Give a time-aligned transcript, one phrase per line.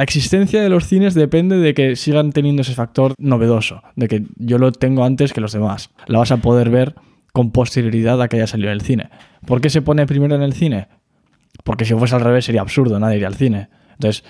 [0.00, 4.24] La existencia de los cines depende de que sigan teniendo ese factor novedoso, de que
[4.36, 5.90] yo lo tengo antes que los demás.
[6.06, 6.94] La vas a poder ver
[7.34, 9.10] con posterioridad a que haya salido en el cine.
[9.44, 10.88] ¿Por qué se pone primero en el cine?
[11.64, 13.68] Porque si fuese al revés sería absurdo, nadie iría al cine.
[13.92, 14.24] Entonces,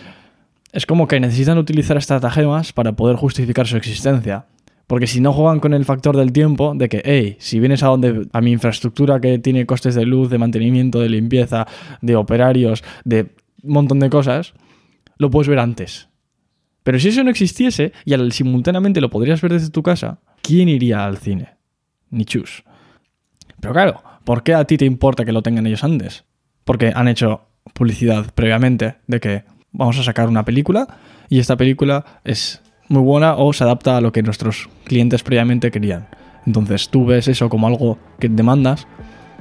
[0.72, 4.46] es como que necesitan utilizar estratagemas para poder justificar su existencia.
[4.88, 7.86] Porque si no juegan con el factor del tiempo, de que, hey, si vienes a
[7.86, 11.68] donde a mi infraestructura que tiene costes de luz, de mantenimiento, de limpieza,
[12.02, 13.28] de operarios, de
[13.62, 14.52] un montón de cosas,
[15.20, 16.08] lo puedes ver antes.
[16.82, 20.70] Pero si eso no existiese y al simultáneamente lo podrías ver desde tu casa, ¿quién
[20.70, 21.56] iría al cine?
[22.08, 22.64] Ni chus.
[23.60, 26.24] Pero claro, ¿por qué a ti te importa que lo tengan ellos antes?
[26.64, 27.42] Porque han hecho
[27.74, 30.88] publicidad previamente de que vamos a sacar una película
[31.28, 35.70] y esta película es muy buena o se adapta a lo que nuestros clientes previamente
[35.70, 36.08] querían.
[36.46, 38.88] Entonces tú ves eso como algo que demandas,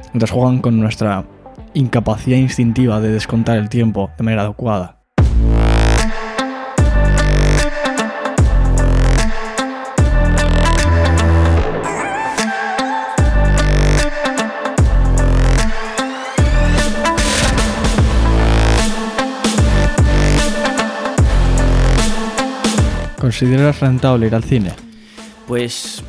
[0.07, 1.25] entonces juegan con nuestra
[1.73, 4.98] incapacidad instintiva de descontar el tiempo de manera adecuada.
[23.19, 24.71] ¿Consideras rentable ir al cine?
[25.45, 26.01] Pues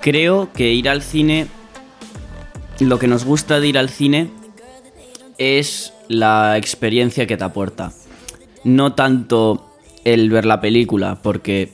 [0.00, 1.46] creo que ir al cine,
[2.80, 4.30] lo que nos gusta de ir al cine
[5.36, 7.92] es la experiencia que te aporta.
[8.64, 11.72] No tanto el ver la película, porque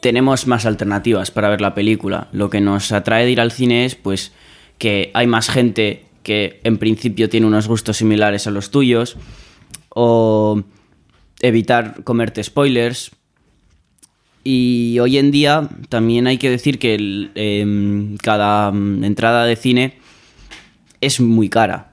[0.00, 2.26] tenemos más alternativas para ver la película.
[2.32, 4.32] Lo que nos atrae de ir al cine es pues
[4.78, 9.16] que hay más gente que en principio tiene unos gustos similares a los tuyos
[9.90, 10.62] o
[11.42, 13.10] evitar comerte spoilers.
[14.44, 19.98] Y hoy en día también hay que decir que em, cada mm, entrada de cine
[21.00, 21.92] es muy cara.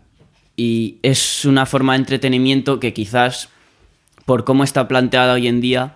[0.56, 3.50] Y es una forma de entretenimiento que quizás,
[4.25, 5.95] por cómo está planteada hoy en día,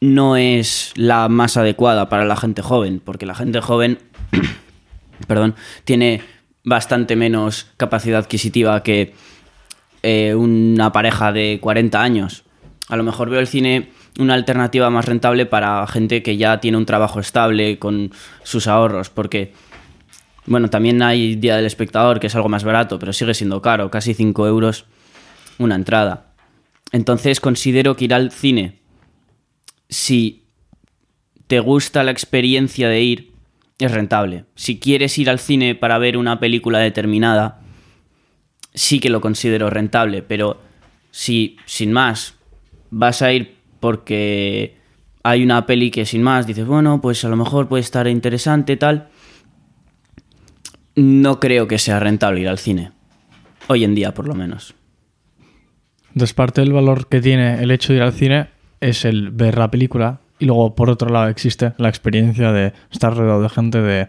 [0.00, 3.00] no es la más adecuada para la gente joven.
[3.04, 3.98] Porque la gente joven,
[5.26, 5.54] perdón,
[5.84, 6.22] tiene
[6.64, 9.14] bastante menos capacidad adquisitiva que
[10.02, 12.45] eh, una pareja de 40 años
[12.88, 16.78] a lo mejor veo el cine una alternativa más rentable para gente que ya tiene
[16.78, 19.52] un trabajo estable con sus ahorros, porque,
[20.46, 23.90] bueno, también hay Día del Espectador, que es algo más barato, pero sigue siendo caro,
[23.90, 24.86] casi 5 euros
[25.58, 26.32] una entrada.
[26.92, 28.78] Entonces considero que ir al cine,
[29.88, 30.44] si
[31.46, 33.32] te gusta la experiencia de ir,
[33.78, 34.44] es rentable.
[34.54, 37.60] Si quieres ir al cine para ver una película determinada,
[38.74, 40.60] sí que lo considero rentable, pero
[41.10, 42.34] si sin más
[42.90, 44.76] vas a ir porque
[45.22, 48.76] hay una peli que sin más dices, bueno, pues a lo mejor puede estar interesante,
[48.76, 49.08] tal.
[50.94, 52.92] No creo que sea rentable ir al cine.
[53.68, 54.74] Hoy en día, por lo menos.
[56.08, 58.48] Entonces, parte del valor que tiene el hecho de ir al cine
[58.80, 63.14] es el ver la película y luego, por otro lado, existe la experiencia de estar
[63.14, 64.08] rodeado de gente de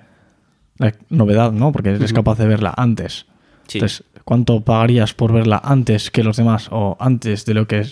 [0.77, 1.71] la novedad, ¿no?
[1.71, 3.25] Porque eres capaz de verla antes.
[3.73, 7.85] Entonces, ¿cuánto pagarías por verla antes que los demás o antes de lo que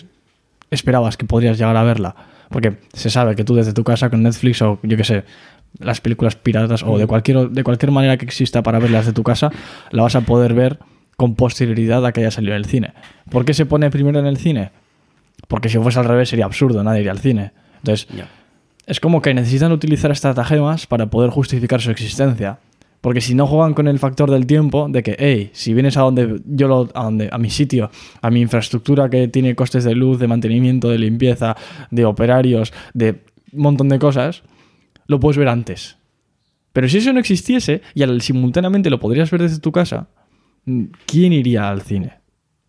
[0.70, 2.14] esperabas que podrías llegar a verla?
[2.48, 5.24] Porque se sabe que tú desde tu casa con Netflix o yo qué sé,
[5.78, 9.22] las películas piratas o de cualquier, de cualquier manera que exista para verlas de tu
[9.22, 9.50] casa,
[9.90, 10.78] la vas a poder ver
[11.16, 12.92] con posterioridad a que haya salido en el cine.
[13.30, 14.70] ¿Por qué se pone primero en el cine?
[15.48, 17.52] Porque si fuese al revés sería absurdo, nadie iría al cine.
[17.78, 18.08] Entonces,
[18.86, 22.58] es como que necesitan utilizar estratagemas para poder justificar su existencia.
[23.06, 26.00] Porque si no juegan con el factor del tiempo, de que, hey, si vienes a
[26.00, 27.88] donde yo lo, a mi sitio,
[28.20, 31.56] a mi infraestructura que tiene costes de luz, de mantenimiento, de limpieza,
[31.92, 33.22] de operarios, de
[33.52, 34.42] un montón de cosas,
[35.06, 35.98] lo puedes ver antes.
[36.72, 40.08] Pero si eso no existiese y al, simultáneamente lo podrías ver desde tu casa,
[41.06, 42.14] ¿quién iría al cine?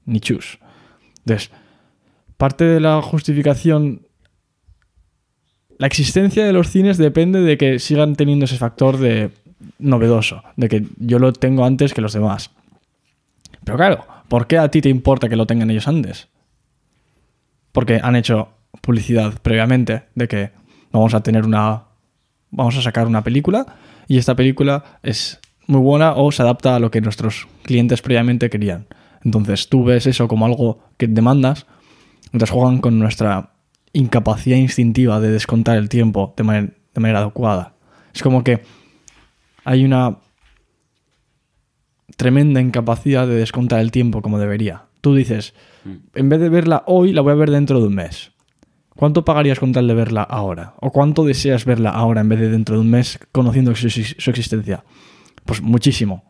[0.05, 0.59] Ni chus.
[1.25, 1.49] Entonces,
[2.37, 4.01] parte de la justificación
[5.79, 9.31] la existencia de los cines depende de que sigan teniendo ese factor de
[9.79, 12.51] novedoso, de que yo lo tengo antes que los demás.
[13.63, 16.27] Pero claro, ¿por qué a ti te importa que lo tengan ellos antes?
[17.71, 18.49] Porque han hecho
[18.81, 20.51] publicidad previamente de que
[20.91, 21.83] vamos a tener una.
[22.49, 23.65] Vamos a sacar una película
[24.07, 28.49] y esta película es muy buena o se adapta a lo que nuestros clientes previamente
[28.49, 28.87] querían.
[29.23, 31.65] Entonces tú ves eso como algo que demandas,
[32.27, 33.51] entonces juegan con nuestra
[33.91, 37.73] incapacidad instintiva de descontar el tiempo de, de manera adecuada.
[38.13, 38.61] Es como que
[39.67, 40.19] hay una
[42.15, 44.85] tremenda incapacidad de descontar el tiempo como debería.
[45.01, 45.53] Tú dices,
[45.83, 45.95] mm.
[46.15, 48.31] en vez de verla hoy, la voy a ver dentro de un mes.
[48.95, 50.75] ¿Cuánto pagarías con tal de verla ahora?
[50.79, 54.85] ¿O cuánto deseas verla ahora en vez de dentro de un mes conociendo su, existencia?
[55.43, 56.23] Pues muchísimo.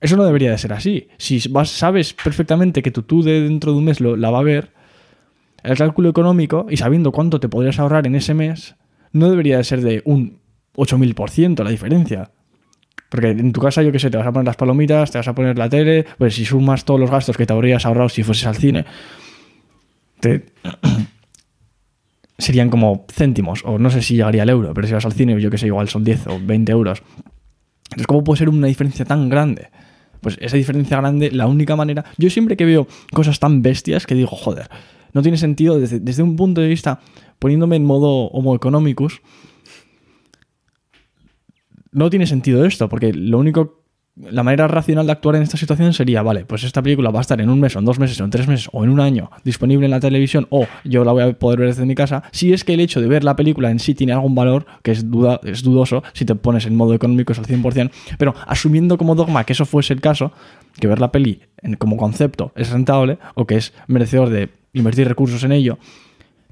[0.00, 1.08] Eso no debería de ser así.
[1.18, 4.38] Si vas, sabes perfectamente que tu tú de dentro de un mes lo, la va
[4.38, 4.72] a ver,
[5.64, 8.76] el cálculo económico y sabiendo cuánto te podrías ahorrar en ese mes,
[9.10, 10.38] no debería de ser de un
[10.76, 12.30] 8000% la diferencia.
[13.08, 15.28] Porque en tu casa, yo qué sé, te vas a poner las palomitas, te vas
[15.28, 18.22] a poner la tele, pues si sumas todos los gastos que te habrías ahorrado si
[18.22, 18.84] fueses al cine,
[20.20, 20.44] te...
[22.38, 25.40] serían como céntimos, o no sé si llegaría al euro, pero si vas al cine,
[25.40, 27.02] yo que sé, igual son 10 o 20 euros.
[27.84, 29.68] Entonces, ¿cómo puede ser una diferencia tan grande?
[30.20, 32.04] Pues esa diferencia grande, la única manera.
[32.18, 34.68] Yo siempre que veo cosas tan bestias que digo, joder,
[35.12, 37.00] no tiene sentido desde, desde un punto de vista,
[37.38, 39.22] poniéndome en modo homo economicus,
[41.92, 43.86] no tiene sentido esto, porque lo único
[44.16, 47.20] la manera racional de actuar en esta situación sería, vale, pues esta película va a
[47.20, 48.98] estar en un mes, o en dos meses, o en tres meses, o en un
[48.98, 52.22] año disponible en la televisión, o yo la voy a poder ver desde mi casa,
[52.32, 54.92] si es que el hecho de ver la película en sí tiene algún valor, que
[54.92, 58.96] es, duda, es dudoso, si te pones en modo económico es al 100%, pero asumiendo
[58.96, 60.32] como dogma que eso fuese el caso,
[60.80, 61.40] que ver la peli
[61.78, 65.78] como concepto es rentable, o que es merecedor de invertir recursos en ello,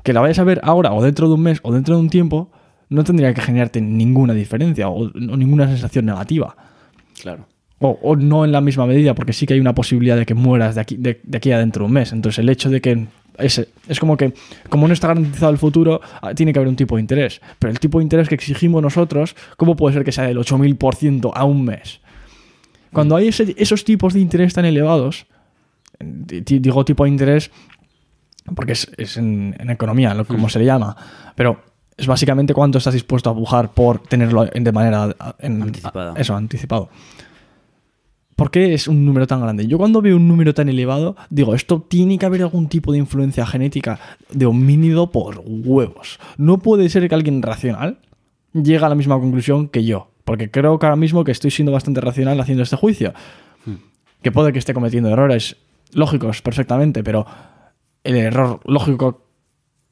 [0.02, 2.10] que la vayas a ver ahora, o dentro de un mes, o dentro de un
[2.10, 2.50] tiempo,
[2.88, 6.56] no tendría que generarte ninguna diferencia, o, o ninguna sensación negativa.
[7.20, 7.46] Claro.
[7.80, 10.74] O, no en la misma medida, porque sí que hay una posibilidad de que mueras
[10.74, 12.12] de aquí, de, aquí a dentro de un mes.
[12.12, 14.32] Entonces, el hecho de que es, es como que,
[14.70, 17.42] como no está garantizado el futuro, ah, tiene que haber un tipo de interés.
[17.58, 21.32] Pero el tipo de interés que exigimos nosotros, ¿cómo puede ser que sea del 8000%
[21.34, 22.00] a un mes?
[22.92, 25.26] Cuando hay esos tipos de interés tan elevados,
[26.00, 27.50] digo tipo de interés
[28.54, 30.96] porque es, en, economía, como se le llama,
[31.34, 31.62] pero
[31.96, 36.14] es básicamente cuánto estás dispuesto a pujar por tenerlo de manera anticipada.
[36.16, 36.88] Eso, anticipado.
[38.36, 39.66] ¿Por qué es un número tan grande?
[39.68, 42.98] Yo cuando veo un número tan elevado, digo, esto tiene que haber algún tipo de
[42.98, 44.00] influencia genética
[44.30, 46.18] de homínido por huevos.
[46.36, 47.98] No puede ser que alguien racional
[48.52, 50.10] llegue a la misma conclusión que yo.
[50.24, 53.12] Porque creo que ahora mismo que estoy siendo bastante racional haciendo este juicio.
[53.66, 53.76] Hmm.
[54.20, 55.56] Que puede que esté cometiendo errores
[55.92, 57.26] lógicos perfectamente, pero
[58.02, 59.28] el error lógico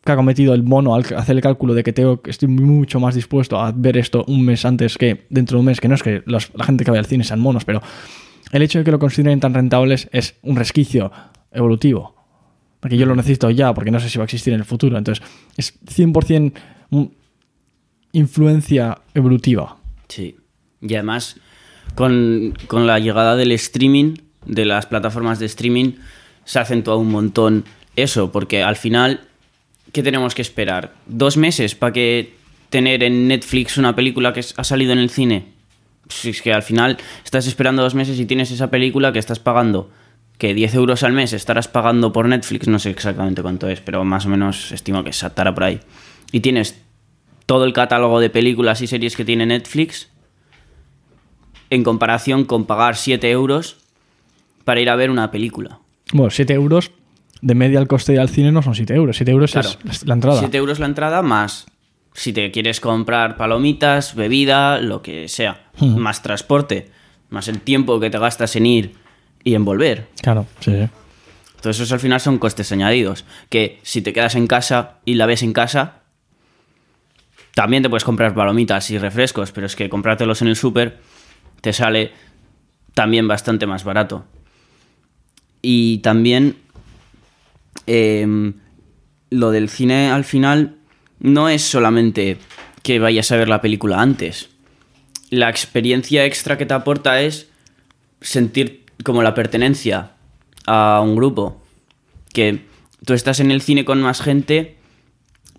[0.04, 3.14] que ha cometido el mono al hacer el cálculo de que tengo, estoy mucho más
[3.14, 6.02] dispuesto a ver esto un mes antes que dentro de un mes, que no es
[6.02, 7.80] que la gente que vaya al cine sean monos, pero
[8.52, 11.10] el hecho de que lo consideren tan rentables es un resquicio
[11.50, 12.14] evolutivo.
[12.80, 14.98] Porque yo lo necesito ya, porque no sé si va a existir en el futuro.
[14.98, 15.24] Entonces,
[15.56, 16.52] es 100%
[18.12, 19.76] influencia evolutiva.
[20.08, 20.36] Sí.
[20.80, 21.38] Y además,
[21.94, 25.92] con, con, la llegada del streaming, de las plataformas de streaming,
[26.44, 27.64] se ha acentuado un montón
[27.94, 29.28] eso, porque al final,
[29.92, 30.94] ¿qué tenemos que esperar?
[31.06, 32.34] ¿Dos meses para que
[32.70, 35.52] tener en Netflix una película que ha salido en el cine?
[36.08, 39.38] si es que al final estás esperando dos meses y tienes esa película que estás
[39.38, 39.90] pagando,
[40.38, 44.04] que 10 euros al mes estarás pagando por Netflix, no sé exactamente cuánto es, pero
[44.04, 45.80] más o menos estimo que estará por ahí.
[46.30, 46.80] Y tienes
[47.46, 50.08] todo el catálogo de películas y series que tiene Netflix
[51.70, 53.78] en comparación con pagar 7 euros
[54.64, 55.80] para ir a ver una película.
[56.12, 56.90] Bueno, 7 euros
[57.42, 59.16] de media al coste al cine no son 7 euros.
[59.16, 60.38] 7 euros es la entrada.
[60.40, 61.66] 7 euros la entrada más
[62.14, 65.96] si te quieres comprar palomitas, bebida, lo que sea, hmm.
[65.96, 66.90] más transporte,
[67.30, 68.94] más el tiempo que te gastas en ir
[69.44, 70.08] y en volver.
[70.22, 70.88] Claro, sí, sí.
[71.56, 75.26] Entonces esos al final son costes añadidos, que si te quedas en casa y la
[75.26, 76.00] ves en casa,
[77.54, 80.98] también te puedes comprar palomitas y refrescos, pero es que comprártelos en el súper
[81.60, 82.12] te sale
[82.94, 84.24] también bastante más barato.
[85.62, 86.56] Y también
[87.86, 88.54] em,
[89.30, 90.76] lo del cine al final
[91.20, 92.38] no es solamente
[92.82, 94.50] que vayas a ver la película antes.
[95.30, 97.48] La experiencia extra que te aporta es
[98.20, 100.12] sentir como la pertenencia
[100.66, 101.62] a un grupo.
[102.32, 102.66] Que
[103.04, 104.76] tú estás en el cine con más gente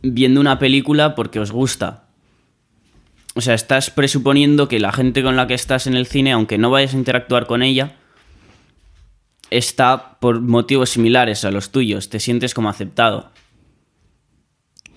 [0.01, 2.05] viendo una película porque os gusta.
[3.35, 6.57] O sea, estás presuponiendo que la gente con la que estás en el cine, aunque
[6.57, 7.95] no vayas a interactuar con ella,
[9.57, 12.09] está por motivos similares a los tuyos.
[12.09, 13.29] Te sientes como aceptado.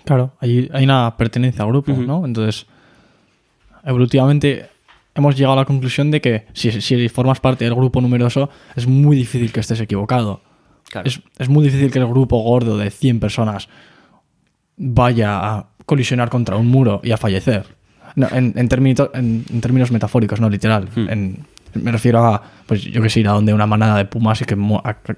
[0.04, 2.24] Claro, hay, hay una pertenencia al grupo, ¿no?
[2.24, 2.66] Entonces,
[3.84, 4.68] evolutivamente
[5.14, 8.86] hemos llegado a la conclusión de que si, si, formas parte del grupo numeroso, es
[8.86, 10.42] muy difícil que estés equivocado.
[11.04, 13.68] Es, es, muy difícil que el grupo gordo de 100 personas
[14.76, 17.66] vaya a colisionar contra un muro y a fallecer.
[18.14, 20.88] en, en, en, términos metafóricos, no literal.
[20.94, 21.08] Hmm.
[21.76, 24.44] Me refiero a, pues yo que sé, ir a donde una manada de pumas y
[24.44, 24.56] que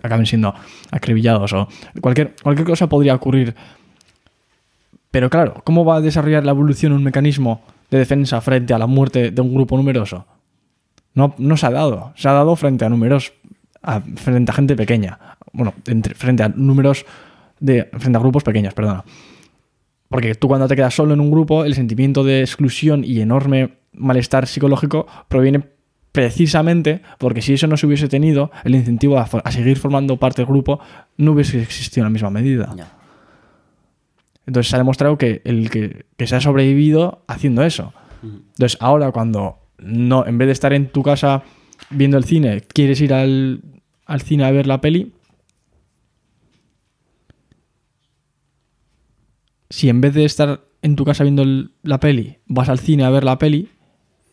[0.02, 0.54] acaben siendo
[0.90, 1.68] acribillados o
[2.00, 3.54] cualquier, cualquier cosa podría ocurrir
[5.10, 8.86] pero claro, ¿cómo va a desarrollar la evolución un mecanismo de defensa frente a la
[8.86, 10.26] muerte de un grupo numeroso?
[11.14, 12.12] No, no se ha dado.
[12.16, 13.32] Se ha dado frente a números,
[14.16, 15.18] frente a gente pequeña.
[15.52, 15.72] Bueno,
[16.14, 17.06] frente a números
[17.58, 17.88] de.
[17.98, 19.04] frente a grupos pequeños, perdona.
[20.08, 23.78] Porque tú cuando te quedas solo en un grupo, el sentimiento de exclusión y enorme
[23.92, 25.64] malestar psicológico proviene
[26.12, 30.46] precisamente porque si eso no se hubiese tenido, el incentivo a, seguir formando parte del
[30.50, 30.80] grupo
[31.16, 32.74] no hubiese existido en la misma medida.
[34.46, 37.92] Entonces se ha demostrado que, el que, que se ha sobrevivido haciendo eso.
[38.22, 41.42] Entonces ahora cuando no, en vez de estar en tu casa
[41.90, 43.62] viendo el cine, quieres ir al,
[44.06, 45.12] al cine a ver la peli,
[49.70, 53.04] si en vez de estar en tu casa viendo el- la peli, vas al cine
[53.04, 53.68] a ver la peli,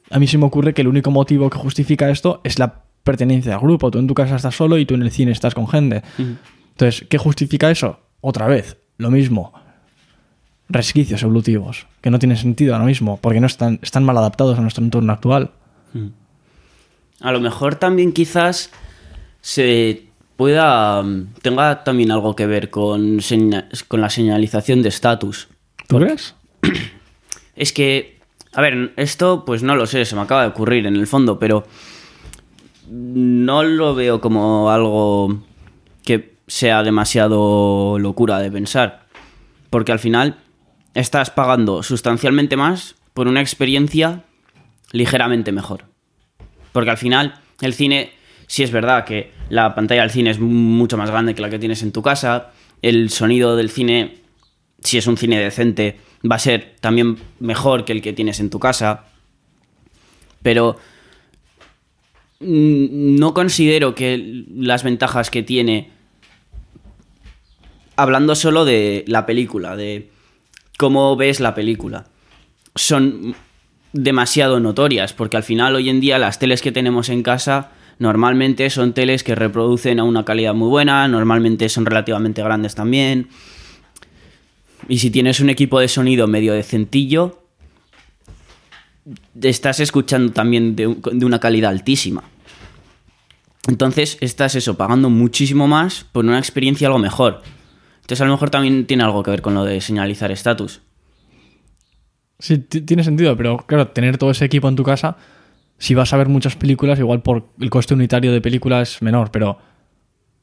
[0.10, 3.54] a mí se me ocurre que el único motivo que justifica esto es la pertenencia
[3.54, 3.92] al grupo.
[3.92, 6.04] Tú en tu casa estás solo y tú en el cine estás con gente.
[6.18, 8.00] Entonces, ¿qué justifica eso?
[8.22, 9.54] Otra vez, lo mismo.
[10.68, 14.62] Resquicios evolutivos, que no tienen sentido ahora mismo, porque no están, están mal adaptados a
[14.62, 15.52] nuestro entorno actual.
[17.22, 18.72] A lo mejor también quizás
[19.42, 23.20] se pueda mm, tenga también algo que ver con,
[23.88, 25.48] con la señalización de estatus.
[25.88, 26.36] ¿Tú crees?
[27.56, 28.15] Es que,
[28.56, 31.38] a ver, esto pues no lo sé, se me acaba de ocurrir en el fondo,
[31.38, 31.68] pero
[32.90, 35.44] no lo veo como algo
[36.04, 39.08] que sea demasiado locura de pensar.
[39.70, 40.38] Porque al final
[40.94, 44.24] estás pagando sustancialmente más por una experiencia
[44.94, 45.84] ligeramente mejor.
[46.72, 48.14] Porque al final el cine,
[48.48, 51.60] sí es verdad que la pantalla del cine es mucho más grande que la que
[51.60, 54.22] tienes en tu casa, el sonido del cine,
[54.82, 58.50] si es un cine decente, va a ser también mejor que el que tienes en
[58.50, 59.06] tu casa.
[60.42, 60.78] Pero
[62.40, 65.90] no considero que las ventajas que tiene,
[67.96, 70.10] hablando solo de la película, de
[70.78, 72.06] cómo ves la película,
[72.76, 73.36] son
[73.94, 78.70] demasiado notorias, porque al final hoy en día las teles que tenemos en casa normalmente
[78.70, 83.30] son teles que reproducen a una calidad muy buena, normalmente son relativamente grandes también.
[84.88, 87.42] Y si tienes un equipo de sonido medio decentillo,
[89.42, 92.24] estás escuchando también de, un- de una calidad altísima.
[93.68, 97.42] Entonces estás eso, pagando muchísimo más por una experiencia algo mejor.
[98.01, 100.82] Entonces a lo mejor también tiene algo que ver con lo de señalizar estatus.
[102.38, 105.18] Sí, ti- tiene sentido, pero claro, tener todo ese equipo en tu casa,
[105.80, 109.32] si vas a ver muchas películas, igual por el coste unitario de película es menor,
[109.32, 109.58] pero,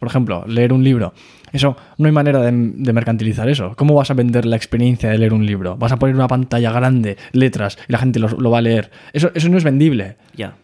[0.02, 1.14] por ejemplo, leer un libro,
[1.52, 3.74] eso no hay manera de, de mercantilizar eso.
[3.76, 5.76] ¿Cómo vas a vender la experiencia de leer un libro?
[5.76, 8.90] Vas a poner una pantalla grande, letras, y la gente lo, lo va a leer.
[9.12, 10.16] Eso, eso no es vendible.
[10.34, 10.56] Ya.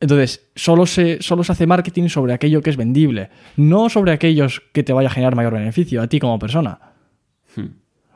[0.00, 4.62] Entonces, solo se, solo se hace marketing sobre aquello que es vendible, no sobre aquellos
[4.72, 6.78] que te vaya a generar mayor beneficio a ti como persona.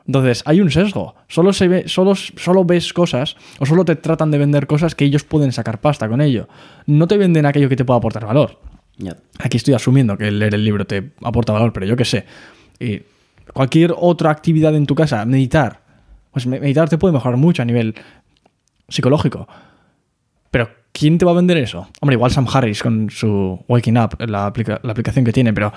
[0.07, 1.13] Entonces, hay un sesgo.
[1.27, 5.05] Solo, se ve, solo, solo ves cosas o solo te tratan de vender cosas que
[5.05, 6.47] ellos pueden sacar pasta con ello.
[6.87, 8.59] No te venden aquello que te pueda aportar valor.
[9.39, 12.25] Aquí estoy asumiendo que leer el libro te aporta valor, pero yo qué sé.
[12.79, 13.01] Y
[13.53, 15.81] cualquier otra actividad en tu casa, meditar.
[16.31, 17.95] Pues me- meditar te puede mejorar mucho a nivel
[18.89, 19.47] psicológico.
[20.51, 21.87] Pero ¿quién te va a vender eso?
[22.01, 25.71] Hombre, igual Sam Harris con su Waking Up, la, aplica- la aplicación que tiene, pero,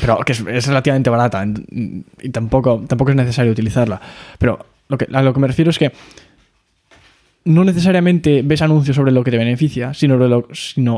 [0.00, 4.00] pero que es, relativamente barata y tampoco, tampoco es necesario utilizarla.
[4.38, 5.92] Pero lo que, a lo que me refiero es que
[7.44, 10.18] no necesariamente ves anuncios sobre lo que te beneficia, sino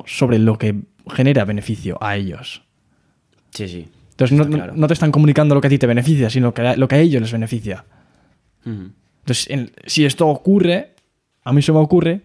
[0.07, 0.75] sobre lo que
[1.09, 2.63] genera beneficio a ellos.
[3.51, 3.89] Sí, sí.
[4.11, 4.87] Entonces no, claro.
[4.87, 7.21] te están comunicando lo que a ti te beneficia, sino que lo que a ellos
[7.23, 7.85] les beneficia.
[8.65, 10.95] Entonces, en- si esto ocurre,
[11.43, 12.23] a mí se me ocurre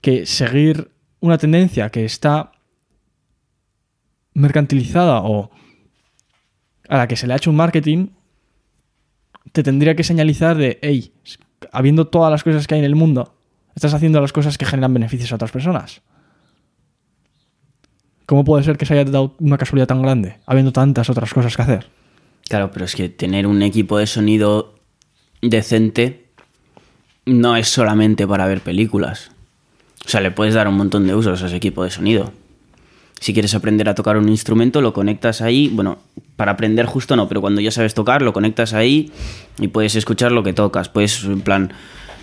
[0.00, 2.52] que seguir una tendencia que está
[4.34, 5.50] mercantilizada o
[6.88, 8.08] a la que se le ha hecho un marketing,
[9.52, 11.12] te tendría que señalizar de, hey,
[11.72, 13.34] habiendo todas las cosas que hay en el mundo,
[13.80, 16.02] estás haciendo las cosas que generan beneficios a otras personas.
[18.26, 21.56] ¿Cómo puede ser que se haya dado una casualidad tan grande, habiendo tantas otras cosas
[21.56, 21.86] que hacer?
[22.46, 24.74] Claro, pero es que tener un equipo de sonido
[25.40, 26.26] decente
[27.24, 29.30] no es solamente para ver películas.
[30.04, 32.34] O sea, le puedes dar un montón de usos a ese equipo de sonido.
[33.18, 35.70] Si quieres aprender a tocar un instrumento, lo conectas ahí.
[35.72, 35.98] Bueno,
[36.36, 39.10] para aprender justo no, pero cuando ya sabes tocar, lo conectas ahí
[39.58, 40.90] y puedes escuchar lo que tocas.
[40.90, 41.72] Puedes, en plan,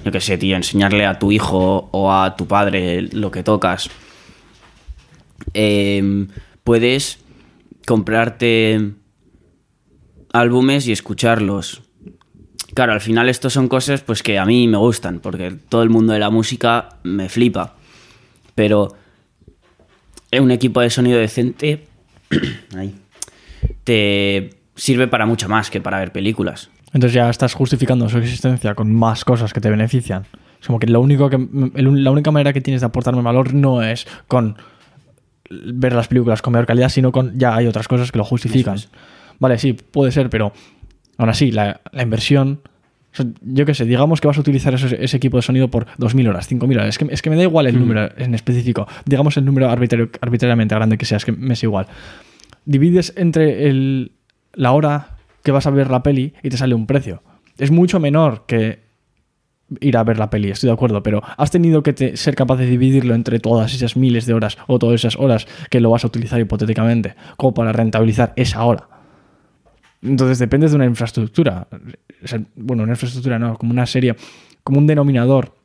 [0.08, 3.90] yo qué sé, tío, enseñarle a tu hijo o a tu padre lo que tocas.
[5.54, 6.30] Em,
[6.64, 7.20] puedes
[7.86, 8.94] comprarte
[10.32, 11.82] álbumes y escucharlos.
[12.74, 15.90] Claro, al final estos son cosas pues que a mí me gustan, porque todo el
[15.90, 17.76] mundo de la música me flipa.
[18.56, 18.96] Pero
[20.32, 21.86] un equipo de sonido decente
[23.84, 26.70] te sirve para mucho más que para ver películas.
[26.98, 30.24] Entonces ya estás justificando su existencia con más cosas que te benefician.
[30.60, 31.38] Es como que lo único que
[31.76, 34.58] la única manera que tienes de aportarme valor no es con
[35.52, 38.78] ver las películas con mayor calidad, sino con ya hay otras cosas que lo justifican.
[39.38, 40.54] Vale, sí, puede ser, pero
[41.20, 42.62] aún así, la, la inversión.
[43.14, 45.68] o sea, yo qué sé, digamos que vas a utilizar ese, ese equipo de sonido
[45.70, 46.88] por 2.000 horas, 5.000 horas.
[46.90, 48.88] Es que, es que me da igual el número en específico.
[49.06, 51.86] Digamos el número arbitrario- arbitrariamente grande que sea, es que me es igual.
[52.66, 54.14] Divides entre el-
[54.54, 55.17] la hora
[55.48, 57.24] que vas a ver la peli y te sale un precio.
[57.58, 58.84] Es mucho menor que
[59.80, 62.66] ir a ver la peli, estoy de acuerdo, pero has tenido que ser capaz de
[62.66, 66.08] dividirlo entre todas esas miles de horas o todas esas horas que lo vas a
[66.08, 68.90] utilizar hipotéticamente, como para rentabilizar esa hora.
[70.02, 71.70] Entonces dependes de una infraestructura.
[72.58, 74.18] Bueno, una infraestructura no, como una serie,
[74.66, 75.56] como un denominador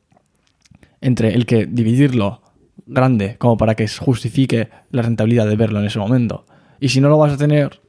[1.01, 2.41] entre el que dividirlo
[2.87, 6.47] grande, como para que justifique la rentabilidad de verlo en ese momento.
[6.79, 7.81] Y si no lo vas a tener,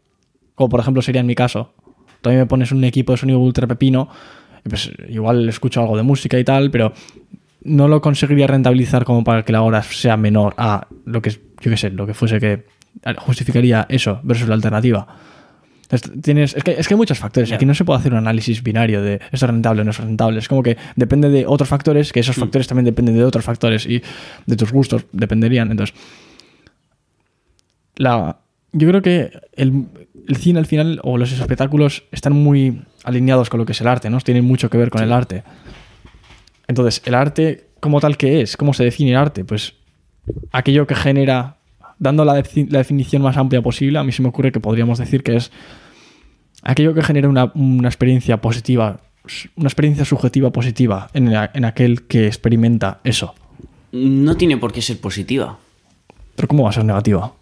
[0.56, 1.76] como por ejemplo sería en mi caso,
[2.24, 4.10] también me pones un equipo de sonido ultra pepino,
[4.68, 6.94] pues igual escucho algo de música y tal, pero
[7.64, 11.72] no lo conseguiría rentabilizar como para que la hora sea menor a lo que, yo
[11.72, 12.66] qué sé, lo que fuese que
[13.18, 15.08] justificaría eso versus la alternativa.
[15.84, 17.52] Entonces, Tienes, es, que, es que hay muchos factores.
[17.52, 19.98] Aquí no se puede hacer un análisis binario de esto es rentable o no es
[19.98, 20.40] rentable.
[20.40, 23.86] Es como que depende de otros factores, que esos factores también dependen de otros factores
[23.86, 24.02] y
[24.46, 25.70] de tus gustos dependerían.
[25.72, 25.96] Entonces,
[27.96, 28.38] la,
[28.72, 29.86] yo creo que el,
[30.28, 33.88] el cine al final o los espectáculos están muy alineados con lo que es el
[33.88, 34.20] arte, ¿no?
[34.22, 35.44] Tienen mucho que ver con el arte.
[36.68, 39.44] Entonces, el arte como tal que es, ¿cómo se define el arte?
[39.44, 39.74] Pues
[40.52, 41.58] aquello que genera,
[42.00, 44.98] dando la, defi- la definición más amplia posible, a mí se me ocurre que podríamos
[45.00, 45.52] decir que es
[46.62, 49.02] aquello que genera una, una experiencia positiva,
[49.58, 53.36] una experiencia subjetiva positiva en, la- en aquel que experimenta eso.
[53.92, 55.60] No tiene por qué ser positiva.
[56.36, 57.34] Pero ¿cómo va a ser negativa?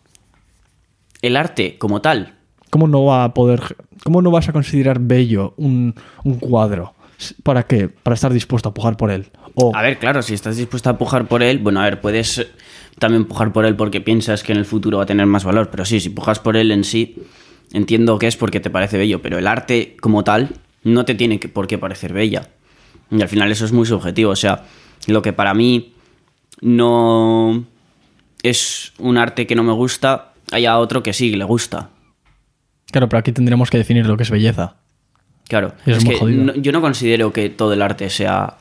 [1.21, 2.33] El arte, como tal,
[2.71, 6.95] ¿Cómo no va a poder, cómo no vas a considerar bello un, un cuadro?
[7.43, 7.89] ¿Para qué?
[7.89, 9.27] Para estar dispuesto a pujar por él.
[9.73, 12.47] A ver, claro, si estás dispuesto a pujar por él, bueno, a ver, puedes eh,
[12.99, 15.69] también pujar por él porque piensas que en el futuro va a tener más valor,
[15.69, 17.17] pero sí, si pujas por él en sí,
[17.73, 20.49] entiendo que es porque te parece bello, pero el arte como tal
[20.83, 22.49] no te tiene que, por qué parecer bella.
[23.11, 24.63] Y al final eso es muy subjetivo, o sea,
[25.07, 25.93] lo que para mí
[26.61, 27.65] no
[28.41, 31.89] es un arte que no me gusta, haya otro que sí le gusta.
[32.91, 34.75] Claro, pero aquí tendremos que definir lo que es belleza.
[35.47, 36.43] Claro, es es muy que jodido.
[36.45, 38.57] no- yo no considero que todo el arte sea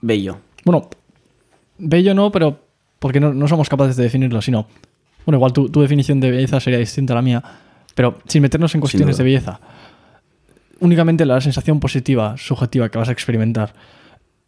[0.00, 0.38] bello.
[0.64, 0.88] Bueno,
[1.78, 2.60] bello no, pero
[2.98, 4.66] porque no, no somos capaces de definirlo, sino.
[5.24, 7.42] Bueno, igual tu, tu definición de belleza sería distinta a la mía,
[7.94, 9.60] pero sin meternos en cuestiones de belleza.
[10.78, 13.74] Únicamente la sensación positiva, subjetiva que vas a experimentar.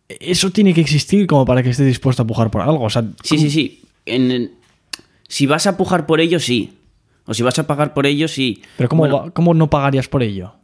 [0.08, 2.84] Eso tiene que existir como para que estés dispuesto a pujar por algo.
[2.84, 3.82] O sea, Sí, sí, sí.
[4.06, 4.52] En
[5.26, 6.77] si vas a pujar por ello, sí.
[7.28, 8.62] O si vas a pagar por ello, sí.
[8.78, 10.54] Pero ¿cómo, Bueno, ¿cómo no pagarías por ello?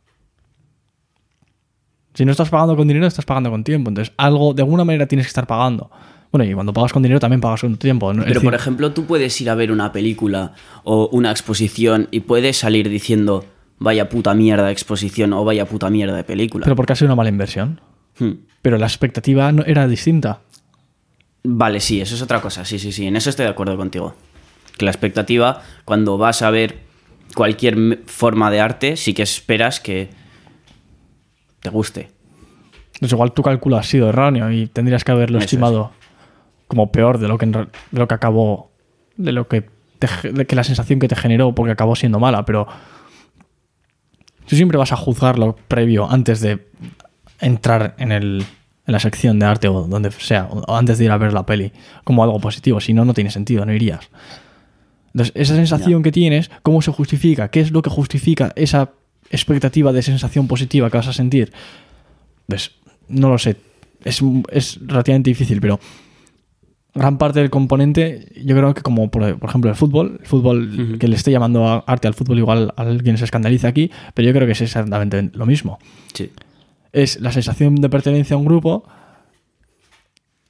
[2.14, 3.90] Si no estás pagando con dinero, estás pagando con tiempo.
[3.90, 5.90] Entonces, algo, de alguna manera tienes que estar pagando.
[6.32, 8.10] Bueno, y cuando pagas con dinero también pagas con tiempo.
[8.10, 12.20] Pero decir, por ejemplo, tú puedes ir a ver una película o una exposición y
[12.20, 13.44] puedes salir diciendo
[13.78, 16.64] vaya puta mierda de exposición o vaya puta mierda de película.
[16.64, 17.80] pero porque ha sido una mala inversión.
[18.18, 18.32] Hmm.
[18.62, 20.40] Pero la expectativa no, era distinta.
[21.42, 22.64] Vale, sí, eso es otra cosa.
[22.64, 23.06] Sí, sí, sí.
[23.06, 24.14] En eso estoy de acuerdo contigo.
[24.76, 26.80] Que la expectativa, cuando vas a ver
[27.34, 30.10] cualquier forma de arte, sí que esperas que
[31.60, 32.10] te guste.
[32.94, 35.92] Entonces, igual tu cálculo ha sido erróneo y tendrías que haberlo Eso estimado
[36.68, 38.70] como peor de lo que, de lo que acabó,
[39.16, 42.44] de lo que, te de que la sensación que te generó porque acabó siendo mala.
[42.44, 42.66] Pero
[44.46, 46.66] tú siempre vas a juzgarlo previo antes de
[47.40, 48.44] entrar en, el,
[48.86, 51.46] en la sección de arte o donde sea, o antes de ir a ver la
[51.46, 51.72] peli,
[52.04, 52.80] como algo positivo.
[52.80, 54.08] Si no, no tiene sentido, no irías.
[55.14, 57.48] Entonces, esa sensación que tienes, ¿cómo se justifica?
[57.48, 58.90] ¿Qué es lo que justifica esa
[59.30, 61.52] expectativa de sensación positiva que vas a sentir?
[62.46, 62.72] Pues
[63.08, 63.56] no lo sé.
[64.04, 65.78] Es, es relativamente difícil, pero
[66.94, 70.96] gran parte del componente, yo creo que como por, por ejemplo el fútbol, el fútbol
[70.98, 74.32] que le esté llamando a- arte al fútbol, igual alguien se escandaliza aquí, pero yo
[74.34, 75.78] creo que es exactamente lo mismo.
[76.12, 76.30] Sí.
[76.92, 78.84] Es la sensación de pertenencia a un grupo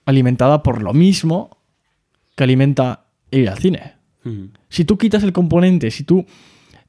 [0.07, 1.57] alimentada por lo mismo
[2.37, 3.94] que alimenta ir al cine.
[4.69, 6.25] Si tú quitas el componente, si tú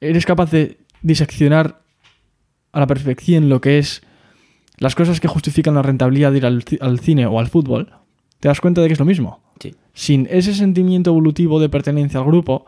[0.00, 1.82] eres capaz de diseccionar
[2.72, 4.02] a la perfección lo que es
[4.78, 7.90] las cosas que justifican la rentabilidad de ir al, ci- al cine o al fútbol,
[8.40, 9.40] te das cuenta de que es lo mismo.
[9.60, 9.74] Sí.
[9.94, 12.66] Sin ese sentimiento evolutivo de pertenencia al grupo,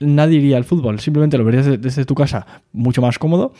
[0.00, 0.98] nadie iría al fútbol.
[1.00, 3.52] Simplemente lo verías de- desde tu casa mucho más cómodo,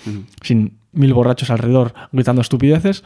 [0.42, 3.04] sin mil borrachos alrededor gritando estupideces.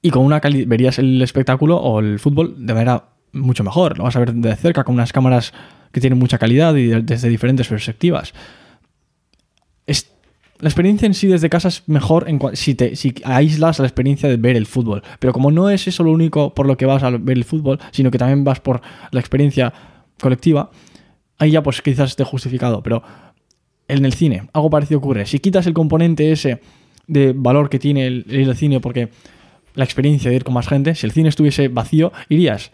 [0.00, 3.98] Y con una cali- verías el espectáculo o el fútbol de manera mucho mejor.
[3.98, 5.52] Lo vas a ver de cerca con unas cámaras
[5.92, 8.32] que tienen mucha calidad y de- desde diferentes perspectivas.
[9.86, 10.12] Es,
[10.60, 14.28] la experiencia en sí desde casa es mejor en si, te, si aíslas la experiencia
[14.28, 15.02] de ver el fútbol.
[15.18, 17.78] Pero como no es eso lo único por lo que vas a ver el fútbol,
[17.90, 19.72] sino que también vas por la experiencia
[20.20, 20.70] colectiva,
[21.38, 22.82] ahí ya pues quizás esté justificado.
[22.82, 23.02] Pero
[23.88, 25.26] en el cine, algo parecido ocurre.
[25.26, 26.60] Si quitas el componente ese
[27.08, 29.10] de valor que tiene el, el cine, porque
[29.74, 32.70] la experiencia de ir con más gente, si el cine estuviese vacío, irías.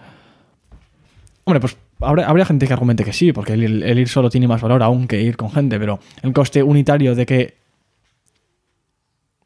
[1.48, 4.82] Hombre, pues habría gente que argumente que sí, porque el, ir solo tiene más valor
[4.82, 7.56] aún que ir con gente, pero el coste unitario de que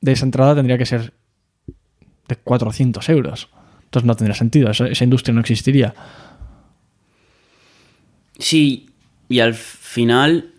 [0.00, 1.12] de esa entrada tendría que ser
[2.26, 3.50] de 400 euros.
[3.84, 5.94] Entonces no tendría sentido, esa industria no existiría.
[8.36, 8.90] Sí,
[9.28, 10.50] y al final,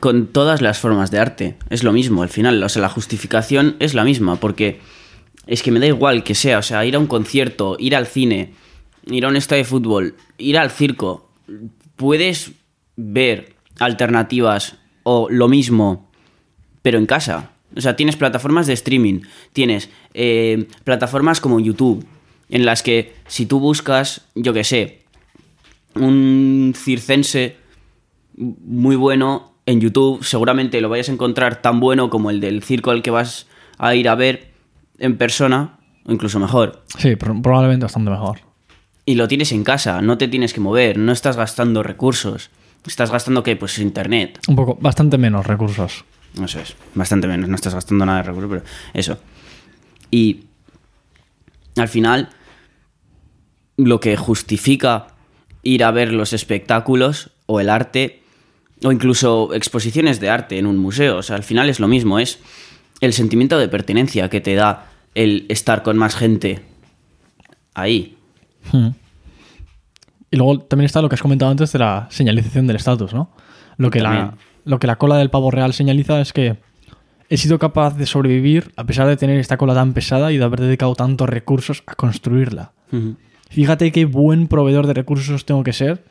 [0.00, 2.22] con todas las formas de arte, es lo mismo.
[2.22, 4.80] Al final, o sea, la justificación es la misma, porque
[5.46, 8.06] es que me da igual que sea, o sea, ir a un concierto, ir al
[8.06, 8.54] cine,
[9.06, 11.28] ir a un estadio de fútbol, ir al circo.
[11.96, 12.52] Puedes
[12.96, 16.10] ver alternativas o lo mismo,
[16.82, 17.50] pero en casa.
[17.76, 19.20] O sea, tienes plataformas de streaming,
[19.52, 22.04] tienes eh, plataformas como YouTube,
[22.50, 25.02] en las que si tú buscas, yo qué sé,
[25.94, 27.56] un circense
[28.36, 32.90] muy bueno en YouTube, seguramente lo vayas a encontrar tan bueno como el del circo
[32.90, 33.46] al que vas
[33.78, 34.50] a ir a ver
[34.98, 36.84] en persona, o incluso mejor.
[36.98, 38.40] Sí, pro- probablemente bastante mejor.
[39.04, 42.50] Y lo tienes en casa, no te tienes que mover, no estás gastando recursos.
[42.86, 43.56] Estás gastando, ¿qué?
[43.56, 44.40] Pues internet.
[44.48, 46.04] Un poco, bastante menos recursos.
[46.42, 49.18] Eso es, bastante menos, no estás gastando nada de recursos, pero eso.
[50.10, 50.44] Y
[51.76, 52.30] al final,
[53.76, 55.08] lo que justifica
[55.62, 58.22] ir a ver los espectáculos o el arte,
[58.82, 62.18] o incluso exposiciones de arte en un museo, o sea, al final es lo mismo,
[62.18, 62.38] es
[63.00, 66.62] el sentimiento de pertenencia que te da el estar con más gente
[67.74, 68.16] ahí.
[68.70, 68.90] Hmm.
[70.30, 73.30] Y luego también está lo que has comentado antes de la señalización del estatus, ¿no?
[73.76, 76.56] Lo que, la, lo que la cola del pavo real señaliza es que
[77.28, 80.44] he sido capaz de sobrevivir a pesar de tener esta cola tan pesada y de
[80.44, 82.72] haber dedicado tantos recursos a construirla.
[83.48, 86.04] Fíjate qué buen proveedor de recursos tengo que ser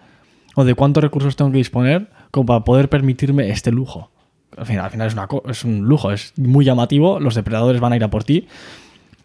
[0.55, 4.11] o de cuántos recursos tengo que disponer como para poder permitirme este lujo.
[4.57, 7.93] Al final, al final es, una es un lujo, es muy llamativo, los depredadores van
[7.93, 8.47] a ir a por ti,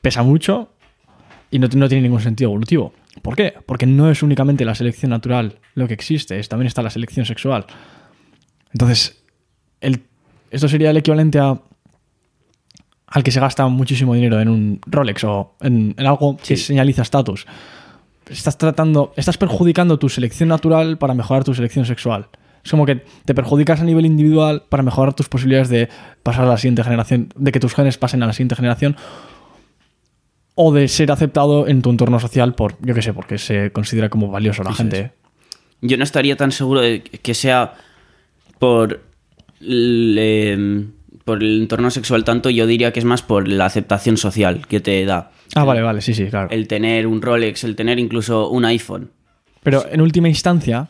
[0.01, 0.69] pesa mucho
[1.51, 2.93] y no, no tiene ningún sentido evolutivo.
[3.23, 3.55] ¿Por qué?
[3.67, 7.27] Porque no es únicamente la selección natural lo que existe, es, también está la selección
[7.27, 7.67] sexual.
[8.73, 9.23] Entonces,
[9.81, 10.03] el,
[10.51, 11.61] esto sería el equivalente a
[13.07, 17.03] al que se gasta muchísimo dinero en un Rolex o en, en algo que señaliza
[17.03, 17.47] estatus.
[18.29, 22.29] Estás tratando, estás perjudicando tu selección natural para mejorar tu selección sexual.
[22.65, 25.89] Es como que te perjudicas a nivel individual para mejorar tus posibilidades de
[26.25, 28.97] pasar a la siguiente generación, de que tus genes pasen a la siguiente generación
[30.57, 34.09] o de ser aceptado en tu entorno social por, yo qué sé, porque se considera
[34.09, 35.13] como valioso la gente.
[35.83, 37.75] Yo no estaría tan seguro de que sea
[38.59, 39.01] por
[39.61, 40.91] el, em,
[41.25, 44.81] por el entorno sexual tanto, yo diría que es más por la aceptación social que
[44.81, 45.31] te da.
[45.55, 46.49] Ah, vale, vale, sí, sí, claro.
[46.51, 49.11] El tener un Rolex, el tener incluso un iPhone.
[49.63, 50.89] Pero en última instancia,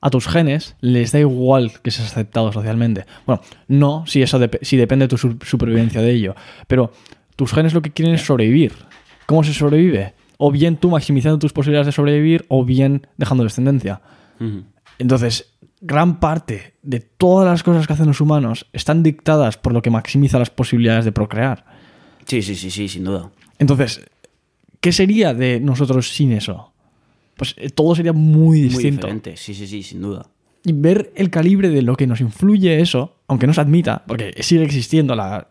[0.00, 3.06] a tus genes les da igual que seas aceptado socialmente.
[3.26, 6.34] Bueno, no si eso si depende de tu su- supervivencia de ello.
[6.66, 6.92] Pero
[7.42, 8.72] tus genes lo que quieren es sobrevivir.
[9.26, 10.14] ¿Cómo se sobrevive?
[10.38, 14.00] O bien tú maximizando tus posibilidades de sobrevivir, o bien dejando descendencia.
[15.00, 19.82] Entonces, gran parte de todas las cosas que hacen los humanos están dictadas por lo
[19.82, 21.64] que maximiza las posibilidades de procrear.
[22.26, 23.32] Sí, sí, sí, sí, sin duda.
[23.58, 24.02] Entonces,
[24.80, 26.72] ¿qué sería de nosotros sin eso?
[27.36, 29.08] Pues eh, todo sería muy Muy distinto.
[29.08, 30.28] diferente, sí, sí, sí, sin duda.
[30.64, 34.32] y ver el calibre de lo que nos influye eso, aunque no se admita, porque
[34.44, 35.48] sigue existiendo la,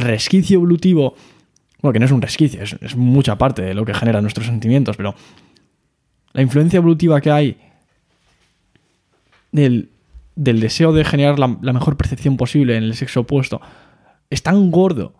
[0.00, 1.14] resquicio evolutivo,
[1.82, 4.46] bueno, que no es un resquicio, es, es mucha parte de lo que genera nuestros
[4.46, 5.14] sentimientos, pero
[6.32, 7.56] la influencia evolutiva que hay
[9.52, 9.90] del,
[10.36, 13.60] del deseo de generar la, la mejor percepción posible en el sexo opuesto
[14.30, 15.14] es tan gordo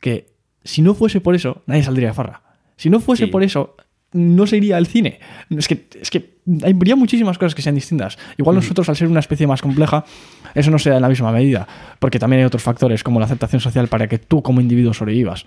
[0.00, 0.28] que
[0.64, 2.42] si no fuese por eso, nadie saldría de farra.
[2.76, 3.30] Si no fuese Sí.
[3.30, 3.76] por eso,
[4.12, 5.20] no se iría al cine.
[5.50, 8.18] Es que, es que habría muchísimas cosas que sean distintas.
[8.36, 10.04] Igual nosotros, al ser una especie más compleja,
[10.54, 11.66] eso no se da en la misma medida.
[11.98, 15.46] Porque también hay otros factores, como la aceptación social, para que tú como individuo sobrevivas.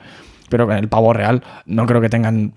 [0.50, 2.54] Pero en el pavo real no creo que tengan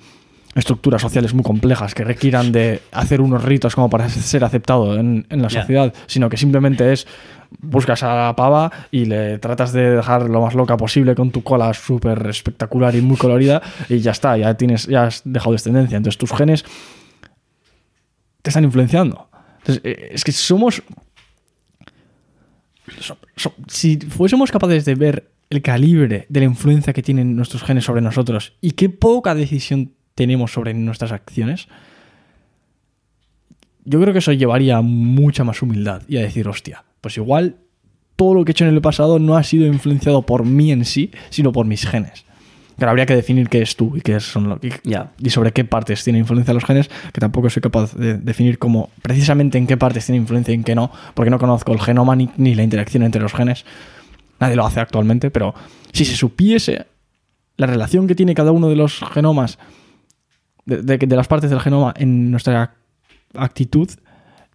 [0.56, 5.26] estructuras sociales muy complejas que requieran de hacer unos ritos como para ser aceptado en,
[5.30, 7.06] en la sociedad, sino que simplemente es
[7.60, 11.42] buscas a la pava y le tratas de dejar lo más loca posible con tu
[11.44, 15.96] cola súper espectacular y muy colorida y ya está, ya tienes, ya has dejado descendencia.
[15.96, 16.64] Entonces tus genes
[18.42, 19.28] te están influenciando.
[19.58, 20.82] Entonces, eh, es que somos.
[23.00, 27.62] so- so- si fuésemos capaces de ver el calibre de la influencia que tienen nuestros
[27.62, 31.68] genes sobre nosotros y qué poca decisión tenemos sobre nuestras acciones,
[33.84, 37.56] yo creo que eso llevaría a mucha más humildad y a decir, hostia, pues igual
[38.16, 40.84] todo lo que he hecho en el pasado no ha sido influenciado por mí en
[40.84, 42.24] sí, sino por mis genes.
[42.76, 45.12] Claro, habría que definir qué es tú y qué son lo, y, Ya.
[45.18, 48.90] y sobre qué partes tiene influencia los genes, que tampoco soy capaz de definir como
[49.02, 52.16] precisamente en qué partes tiene influencia y en qué no, porque no conozco el genoma
[52.16, 53.64] ni, ni la interacción entre los genes.
[54.40, 55.54] Nadie lo hace actualmente, pero
[55.92, 56.86] si se supiese
[57.56, 59.58] la relación que tiene cada uno de los genomas
[60.66, 62.74] de, las partes del genoma en nuestra
[63.34, 63.88] actitud,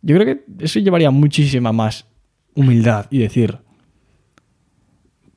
[0.01, 2.05] yo creo que eso llevaría muchísima más
[2.53, 3.59] humildad y decir,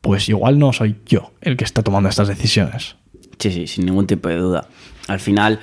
[0.00, 2.96] pues igual no soy yo el que está tomando estas decisiones.
[3.38, 4.68] Sí, sí, sin ningún tipo de duda.
[5.08, 5.60] Al final,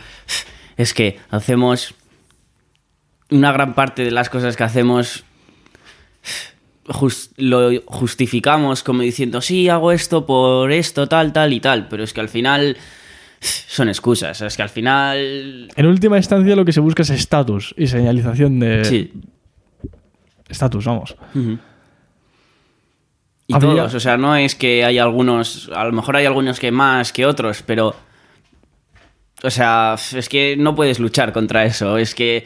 [0.77, 1.93] es que hacemos
[3.29, 5.23] una gran parte de las cosas que hacemos
[7.37, 12.13] lo justificamos como diciendo, sí, hago esto por esto, tal, tal y tal, pero es
[12.13, 12.77] que al final
[13.41, 15.69] son excusas, es que al final...
[15.75, 19.11] En última instancia lo que se busca es estatus y señalización de Sí.
[20.47, 21.15] estatus, vamos.
[23.47, 26.59] Y Habría- todos, o sea, no es que hay algunos, a lo mejor hay algunos
[26.59, 27.95] que más que otros, pero...
[29.43, 32.45] O sea, es que no puedes luchar contra eso, es que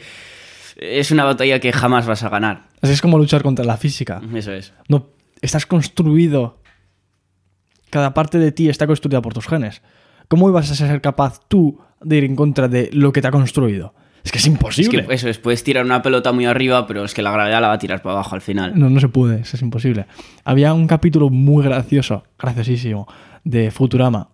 [0.76, 2.62] es una batalla que jamás vas a ganar.
[2.80, 4.22] Así es como luchar contra la física.
[4.34, 4.72] Eso es.
[4.88, 5.10] No,
[5.42, 6.58] estás construido.
[7.90, 9.82] Cada parte de ti está construida por tus genes.
[10.28, 13.30] ¿Cómo ibas a ser capaz tú de ir en contra de lo que te ha
[13.30, 13.94] construido?
[14.24, 15.06] Es que es Es imposible.
[15.06, 17.68] que eso es, puedes tirar una pelota muy arriba, pero es que la gravedad la
[17.68, 18.72] va a tirar para abajo al final.
[18.76, 20.06] No, no se puede, eso es imposible.
[20.44, 23.06] Había un capítulo muy gracioso, graciosísimo,
[23.44, 24.30] de Futurama,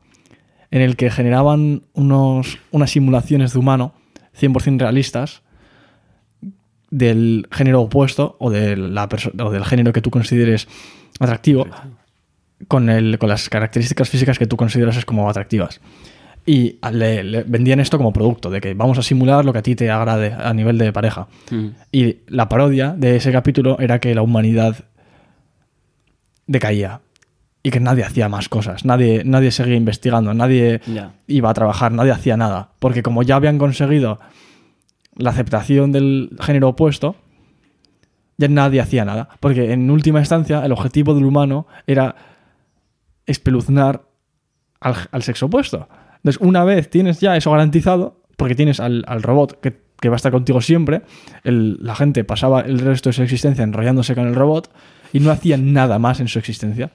[0.71, 3.93] en el que generaban unos, unas simulaciones de humano
[4.41, 5.43] 100% realistas
[6.91, 9.09] del género opuesto o, de la
[9.43, 10.69] o del género que tú consideres
[11.21, 11.67] atractivo
[12.69, 15.81] con, el, con las características físicas que tú consideras como atractivas.
[16.45, 19.63] Y le, le vendían esto como producto, de que vamos a simular lo que a
[19.63, 21.29] ti te agrade a nivel de pareja.
[21.51, 21.67] Mm.
[21.93, 24.77] Y la parodia de ese capítulo era que la humanidad
[26.47, 27.01] decaía
[27.63, 30.81] y que nadie hacía más cosas, nadie, nadie seguía investigando, nadie
[31.29, 34.19] iba a trabajar, nadie hacía nada, porque como ya habían conseguido
[35.15, 37.15] la aceptación del género opuesto,
[38.37, 42.17] ya nadie hacía nada, porque en última instancia el objetivo del humano era
[43.33, 44.03] espeluznar
[44.81, 45.89] al, al sexo opuesto.
[46.17, 50.17] Entonces, una vez tienes ya eso garantizado, porque tienes al, robot que, que va a
[50.17, 51.03] estar contigo siempre,
[51.45, 54.73] la gente pasaba el resto de su existencia enrollándose con el robot
[55.13, 56.91] y no hacían nada más en su existencia.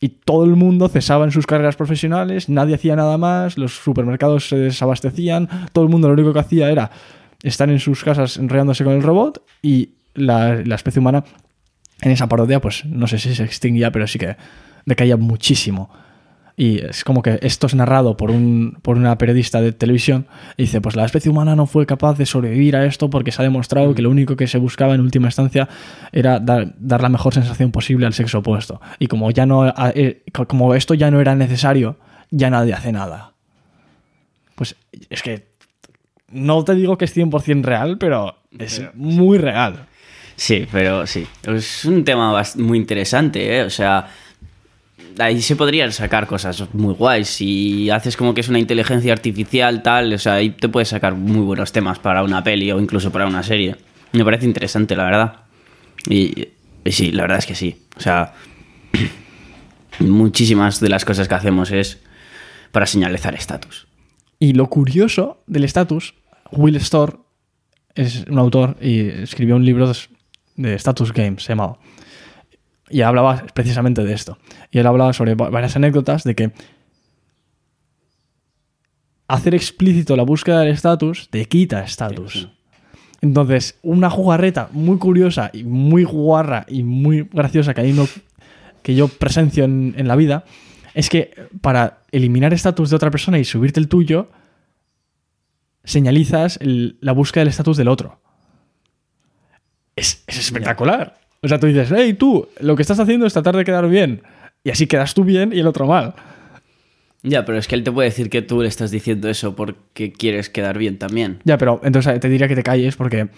[0.00, 4.48] Y todo el mundo cesaba en sus carreras profesionales, nadie hacía nada más, los supermercados
[4.48, 6.90] se desabastecían, todo el mundo lo único que hacía era
[7.42, 11.24] estar en sus casas enrollándose con el robot y la, la especie humana
[12.00, 14.36] en esa parodia, pues no sé si se extinguía, pero sí que
[14.88, 15.90] decaía muchísimo.
[16.56, 20.62] Y es como que esto es narrado por, un, por una periodista de televisión y
[20.62, 23.44] dice, pues la especie humana no fue capaz de sobrevivir a esto porque se ha
[23.44, 25.68] demostrado que lo único que se buscaba en última instancia
[26.10, 28.80] era dar, dar la mejor sensación posible al sexo opuesto.
[28.98, 31.96] Y como, ya no, eh, como esto ya no era necesario,
[32.32, 33.34] ya nadie hace nada.
[34.56, 34.74] Pues
[35.10, 35.46] es que
[36.32, 39.86] no te digo que es 100% real, pero es muy real.
[40.34, 41.26] Sí, pero sí.
[41.44, 43.62] Es un tema muy interesante, ¿eh?
[43.62, 44.08] O sea,
[45.18, 47.28] ahí se podrían sacar cosas muy guays.
[47.28, 51.14] Si haces como que es una inteligencia artificial, tal, o sea, ahí te puedes sacar
[51.14, 53.76] muy buenos temas para una peli o incluso para una serie.
[54.12, 55.36] Me parece interesante, la verdad.
[56.08, 56.48] Y,
[56.86, 57.76] sí, la verdad es que sí.
[57.96, 58.34] O sea,
[59.98, 62.00] muchísimas de las cosas que hacemos es
[62.72, 63.86] para señalizar estatus.
[64.38, 66.14] Y lo curioso del estatus,
[66.52, 67.20] Will Storr
[67.94, 69.92] es un autor y escribió un libro
[70.56, 71.78] de status games, se llamaba.
[72.90, 74.38] Y hablaba precisamente de esto.
[74.70, 76.52] Y él hablaba sobre va- varias anécdotas de que
[79.26, 82.32] hacer explícito la búsqueda del estatus te quita estatus.
[82.32, 82.50] Sí, sí.
[83.20, 88.06] Entonces, una jugarreta muy curiosa y muy guarra y muy graciosa que, hay no,
[88.82, 90.44] que yo presencio en, en la vida
[90.94, 94.30] es que para eliminar estatus de otra persona y subirte el tuyo,
[95.84, 98.20] señalizas el- la búsqueda del estatus del otro.
[99.96, 101.18] Es, es espectacular.
[101.42, 104.22] O sea, tú dices, hey, tú, lo que estás haciendo es tratar de quedar bien.
[104.64, 106.14] Y así quedas tú bien y el otro mal.
[107.22, 110.12] Ya, pero es que él te puede decir que tú le estás diciendo eso porque
[110.12, 111.40] quieres quedar bien también.
[111.44, 113.28] Ya, pero entonces te diría que te calles porque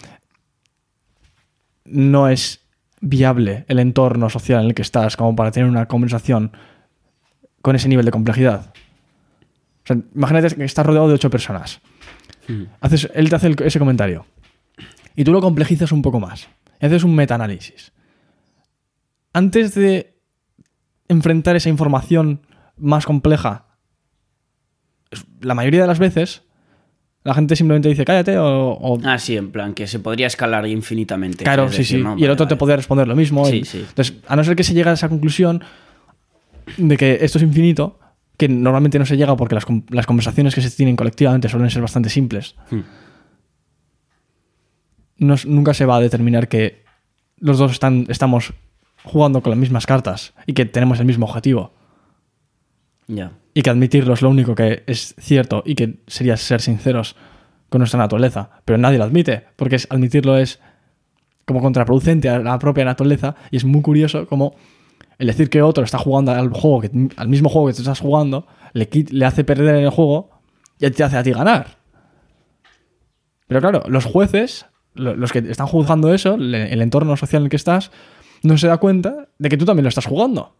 [1.85, 2.61] no es
[3.01, 6.51] viable el entorno social en el que estás como para tener una conversación
[7.61, 8.73] con ese nivel de complejidad.
[9.83, 11.81] O sea, imagínate que estás rodeado de ocho personas.
[12.81, 14.25] Haces, él te hace el- ese comentario.
[15.15, 16.47] Y tú lo complejizas un poco más.
[16.81, 17.91] Y haces un metaanálisis.
[19.33, 20.15] Antes de
[21.07, 22.41] enfrentar esa información
[22.77, 23.65] más compleja,
[25.11, 26.43] es- la mayoría de las veces,
[27.23, 28.71] la gente simplemente dice cállate o.
[28.71, 31.43] o- Ah, sí, en plan, que se podría escalar infinitamente.
[31.43, 32.03] claro, sí, decir, sí.
[32.03, 32.11] ¿no?
[32.11, 33.45] Y el Vale, otro te podría responder lo mismo.
[33.45, 33.85] Sí, y- sí.
[33.87, 35.63] Entonces, a no ser que se llegue a esa conclusión
[36.77, 37.99] de que esto es infinito,
[38.37, 41.81] que normalmente no se llega porque las, las conversaciones que se tienen colectivamente suelen ser
[41.83, 42.79] bastante simples, Hmm.
[45.21, 46.83] No nunca se va a determinar que
[47.37, 48.53] los dos están, estamos
[49.03, 51.73] jugando con las mismas cartas y que tenemos el mismo objetivo.
[53.07, 53.33] Ya.
[53.53, 57.17] y que admitirlo es lo único que es cierto y que sería ser sinceros
[57.67, 60.59] con nuestra naturaleza, pero nadie lo admite, porque es, admitirlo es
[61.45, 64.55] como contraproducente a la propia naturaleza y es muy curioso como
[65.17, 67.99] el decir que otro está jugando al juego que, al mismo juego que tú estás
[67.99, 70.29] jugando le, le hace perder en el juego
[70.79, 71.77] y te hace a ti ganar.
[73.47, 77.55] Pero claro, los jueces, los que están juzgando eso, el entorno social en el que
[77.55, 77.91] estás,
[78.43, 80.55] no se da cuenta de que tú también lo estás jugando.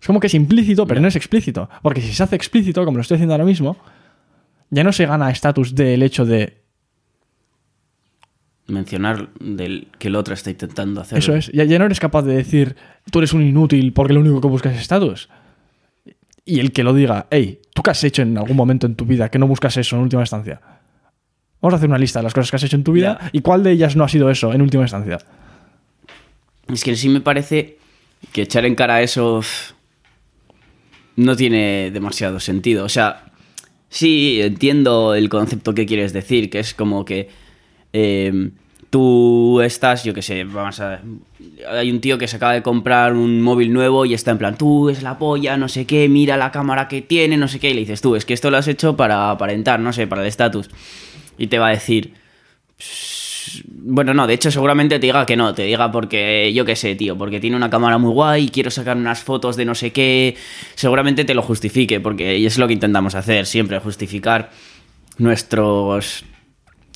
[0.00, 1.68] Es como que es implícito, pero no es explícito.
[1.82, 3.76] Porque si se hace explícito, como lo estoy haciendo ahora mismo,
[4.70, 6.58] ya no se gana estatus del hecho de.
[8.66, 11.18] Mencionar del que el otro está intentando hacer.
[11.18, 11.50] Eso es.
[11.52, 12.76] Ya, ya no eres capaz de decir,
[13.10, 15.28] tú eres un inútil porque lo único que buscas es estatus.
[16.44, 19.04] Y el que lo diga, hey, ¿tú qué has hecho en algún momento en tu
[19.04, 20.60] vida que no buscas eso en última instancia?
[21.60, 23.40] Vamos a hacer una lista de las cosas que has hecho en tu vida y
[23.40, 25.18] cuál de ellas no ha sido eso en última instancia.
[26.72, 27.78] Es que sí me parece
[28.32, 29.42] que echar en cara eso
[31.16, 32.84] no tiene demasiado sentido.
[32.84, 33.24] O sea,
[33.88, 37.28] sí entiendo el concepto que quieres decir, que es como que
[37.92, 38.52] em,
[38.88, 41.00] tú estás, yo qué sé, vamos a...
[41.68, 44.56] Hay un tío que se acaba de comprar un móvil nuevo y está en plan,
[44.56, 47.70] tú es la polla, no sé qué, mira la cámara que tiene, no sé qué,
[47.70, 50.22] y le dices, tú, es que esto lo has hecho para aparentar, no sé, para
[50.22, 50.70] el estatus.
[51.40, 52.12] Y te va a decir,
[53.64, 56.94] bueno, no, de hecho seguramente te diga que no, te diga porque yo qué sé,
[56.94, 60.36] tío, porque tiene una cámara muy guay, quiero sacar unas fotos de no sé qué,
[60.74, 64.50] seguramente te lo justifique, porque es lo que intentamos hacer siempre, justificar
[65.16, 66.24] nuestros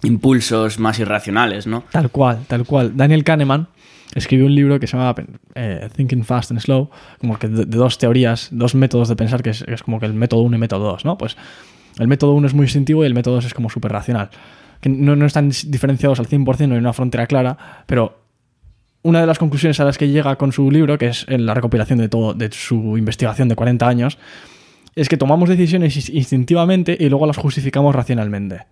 [0.03, 1.85] impulsos más irracionales, ¿no?
[1.91, 2.95] Tal cual, tal cual.
[2.95, 3.69] Daniel Kahneman
[4.15, 5.15] escribió un libro que se llama
[5.55, 9.51] eh, Thinking Fast and Slow, como que de, dos teorías, dos métodos de pensar, que
[9.51, 11.17] es, como que el método 1 y método 2, ¿no?
[11.17, 11.37] Pues
[11.99, 14.31] el método 1 es muy instintivo y el método 2 es como súper racional
[14.85, 18.19] que no, están diferenciados al 100%, no hay una frontera clara, pero
[19.01, 21.99] una de las conclusiones a las que llega con su libro, que es la recopilación
[21.99, 24.19] de todo, de su investigación de 40 años,
[24.95, 28.67] es que tomamos decisiones instintivamente y luego las justificamos racionalmente.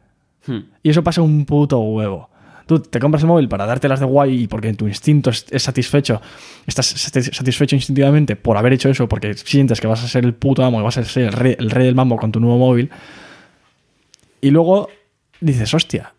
[0.46, 0.58] Hmm.
[0.82, 2.28] Y eso pasa un puto huevo.
[2.66, 6.20] Tú te compras el móvil para dártelas de guay y porque tu instinto es, satisfecho,
[6.66, 10.64] estás satisfecho instintivamente por haber hecho eso, porque sientes que vas a ser el puto
[10.64, 12.90] amo, que vas a ser el rey, el rey del mambo con tu nuevo móvil.
[14.40, 14.88] Y luego
[15.40, 16.14] dices, hostia,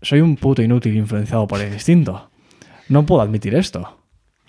[0.00, 2.30] soy un puto inútil influenciado por el instinto.
[2.88, 3.98] No puedo admitir esto.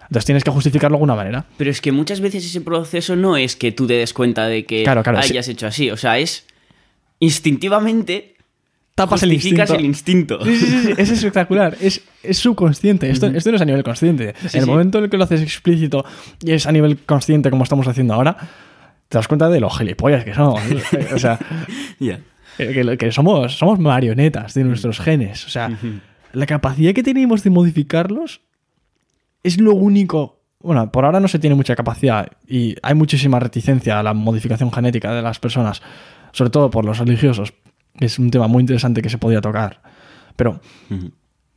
[0.02, 1.46] Entonces tienes que justificarlo de alguna manera.
[1.58, 4.66] Pero es que muchas veces ese proceso no es que tú te des cuenta de
[4.66, 5.90] que hayas hecho así.
[5.92, 6.46] O sea, es
[7.20, 8.33] instintivamente
[8.96, 9.74] tapas el instinto.
[9.74, 10.44] el instinto.
[10.44, 11.78] Sí, sí, sí, es espectacular.
[11.82, 12.02] Es,
[12.32, 13.10] subconsciente.
[13.10, 14.34] Esto, esto, no es a nivel consciente.
[14.54, 16.06] en el momento en el que lo haces explícito
[16.42, 18.38] y es a nivel consciente como estamos haciendo ahora,
[19.10, 20.62] te das cuenta de lo gilipollas que somos.
[21.14, 21.40] o sea,
[22.00, 25.46] eh, que, somos, somos marionetas de nuestros genes.
[25.46, 25.78] O sea,
[26.32, 28.42] la capacidad que tenemos de modificarlos
[29.44, 30.42] es lo único.
[30.60, 34.72] Bueno, por ahora no se tiene mucha capacidad y hay muchísima reticencia a la modificación
[34.72, 35.82] genética de las personas,
[36.32, 37.63] sobre todo por los religiosos, que
[38.00, 39.82] es un tema muy interesante que se podría tocar.
[40.36, 40.60] Pero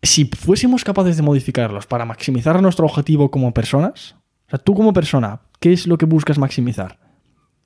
[0.02, 4.92] si fuésemos capaces de modificarlos para maximizar nuestro objetivo como personas, o sea, tú como
[4.92, 6.98] persona, ¿qué es lo que buscas maximizar?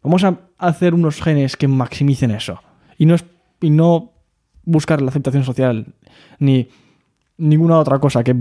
[0.02, 2.60] Vamos a hacer unos genes que maximicen eso
[2.96, 3.24] y no, es,
[3.60, 4.12] y no
[4.64, 5.94] buscar la aceptación social
[6.38, 6.68] ni
[7.36, 8.34] ninguna otra cosa que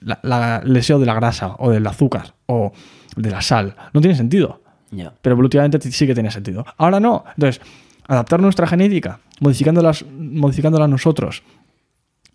[0.00, 2.72] la, el deseo de la grasa o del azúcar o
[3.16, 3.74] de la sal.
[3.92, 4.62] No tiene sentido.
[5.20, 6.64] Pero evolutivamente sí que tiene sentido.
[6.78, 7.24] Ahora no.
[7.36, 7.60] Entonces,
[8.06, 11.42] adaptar nuestra genética, modificándolas, modificándola nosotros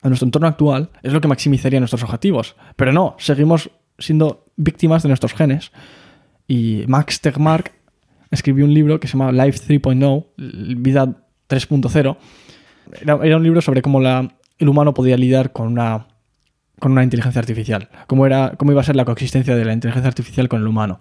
[0.01, 2.55] a nuestro entorno actual, es lo que maximizaría nuestros objetivos.
[2.75, 5.71] Pero no, seguimos siendo víctimas de nuestros genes.
[6.47, 7.71] Y Max Tegmark
[8.31, 10.25] escribió un libro que se llama Life 3.0,
[10.77, 11.05] Vida
[11.47, 12.17] 3.0,
[13.01, 16.07] era, un libro sobre cómo el humano podía lidiar con una,
[16.79, 20.07] con una inteligencia artificial, cómo, era, cómo iba a ser la coexistencia de la inteligencia
[20.07, 20.99] artificial con el humano.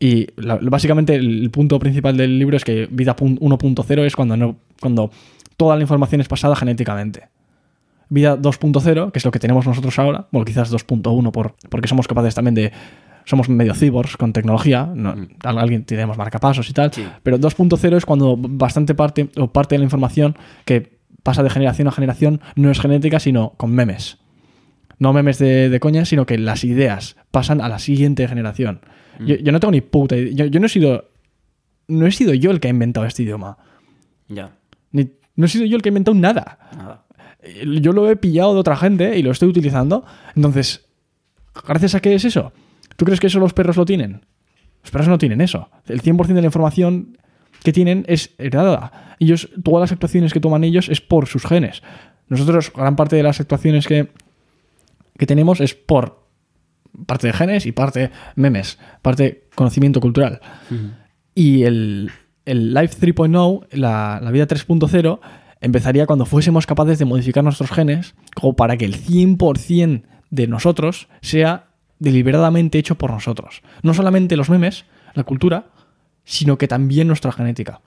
[0.00, 5.10] Y básicamente el, punto principal del libro es que vida 1.0 es cuando, no, cuando
[5.56, 7.28] toda la información es pasada genéticamente.
[8.08, 12.06] Vida 2.0, que es lo que tenemos nosotros ahora, bueno, quizás 2.1 por, porque somos
[12.06, 12.72] capaces también de
[13.24, 15.28] somos medio cyborgs con tecnología, mm.
[15.42, 16.90] alguien tenemos marcapasos y tal,
[17.22, 20.34] pero 2.0 es cuando bastante parte o parte de la información
[20.64, 24.16] que pasa de generación a generación no es genética, sino con memes.
[24.98, 28.80] No memes de, coña, sino que las ideas pasan a la siguiente generación.
[29.18, 29.26] Mm.
[29.26, 30.46] Yo, no tengo ni puta idea.
[30.46, 31.10] Yo, no he sido.
[31.88, 33.58] No he sido yo el que ha inventado este idioma.
[34.28, 34.52] Ya.
[34.92, 36.58] no he sido yo el que ha inventado nada.
[36.76, 37.04] Nada.
[37.80, 40.04] Yo lo he pillado de otra gente y lo estoy utilizando.
[40.34, 40.86] Entonces,
[41.66, 42.52] ¿gracias a qué es eso?
[42.96, 44.26] ¿Tú crees que eso los perros lo tienen?
[44.82, 45.70] Los perros no tienen eso.
[45.86, 47.16] El 100% de la información
[47.62, 49.16] que tienen es heredada.
[49.18, 51.82] Ellos, todas las actuaciones que toman ellos es por sus genes.
[52.28, 54.10] Nosotros, gran parte de las actuaciones que,
[55.16, 56.27] que tenemos es por
[57.06, 60.40] parte de genes y parte memes, parte conocimiento cultural.
[61.34, 62.10] Y el,
[62.44, 65.20] el Life 3.0, la, la vida 3.0,
[65.60, 71.08] empezaría cuando fuésemos capaces de modificar nuestros genes como para que el 100% de nosotros
[71.20, 71.68] sea
[71.98, 73.62] deliberadamente hecho por nosotros.
[73.82, 74.84] No solamente los memes,
[75.14, 75.66] la cultura,
[76.24, 77.80] sino que también nuestra genética.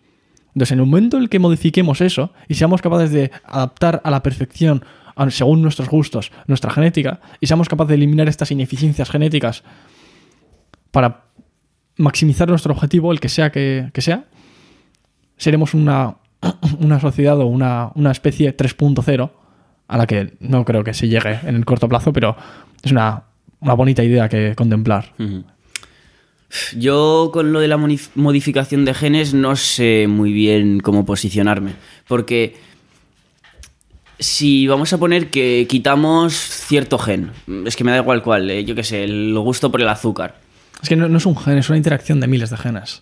[0.54, 4.12] Entonces, en el momento en el que modifiquemos eso y seamos capaces de adaptar a
[4.12, 4.84] la perfección,
[5.30, 9.64] según nuestros gustos, nuestra genética, y seamos capaces de eliminar estas ineficiencias genéticas
[10.92, 11.26] para
[11.98, 14.26] maximizar nuestro objetivo, el que sea que, sea,
[15.38, 16.18] seremos una,
[16.80, 19.32] una sociedad o una, una especie 3.0
[19.88, 22.36] a la que no creo que se llegue en el corto plazo, pero
[22.82, 23.24] es una,
[23.60, 25.14] una bonita idea que contemplar.
[26.78, 31.74] Yo con lo de la modificación de genes no sé muy bien cómo posicionarme,
[32.08, 32.56] porque
[34.22, 37.32] si vamos a poner que quitamos cierto gen,
[37.66, 40.36] es que me da igual cuál, eh, yo qué sé, el gusto por el azúcar.
[40.82, 43.02] Es que no, no es un gen, es una interacción de miles de genes.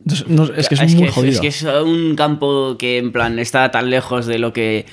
[0.00, 1.32] Entonces, no- es que es, muy jodido.
[1.32, 4.86] es que es un campo que en plan está tan lejos de lo que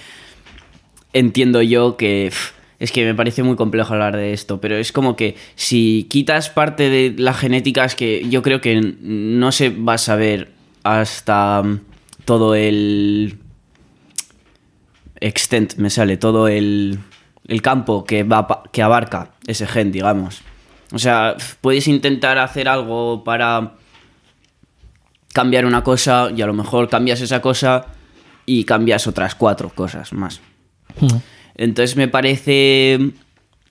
[1.11, 2.31] entiendo yo que
[2.79, 6.49] es que me parece muy complejo hablar de esto, pero es como que si quitas
[6.49, 10.51] parte de la genética es que yo creo que no se va a saber
[10.83, 11.79] hasta mm,
[12.25, 13.37] todo el
[15.23, 16.99] extent, me sale, todo el,
[17.47, 20.41] el campo que, va, que abarca ese gen, digamos.
[20.91, 23.73] O sea, puedes intentar hacer algo para
[25.33, 27.87] cambiar una cosa y a lo mejor cambias esa cosa
[28.45, 30.41] y cambias otras cuatro cosas más.
[31.01, 31.21] Ujú.
[31.55, 32.99] Entonces me parece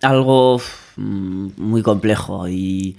[0.00, 0.60] algo
[0.96, 2.96] muy complejo y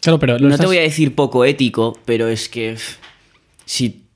[0.00, 2.78] Claro, pero no te voy a decir poco ético, pero es que
[3.66, 4.06] si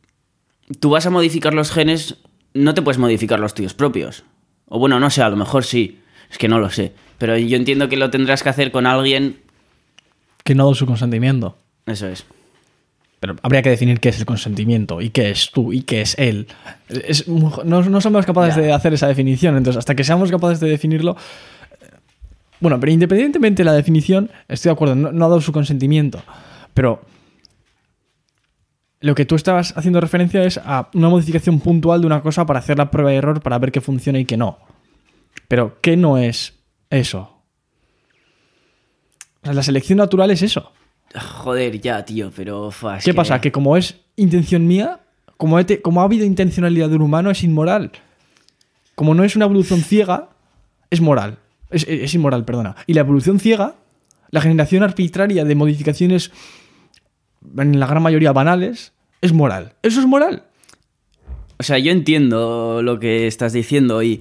[0.80, 2.16] tú vas a modificar los genes,
[2.54, 4.24] no te puedes modificar los tuyos propios.
[4.66, 6.00] O bueno, no sé, a lo mejor sí,
[6.30, 6.92] es que no lo sé.
[7.18, 9.36] Pero yo entiendo que lo tendrás que hacer con alguien,
[10.44, 11.56] que no ha dado su consentimiento.
[11.86, 12.24] eso es.
[13.20, 16.14] Pero habría que definir qué es el consentimiento y qué es tú y qué es
[16.18, 16.46] él.
[16.90, 18.62] Es no, no somos capaces Ya.
[18.62, 21.16] de hacer esa definición, entonces hasta que seamos capaces de definirlo...
[22.60, 26.22] Bueno, pero independientemente de la definición, estoy de acuerdo, no, no ha dado su consentimiento.
[26.74, 27.02] Pero
[29.04, 32.60] lo que tú estabas haciendo referencia es a una modificación puntual de una cosa para
[32.60, 34.58] hacer la prueba de error para ver qué funciona y qué no.
[35.46, 36.54] Pero, ¿qué no es
[36.88, 37.42] eso?
[39.42, 40.72] O sea, la selección natural es eso.
[41.14, 42.70] Joder, ya, tío, pero...
[42.70, 43.40] es ¿Qué que- pasa?
[43.40, 45.00] Que como es intención mía,
[45.36, 47.92] como, he te- como ha habido intencionalidad de un humano, es inmoral.
[48.94, 50.30] Como no es una evolución ciega,
[50.90, 51.38] es moral.
[51.70, 52.74] Es, es inmoral, perdona.
[52.86, 53.74] Y la evolución ciega,
[54.30, 56.32] la generación arbitraria de modificaciones,
[57.58, 58.92] en la gran mayoría banales,
[59.24, 59.72] es moral.
[59.82, 60.44] Eso es moral.
[61.58, 64.20] O sea, yo entiendo lo que estás diciendo y...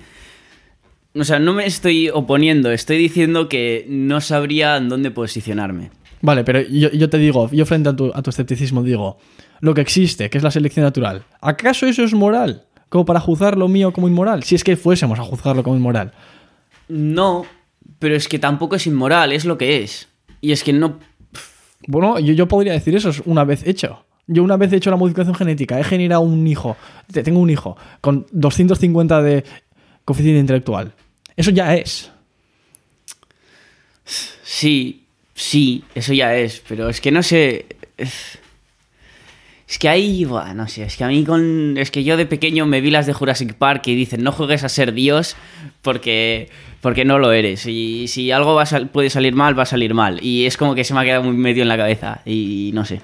[1.15, 5.91] O sea, no me estoy oponiendo, estoy diciendo que no sabría en dónde posicionarme.
[6.21, 9.17] Vale, pero yo, yo te digo, yo frente a tu, a tu escepticismo digo,
[9.59, 12.63] lo que existe, que es la selección natural, ¿acaso eso es moral?
[12.89, 16.13] Como para juzgar lo mío como inmoral, si es que fuésemos a juzgarlo como inmoral.
[16.87, 17.45] No,
[17.99, 20.07] pero es que tampoco es inmoral, es lo que es.
[20.41, 20.97] Y es que no...
[21.87, 24.05] Bueno, yo, yo podría decir eso es una vez hecho.
[24.27, 26.77] Yo una vez hecho la modificación genética, he generado un hijo,
[27.11, 29.43] te- tengo un hijo con 250 de
[30.05, 30.93] coeficiente intelectual.
[31.35, 32.09] Eso ya es.
[34.05, 35.03] Sí,
[35.33, 37.65] sí, eso ya es, pero es que no sé...
[37.97, 38.39] Es,
[39.79, 41.77] que ahí, buah, no sé, es que a mí con...
[41.77, 44.63] Es que yo de pequeño me vi las de Jurassic Park y dicen, no juegues
[44.63, 45.35] a ser Dios
[45.81, 46.49] porque,
[46.81, 47.65] porque no lo eres.
[47.65, 50.23] Y si algo va puede salir mal, va a salir mal.
[50.23, 52.85] Y es como que se me ha quedado muy medio en la cabeza y no
[52.85, 53.01] sé.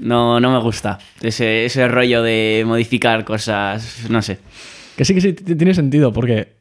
[0.00, 4.38] No, no me gusta ese, ese rollo de modificar cosas, no sé.
[4.96, 6.54] Que sí que sí tiene sentido, porque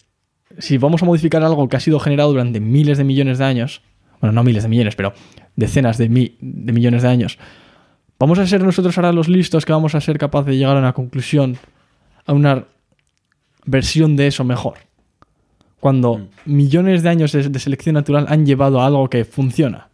[0.59, 3.81] si vamos a modificar algo que ha sido generado durante miles de millones de años,
[4.21, 5.13] bueno, no miles de millones, pero
[5.55, 7.37] decenas de, mi- de millones de años,
[8.19, 10.79] ¿vamos a ser nosotros ahora los listos que vamos a ser capaces de llegar a
[10.79, 11.57] una conclusión,
[12.25, 12.65] a una
[13.65, 14.75] versión de eso mejor?
[15.79, 19.89] Cuando millones de años de, de selección natural han llevado a algo que funciona.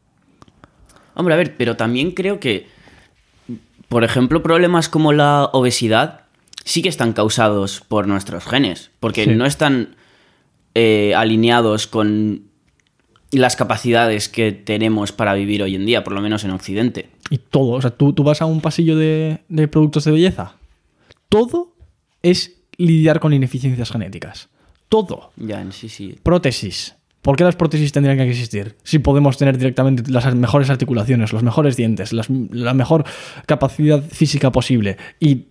[1.15, 2.67] Hombre, a ver, pero también creo que,
[3.89, 6.21] por ejemplo, problemas como la obesidad
[6.63, 9.31] sí que están causados por nuestros genes, porque Sí.
[9.31, 9.95] no están
[10.75, 12.43] eh, alineados con
[13.31, 17.09] las capacidades que tenemos para vivir hoy en día, por lo menos en Occidente.
[17.29, 20.53] Y todo, o sea, tú, tú vas a un pasillo de, de productos de belleza.
[21.27, 21.73] Todo
[22.23, 24.49] es lidiar con ineficiencias genéticas.
[24.89, 25.31] Todo.
[25.37, 26.17] Ya, sí, sí.
[26.23, 26.95] Prótesis.
[27.21, 28.75] ¿Por qué las prótesis tendrían que existir?
[28.83, 33.03] Si podemos tener directamente las mejores articulaciones, los mejores dientes, las- la mejor
[33.45, 34.97] capacidad física posible.
[35.19, 35.47] Y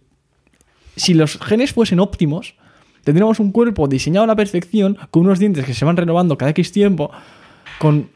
[0.97, 2.55] si los genes fuesen óptimos,
[3.05, 6.51] tendríamos un cuerpo diseñado a la perfección, con unos dientes que se van renovando cada
[6.53, 7.11] X tiempo,
[7.79, 8.11] con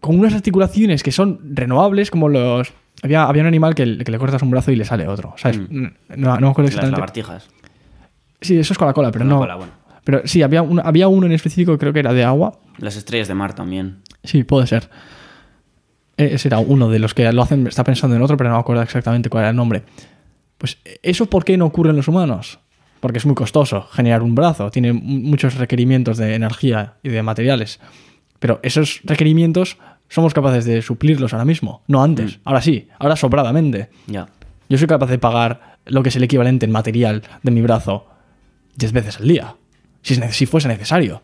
[0.00, 2.72] con unas articulaciones que son renovables, como los.
[3.02, 5.34] Había, había un animal que, le- que le cortas un brazo y le sale otro.
[5.36, 5.58] ¿Sabes?
[5.58, 5.86] Mm.
[6.16, 7.00] No, no me acuerdo Las exactamente.
[7.00, 7.48] lagartijas.
[8.40, 9.40] Sí, eso es con la cola, pero Con la no.
[9.40, 9.72] cola, bueno.
[10.08, 12.58] Pero sí, había, un- había uno en específico, creo que era de agua.
[12.78, 13.98] Las estrellas de mar también.
[14.24, 14.88] Sí, puede ser.
[16.16, 18.56] E- Ese era uno de los que lo hacen, está pensando en otro, pero no
[18.56, 19.82] me acuerdo exactamente cuál era el nombre.
[20.56, 22.58] Pues, ¿eso por qué no ocurre en los humanos?
[23.00, 27.22] Porque es muy costoso generar un brazo, tiene mu- muchos requerimientos de energía y de
[27.22, 27.78] materiales.
[28.38, 29.76] Pero esos requerimientos
[30.08, 32.40] somos capaces de suplirlos ahora mismo, no antes.
[32.44, 33.90] Ahora sí, ahora sobradamente.
[34.06, 34.26] Ya.
[34.70, 38.06] Yo soy capaz de pagar lo que es el equivalente en material de mi brazo
[38.76, 39.54] 10 veces al día,
[40.02, 41.22] si, es si fuese necesario.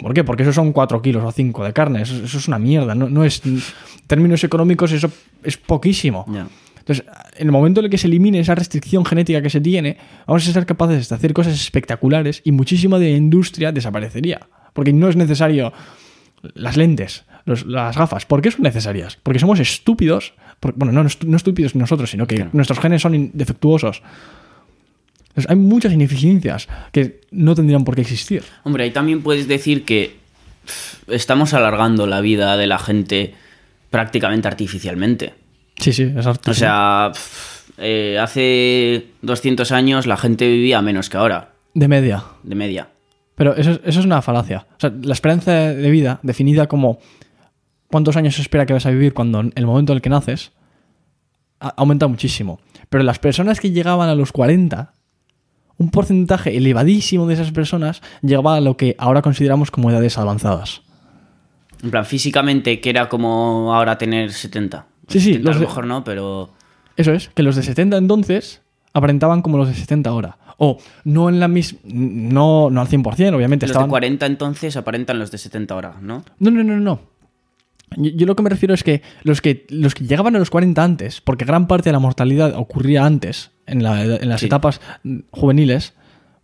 [0.00, 0.22] ¿Por qué?
[0.24, 3.08] Porque eso son 4 kilos o 5 de carne, eso, eso es una mierda, no,
[3.08, 3.44] no es...
[3.44, 3.60] En
[4.06, 5.10] términos económicos eso
[5.42, 6.24] es poquísimo.
[6.32, 6.46] Ya.
[6.78, 7.04] Entonces,
[7.36, 10.48] en el momento en el que se elimine esa restricción genética que se tiene, vamos
[10.48, 14.40] a ser capaces de hacer cosas espectaculares y muchísima de la industria desaparecería.
[14.72, 15.72] Porque no es necesario
[16.54, 18.24] las lentes, los- las gafas.
[18.24, 19.18] ¿Por qué son necesarias?
[19.22, 20.34] Porque somos estúpidos.
[20.60, 22.50] por- bueno, no, no estúpidos nosotros, sino que Claro.
[22.52, 24.02] nuestros genes son defectuosos.
[25.38, 28.42] Entonces, hay muchas ineficiencias que no tendrían por qué existir.
[28.64, 30.16] Hombre, ahí también puedes decir que
[31.06, 33.34] estamos alargando la vida de la gente
[33.90, 35.34] prácticamente artificialmente.
[35.76, 36.50] Sí, sí, exacto.
[36.50, 37.12] O sea,
[37.78, 42.24] eh, hace 200 años la gente vivía menos que ahora, De media.
[42.42, 42.88] de media.
[43.36, 44.66] Pero eso, es- eso es una falacia.
[44.72, 46.98] O sea, la esperanza de vida, definida como
[47.86, 50.10] cuántos años se espera que vas a vivir cuando en el momento en el que
[50.10, 50.50] naces,
[51.60, 52.60] aumenta muchísimo.
[52.88, 54.92] Pero las personas que llegaban a los 40,
[55.78, 60.82] un porcentaje elevadísimo de esas personas llegaba a lo que ahora consideramos como edades avanzadas.
[61.82, 64.86] En plan, físicamente, que era como ahora tener 70.
[65.08, 66.50] Sí, sí, 70 a lo de- mejor no, pero...
[66.96, 68.60] Eso es, que los de 70 entonces
[68.92, 70.38] aparentaban como los de 70 ahora.
[70.56, 71.78] O no en la misma.
[71.84, 73.66] No, no al 100%, obviamente.
[73.66, 73.86] Los estaban...
[73.88, 76.24] de 40 entonces aparentan los de 70 ahora, ¿no?
[76.40, 77.00] No, no, no, no.
[77.96, 80.50] Yo, yo lo que me refiero es que los, que los que llegaban a los
[80.50, 84.46] 40 antes, porque gran parte de la mortalidad ocurría antes, en, la- en las Sí.
[84.46, 84.80] etapas
[85.30, 85.94] juveniles,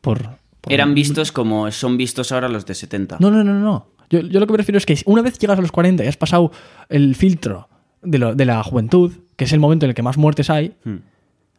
[0.01, 0.23] por...
[0.61, 3.17] por- Eran vistos como son vistos ahora los de 70.
[3.21, 3.87] No, no, no, no, no.
[4.11, 6.07] Yo, yo lo que me refiero es que una vez llegas a los 40 y
[6.07, 6.53] has pasado
[6.89, 7.69] el filtro
[8.03, 10.75] de, lo- de la juventud, que es el momento en el que más muertes hay,
[10.85, 10.97] Hmm.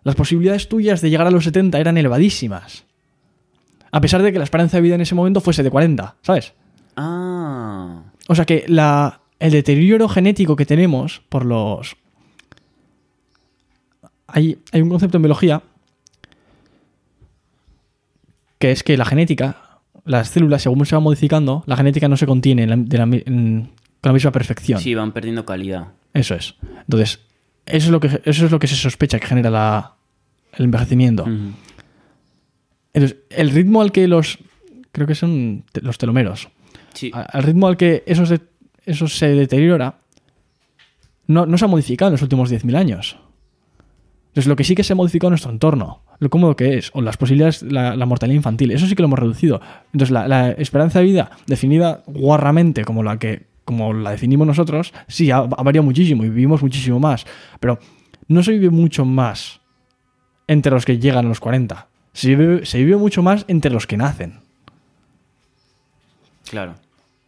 [0.03, 2.86] las posibilidades tuyas de llegar a los 70 eran elevadísimas.
[3.91, 6.53] A pesar de que la esperanza de vida en ese momento fuese de 40, ¿sabes?
[6.95, 8.03] Ah.
[8.28, 11.95] O sea que la, el deterioro genético que tenemos por los...
[14.28, 15.62] Hay, hay un concepto en biología
[18.60, 22.26] que es que la genética, las células, según se van modificando, la genética no se
[22.26, 23.70] contiene en la- de la en-
[24.02, 24.80] con la misma perfección.
[24.80, 25.88] Sí, van perdiendo calidad.
[26.14, 26.56] Eso es.
[26.82, 27.20] Entonces,
[27.66, 29.96] eso es lo que, eso es lo que se sospecha que genera la-
[30.54, 31.26] el envejecimiento.
[32.94, 34.38] Entonces, el ritmo al que los...
[34.92, 36.48] Creo que son te- los telomeros.
[36.94, 37.12] Sí.
[37.14, 38.40] al ritmo al que eso se,
[38.86, 39.98] eso se deteriora,
[41.28, 43.18] no, no se ha modificado en los últimos 10.000 años.
[44.36, 46.92] Entonces, lo que sí que se ha modificado es nuestro entorno, lo cómodo que es,
[46.94, 49.62] o las posibilidades, la, mortalidad infantil, eso sí que lo hemos reducido.
[49.94, 55.32] Entonces, la, esperanza de vida, definida guarramente como la que como la definimos nosotros, sí,
[55.32, 57.26] ha, ha variado muchísimo y vivimos muchísimo más.
[57.62, 57.80] Pero
[58.28, 59.62] no se vive mucho más
[60.48, 61.88] entre los que llegan a los 40.
[62.12, 64.42] Se vive, se vive mucho más entre los que nacen.
[66.50, 66.76] Claro.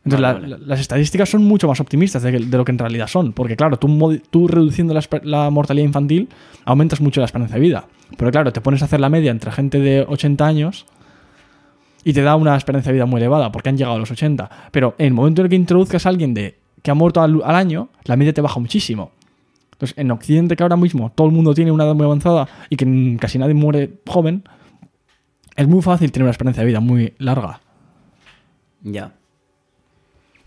[0.08, 0.62] Entonces, Vale, la- vale.
[0.66, 3.34] la- las estadísticas son mucho más optimistas de, que- de lo que en realidad son.
[3.34, 4.94] Porque, claro, tú, reduciendo
[5.24, 6.30] la, mortalidad infantil,
[6.66, 7.86] aumentas mucho la esperanza de vida.
[8.18, 10.86] Pero, claro, te pones a hacer la media entre gente de 80 años
[12.04, 14.50] y te da una esperanza de vida muy elevada porque han llegado a los 80.
[14.72, 17.42] Pero en el momento en el que introduzcas a alguien de, que ha muerto al,
[17.44, 19.12] al año, la media te baja muchísimo.
[19.74, 22.78] Entonces, en Occidente, que ahora mismo todo el mundo tiene una edad muy avanzada y
[22.78, 24.44] que casi nadie muere joven,
[25.56, 27.60] es muy fácil tener una esperanza de vida muy larga.
[28.84, 29.12] Ya.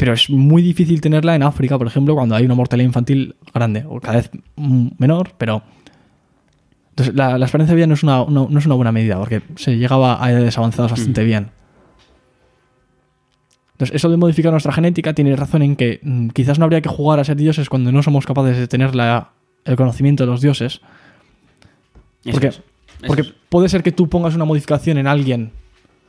[0.00, 3.84] Pero es muy difícil tenerla en África, por ejemplo, cuando hay una mortalidad infantil grande,
[3.86, 5.62] o cada vez mm, menor, pero...
[6.88, 9.18] Entonces, la, la esperanza de vida no es, una, no, no es una buena medida,
[9.18, 11.50] porque se llegaba a edades avanzadas bastante bien.
[13.72, 16.88] Entonces, eso de modificar nuestra genética tiene razón en que mm, quizás no habría que
[16.88, 19.30] jugar a ser dioses cuando no somos capaces de tener la-
[19.64, 20.80] el conocimiento de los dioses,
[22.30, 22.62] Porque- es.
[23.06, 23.34] Porque es.
[23.48, 25.52] puede ser que tú pongas una modificación en alguien.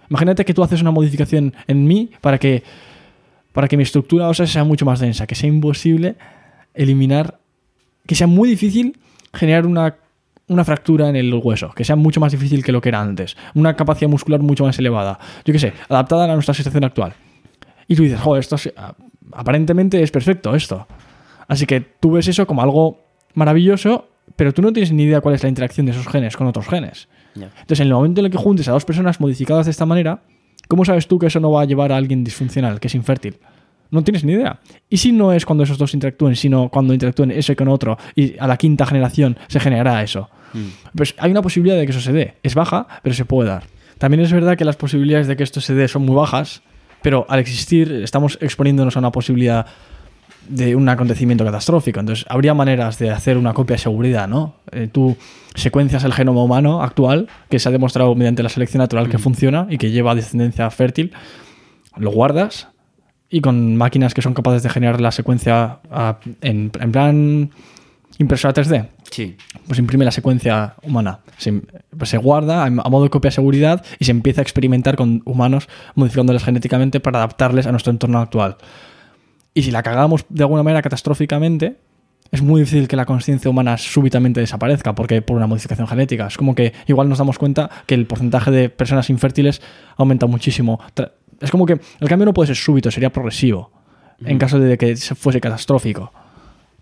[0.10, 2.64] Imagínate que tú haces una modificación en mí para que,
[3.54, 6.16] para que mi estructura ósea sea mucho más densa, que sea imposible
[6.74, 7.40] eliminar,
[8.08, 8.98] que sea muy difícil
[9.34, 9.96] generar una,
[10.48, 13.36] una fractura en el hueso, que sea mucho más difícil que lo que era antes,
[13.56, 17.14] una capacidad muscular mucho más elevada, yo qué sé, adaptada a nuestra situación actual.
[17.88, 18.96] Y tú dices, joder, esto es- a-
[19.34, 20.88] aparentemente es perfecto esto.
[21.48, 23.00] Así que tú ves eso como algo
[23.34, 26.48] maravilloso, pero tú no tienes ni idea cuál es la interacción de esos genes con
[26.48, 27.10] otros genes.
[27.60, 30.22] Entonces, en el momento en el que juntes a dos personas modificadas de esta manera,
[30.72, 33.36] ¿cómo sabes tú que eso no va a llevar a alguien disfuncional, que es infértil?
[33.90, 34.62] No tienes ni idea.
[34.90, 38.40] ¿Y si no es cuando esos dos interactúen, sino cuando interactúen ese con otro y
[38.40, 40.30] a la quinta generación se generará eso?
[40.96, 42.36] Pues hay una posibilidad de que eso se dé.
[42.42, 43.64] Es baja, pero se puede dar.
[43.98, 46.62] También es verdad que las posibilidades de que esto se dé son muy bajas,
[47.02, 49.66] pero al existir estamos exponiéndonos a una posibilidad
[50.50, 52.00] de un acontecimiento catastrófico.
[52.00, 54.56] Entonces, habría maneras de hacer una copia de seguridad, ¿no?
[54.72, 55.16] Eh, tú
[55.56, 59.68] secuencias el genoma humano actual, que se ha demostrado mediante la selección natural que funciona
[59.70, 61.12] y que lleva descendencia fértil,
[61.98, 62.70] lo guardas
[63.30, 65.80] y con máquinas que son capaces de generar la secuencia
[66.42, 67.52] en, en plan
[68.18, 69.36] impresora 3D, Sí.
[69.68, 71.20] pues imprime la secuencia humana.
[71.38, 71.62] Se,
[71.98, 74.96] pues se guarda a, a modo de copia de seguridad y se empieza a experimentar
[74.96, 78.58] con humanos modificándoles genéticamente para adaptarles a nuestro entorno actual.
[79.54, 81.78] Y si la cagamos de alguna manera catastróficamente,
[82.32, 86.28] es muy difícil que la conciencia humana súbitamente desaparezca porque por una modificación genética.
[86.28, 89.62] Es como que igual nos damos cuenta que el porcentaje de personas infértiles
[89.98, 90.80] aumenta muchísimo.
[91.42, 93.72] Es como que el cambio no puede ser súbito, sería progresivo.
[94.24, 96.14] En caso de que se fuese catastrófico.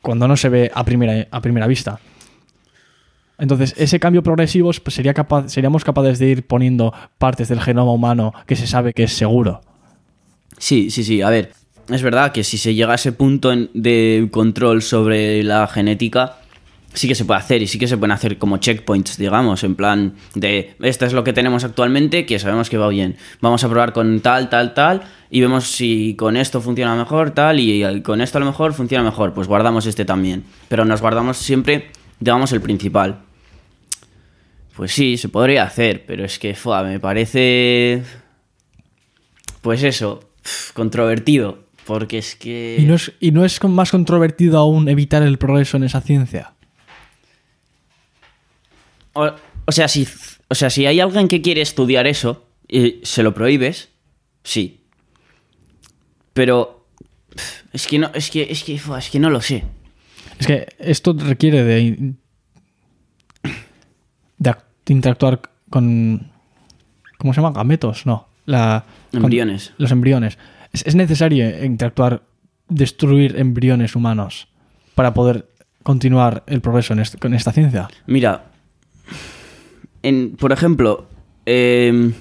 [0.01, 1.99] Cuando no se ve a primera, a primera vista.
[3.37, 7.93] Entonces, ese cambio progresivo pues, sería capaz, seríamos capaces de ir poniendo partes del genoma
[7.93, 9.61] humano que se sabe que es seguro.
[10.57, 11.21] Sí, sí, sí.
[11.21, 11.53] A ver,
[11.89, 16.37] es verdad que si se llega a ese punto de control sobre la genética,
[16.93, 19.75] sí que se puede hacer y sí que se pueden hacer como checkpoints, digamos, en
[19.75, 23.17] plan de esto es lo que tenemos actualmente, que sabemos que va bien.
[23.41, 27.59] Vamos a probar con tal, tal, tal y vemos si con esto funciona mejor, tal,
[27.59, 30.43] y con esto a lo mejor funciona mejor, pues guardamos este también.
[30.67, 33.19] Pero nos guardamos siempre, digamos, el principal.
[34.75, 38.01] Pues sí, se podría hacer, pero es que me parece.
[39.61, 40.31] Pues eso,
[40.73, 41.68] controvertido.
[41.89, 42.77] Porque es que.
[42.79, 46.53] ¿Y no es, y no es más controvertido aún evitar el progreso en esa ciencia?
[49.13, 49.27] O,
[49.65, 50.07] o sea, si,
[50.49, 53.89] o sea, si hay alguien que quiere estudiar eso y se lo prohíbes,
[54.43, 54.81] sí.
[56.33, 56.85] Pero.
[57.73, 59.63] Es que no, es que, es que, es que no lo sé.
[60.37, 62.13] Es que esto requiere de,
[64.37, 66.31] de act- interactuar con...
[67.17, 67.51] ¿Cómo se llama?
[67.53, 68.27] Gametos, no.
[68.45, 69.73] La, Embriones.
[69.79, 70.37] los embriones.
[70.73, 72.23] Es, es necesario interactuar,
[72.67, 74.47] destruir embriones humanos
[74.95, 75.49] para poder
[75.83, 77.87] continuar el progreso en este- con esta ciencia.
[78.05, 78.45] Mira,
[80.03, 81.07] en, por ejemplo,
[81.45, 82.13] em,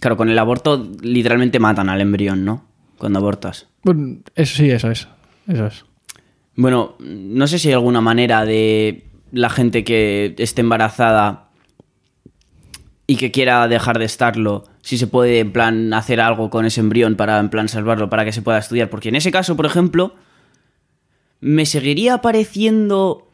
[0.00, 2.64] claro, con el aborto literalmente matan al embrión, ¿no?
[2.98, 3.68] Cuando abortas.
[3.82, 5.08] Bueno, eso sí, eso es.
[5.46, 5.84] Eso es.
[6.54, 11.50] Bueno, no sé si hay alguna manera de la gente que esté embarazada
[13.06, 16.78] y que quiera dejar de estarlo, si se puede en plan hacer algo con ese
[16.78, 19.66] embrión para en plan salvarlo para que se pueda estudiar, porque en ese caso, por
[19.66, 20.14] ejemplo,
[21.40, 23.26] me seguiría pareciendo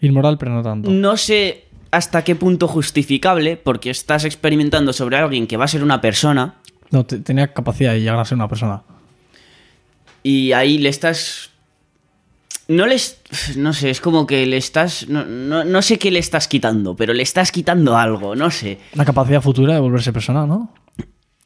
[0.00, 0.90] Inmoral, pero no tanto.
[0.90, 5.82] no sé hasta qué punto justificable, porque estás experimentando sobre alguien que va a ser
[5.82, 6.54] una persona
[6.90, 8.82] No, te- tenía capacidad de llegar a ser una persona.
[10.22, 11.50] y ahí le estás...
[12.68, 13.20] No les...
[13.56, 15.08] No sé, es como que le estás...
[15.08, 18.78] No, no, no sé qué le estás quitando, pero le estás quitando algo, no sé.
[18.94, 20.72] La capacidad futura de volverse persona, ¿no?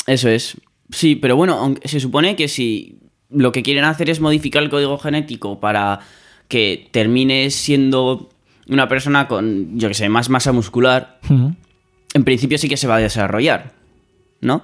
[0.06, 0.56] Eso es.
[0.90, 2.98] Sí, pero bueno, aunque se supone que si
[3.30, 6.00] lo que quieren hacer es modificar el código genético para
[6.48, 8.30] que termine siendo
[8.68, 12.96] una persona con, yo que sé, más masa muscular, en principio sí que se va
[12.96, 13.74] a desarrollar,
[14.40, 14.62] ¿no?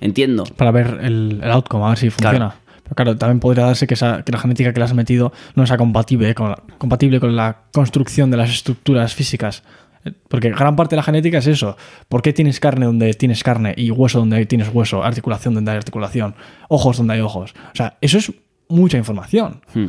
[0.00, 0.44] Entiendo.
[0.44, 2.56] Para ver el, el outcome, a ver si funciona.
[2.88, 5.66] Pero claro, también podría darse que, esa- que la genética que le has metido no
[5.66, 9.62] sea compatible con, la, compatible con la construcción de las estructuras físicas.
[10.04, 11.76] Eh, Porque gran parte de la genética es eso.
[12.08, 15.76] ¿Por qué tienes carne donde tienes carne y hueso donde tienes hueso, articulación donde hay
[15.76, 16.34] articulación,
[16.68, 17.54] ojos donde hay ojos?
[17.72, 18.32] O sea, eso es
[18.68, 19.60] mucha información.
[19.74, 19.88] Hmm.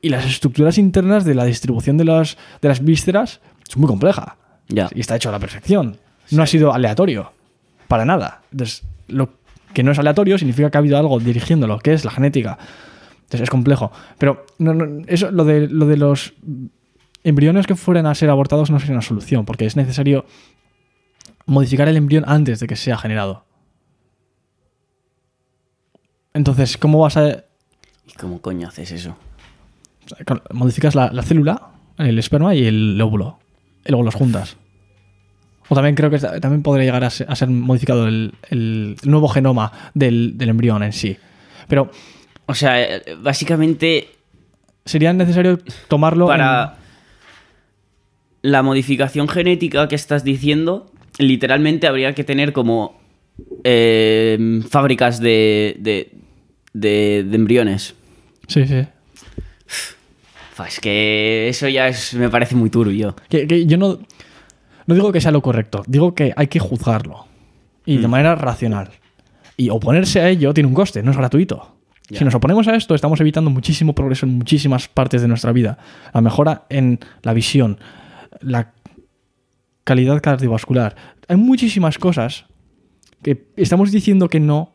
[0.00, 4.36] Y las estructuras internas de la distribución de las, de las vísceras es muy compleja.
[4.68, 4.88] Ya.
[4.94, 5.98] Y está hecho a la perfección.
[6.32, 7.32] No ha sido aleatorio.
[7.86, 8.42] Para nada.
[8.50, 9.30] Entonces, lo
[9.72, 12.58] que no es aleatorio significa que ha habido algo dirigiéndolo, que es la genética.
[13.14, 13.92] Entonces, es complejo.
[14.18, 16.34] Pero no, no, eso, lo, de, lo de los
[17.24, 20.26] embriones que fueran a ser abortados no sería una solución, porque es necesario
[21.46, 23.44] modificar el embrión antes de que sea generado.
[26.34, 27.44] Entonces, ¿cómo vas a
[28.06, 29.16] ¿Y cómo coño haces eso?
[30.52, 33.38] modificas la, la célula, el esperma y el óvulo.
[33.84, 34.56] Y luego los juntas.
[35.68, 39.28] O también creo que también podría llegar a ser, a ser modificado el, el nuevo
[39.28, 41.16] genoma del, del embrión en sí.
[41.68, 41.90] Pero
[42.46, 44.08] O sea, eh, básicamente
[44.84, 45.58] sería necesario
[45.88, 46.76] tomarlo para
[48.42, 53.00] la modificación genética que estás diciendo, literalmente habría que tener como
[53.64, 56.12] eh, fábricas de, de,
[56.72, 57.94] de- de embriones.
[58.48, 58.84] Sí, sí.
[60.68, 63.16] Es que eso ya es, me parece muy turbio.
[63.28, 63.98] Que, que yo no,
[64.92, 67.24] no digo que sea lo correcto, digo que hay que juzgarlo.
[67.86, 68.90] Y de manera racional.
[69.56, 71.76] Y oponerse a ello tiene un coste, no es gratuito.
[72.10, 75.78] Si nos oponemos a esto, estamos evitando muchísimo progreso en muchísimas partes de nuestra vida.
[76.12, 77.78] La mejora en la visión,
[78.40, 78.72] la
[79.84, 80.94] calidad cardiovascular.
[81.26, 82.44] Hay muchísimas cosas
[83.22, 84.74] que estamos diciendo que no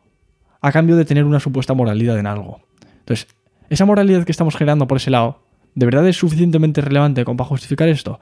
[0.60, 2.60] a cambio de tener una supuesta moralidad en algo.
[2.98, 3.28] Entonces,
[3.70, 5.44] esa moralidad que estamos generando por ese lado,
[5.76, 8.18] ¿de verdad es suficientemente relevante como para justificar esto?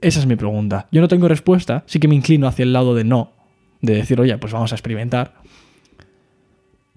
[0.00, 0.88] Esa es mi pregunta.
[0.90, 3.32] Yo no tengo respuesta, sí que me inclino hacia el lado de no,
[3.82, 5.34] de decir, oye, pues vamos a experimentar.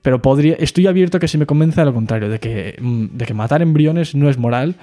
[0.01, 3.25] Pero podría, estoy abierto a que se me convenza lo contrario, de que, mm, de
[3.25, 4.75] que matar embriones no es moral.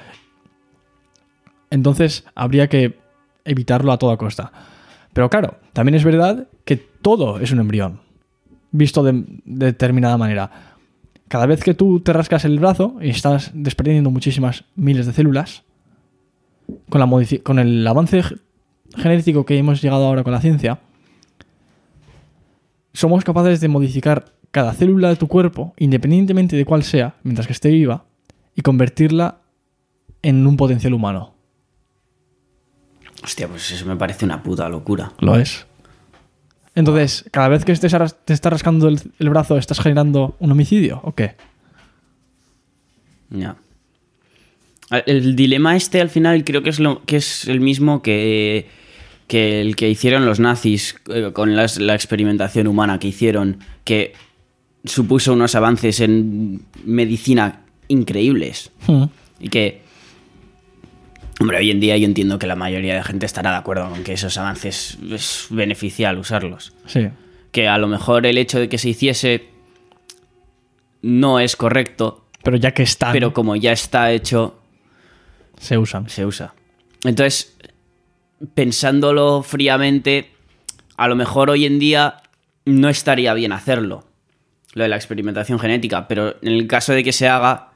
[1.70, 2.98] Entonces habría que
[3.44, 4.52] evitarlo a toda costa.
[5.12, 8.00] Pero claro, también es verdad que todo es un embrión,
[8.70, 10.50] visto de determinada manera.
[11.28, 15.64] Cada vez que tú te rascas el brazo y estás desprendiendo muchísimas miles de células,
[16.88, 18.36] con, la con el avance ge-
[18.96, 20.80] genético que hemos llegado ahora con la ciencia,
[22.92, 27.52] somos capaces de modificar cada célula de tu cuerpo, independientemente de cuál sea, mientras que
[27.52, 28.04] esté viva,
[28.56, 29.38] y convertirla
[30.22, 31.34] en un potencial humano.
[33.22, 35.12] Hostia, pues eso me parece una puta locura.
[35.20, 35.66] Lo es.
[36.74, 37.94] Entonces, cada vez que estés
[38.24, 41.36] te estás rascando el, el brazo, ¿estás generando un homicidio o qué?
[43.30, 43.56] Ya.
[45.06, 48.66] El dilema este al final creo que es, lo, que es el mismo que,
[49.28, 54.14] que el que hicieron los nazis eh, con las- la experimentación humana que hicieron, que
[54.84, 58.72] supuso unos avances en medicina increíbles.
[58.88, 59.04] Hmm.
[59.38, 59.82] Y que,
[61.38, 64.02] hombre, hoy en día yo entiendo que la mayoría de gente estará de acuerdo con
[64.02, 66.72] que esos avances es beneficial usarlos.
[66.86, 67.08] Sí.
[67.52, 69.44] Que a lo mejor el hecho de que se hiciese
[71.02, 74.59] no es correcto, Pero ya que están, pero como ya está hecho,
[75.60, 76.08] se usan.
[76.08, 76.54] se usa.
[77.04, 77.56] Entonces,
[78.54, 80.30] pensándolo fríamente,
[80.96, 82.16] a lo mejor hoy en día
[82.64, 84.04] no estaría bien hacerlo,
[84.74, 87.70] lo de la experimentación genética, pero en el caso de que se haga,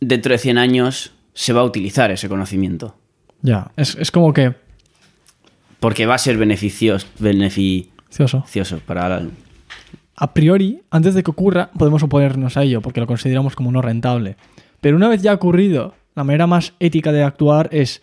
[0.00, 2.96] dentro de 100 años se va a utilizar ese conocimiento,
[3.42, 3.70] Ya.
[3.76, 4.54] Es, es como que.
[5.80, 8.80] porque va a ser beneficioso, beneficioso Cioso.
[8.84, 9.26] para la...
[10.16, 13.80] A priori, antes de que ocurra, podemos oponernos a ello porque lo consideramos como no
[13.82, 14.36] rentable.
[14.80, 18.02] Pero una vez ya ha ocurrido, la manera más ética de actuar es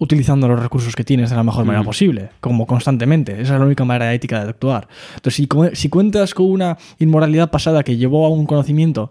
[0.00, 1.86] utilizando los recursos que tienes de la mejor manera Mm.
[1.86, 3.32] posible, como constantemente.
[3.40, 4.86] Esa es la única manera ética de actuar.
[5.16, 9.10] Entonces, si, cu- si cuentas con una inmoralidad pasada que llevó a un conocimiento,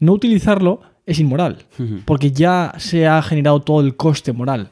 [0.00, 1.58] no utilizarlo es inmoral,
[2.04, 4.70] porque ya se ha generado todo el coste moral.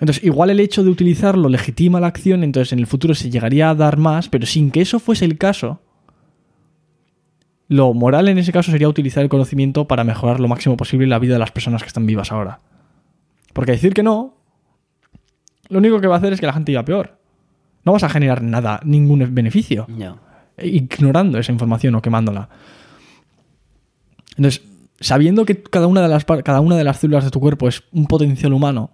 [0.00, 3.70] Entonces, igual el hecho de utilizarlo legitima la acción, entonces en el futuro se llegaría
[3.70, 5.80] a dar más, pero sin que eso fuese el caso,
[7.68, 11.18] lo moral en ese caso sería utilizar el conocimiento para mejorar lo máximo posible la
[11.18, 12.60] vida de las personas que están vivas ahora.
[13.52, 14.34] Porque decir que no,
[15.68, 17.18] lo único que va a hacer es que la gente iba peor.
[17.84, 20.16] No vas a generar nada, ningún beneficio Ya.
[20.62, 22.48] ignorando esa información o quemándola.
[24.36, 24.62] Entonces,
[25.00, 27.82] sabiendo que cada una de las, cada una de las células de tu cuerpo es
[27.92, 28.90] un potencial humano,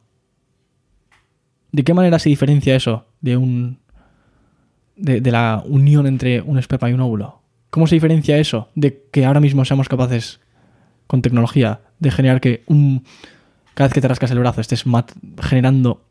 [1.72, 3.78] ¿de qué manera se diferencia eso de un
[4.96, 7.39] de, de la unión entre un esperma y un óvulo?
[7.70, 10.40] ¿Cómo se diferencia eso de que ahora mismo seamos capaces
[11.06, 13.04] con tecnología de generar que un
[13.74, 16.04] cada vez que te rascas el brazo estés mat- generando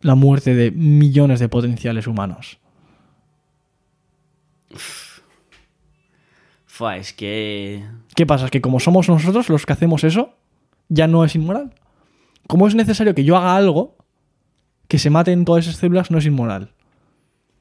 [0.00, 2.58] la muerte de millones de potenciales humanos?
[6.66, 7.84] Fua, es que...
[8.14, 8.48] ¿Qué pasa?
[8.48, 10.34] ¿Que como somos nosotros los que hacemos eso,
[10.88, 11.72] ya no es inmoral?
[12.48, 13.96] ¿Cómo es necesario que yo haga algo
[14.88, 16.10] que se maten todas esas células?
[16.10, 16.72] No es inmoral.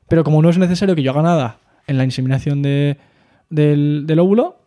[0.07, 2.97] Pero como no es necesario que yo haga nada en la inseminación de-
[3.53, 4.57] del, óvulo,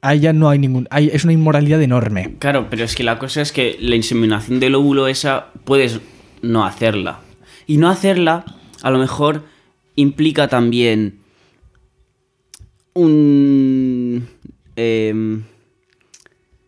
[0.00, 0.88] ahí ya no hay ningún...
[0.90, 2.36] es una inmoralidad enorme.
[2.38, 6.00] Claro, pero es que la cosa es que la inseminación del óvulo esa puedes
[6.42, 7.20] no hacerla.
[7.66, 8.44] Y no hacerla
[8.82, 9.44] a lo mejor
[9.96, 11.20] implica también
[12.94, 14.28] un...
[14.76, 15.44] em,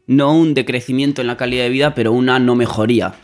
[0.06, 3.14] no un decrecimiento en la calidad de vida, pero una no mejoría.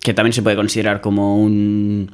[0.00, 2.10] Que también se puede considerar como un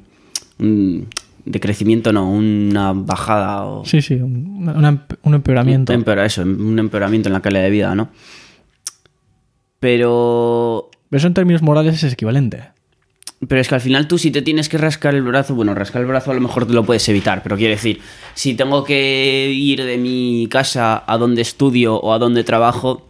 [1.45, 3.85] decrecimiento, no, una bajada o...
[3.85, 5.93] Sí, sí, un, una- un empeoramiento.
[5.93, 8.11] Un empeora- eso, un empeoramiento en la calidad de vida, ¿no?
[9.81, 12.63] Pero Pero eso en términos morales es equivalente.
[13.49, 16.03] Pero es que al final tú si te tienes que rascar el brazo, bueno, rascar
[16.03, 18.01] el brazo a lo mejor te lo puedes evitar, pero quiero decir,
[18.35, 23.09] si tengo que ir de mi casa a donde estudio o a donde trabajo,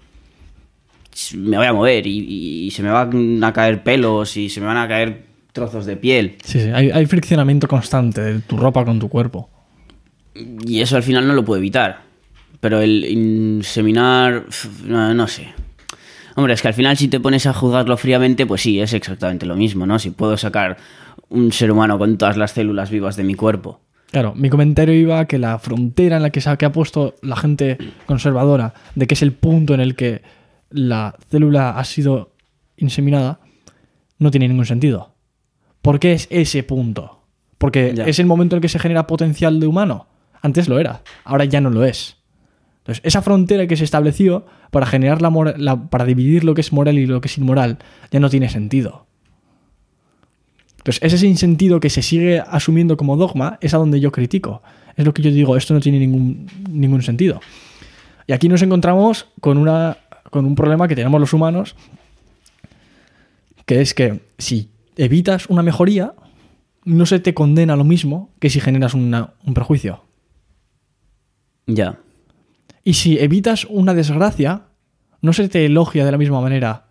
[1.37, 4.67] me voy a mover y, y se me van a caer pelos y se me
[4.67, 6.37] van a caer trozos de piel.
[6.45, 9.49] Sí, sí, hay, hay friccionamiento constante de tu ropa con tu cuerpo.
[10.35, 12.03] Y eso al final no lo puedo evitar.
[12.61, 14.45] Pero el inseminar,
[14.85, 15.49] no, no sé.
[16.35, 19.45] Hombre, es que al final si te pones a juzgarlo fríamente, pues sí, es exactamente
[19.45, 19.99] lo mismo, ¿no?
[19.99, 20.79] Si puedo sacar
[21.29, 23.81] un ser humano con todas las células vivas de mi cuerpo
[24.13, 26.73] Claro, mi comentario iba a que la frontera en la que se ha, que ha
[26.73, 30.21] puesto la gente conservadora, de que es el punto en el que
[30.69, 32.35] la célula ha sido
[32.77, 33.41] inseminada,
[34.19, 35.12] no tiene ningún sentido.
[35.83, 37.21] ¿Por qué es ese punto?
[37.59, 38.05] Porque Ya.
[38.07, 40.07] es el momento en el que se genera potencial de humano.
[40.41, 42.17] Antes lo era, ahora ya no lo es.
[42.79, 46.99] Entonces, esa frontera que se estableció para generar la- para dividir lo que es moral
[46.99, 47.79] y lo que es inmoral,
[48.11, 49.07] ya no tiene sentido.
[50.79, 54.63] Entonces, ese sinsentido que se sigue asumiendo como dogma es a donde yo critico.
[54.97, 57.41] Es lo que yo digo, esto no tiene ningún, ningún sentido.
[58.27, 59.99] Y aquí nos encontramos con, una,
[60.31, 61.77] con un problema que tenemos los humanos,
[63.65, 66.15] que es que si evitas una mejoría,
[66.85, 70.05] no se te condena lo mismo que si generas una- un perjuicio.
[71.67, 71.99] Ya.
[72.85, 74.65] Y si evitas una desgracia,
[75.21, 76.87] no se te elogia de la misma manera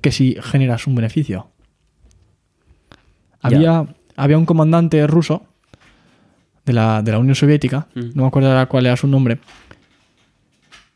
[0.00, 1.50] que si generas un beneficio.
[3.40, 5.44] Había, había un comandante ruso
[6.64, 8.00] de la, de la Unión Soviética, Mm.
[8.14, 9.38] no me acuerdo cuál era su nombre.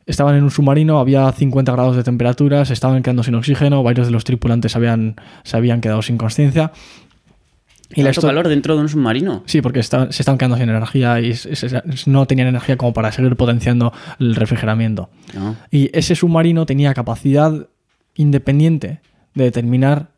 [0.06, 4.06] Estaban en un submarino, había 50 grados de temperatura, se estaban quedando sin oxígeno, varios
[4.08, 6.72] de los tripulantes habían, se habían quedado sin conciencia.
[7.94, 9.42] ¿Y ¿Tanto calor dentro de un submarino?
[9.46, 11.34] Sí, porque se estaban quedando sin energía y
[12.06, 15.10] no tenían energía como para seguir potenciando el refrigeramiento.
[15.34, 15.56] No.
[15.72, 17.66] Y ese submarino tenía capacidad
[18.14, 19.00] independiente
[19.34, 20.08] de determinar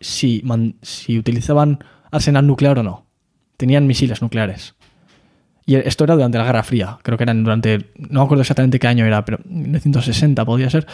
[0.00, 1.78] si, man- si utilizaban
[2.10, 3.06] arsenal nuclear o no.
[3.56, 4.74] Tenían misiles nucleares.
[5.72, 6.98] Y esto era durante la Guerra Fría.
[7.02, 7.78] Creo que eran durante.
[7.96, 10.86] No me acuerdo exactamente qué año era, pero 1960 podía ser.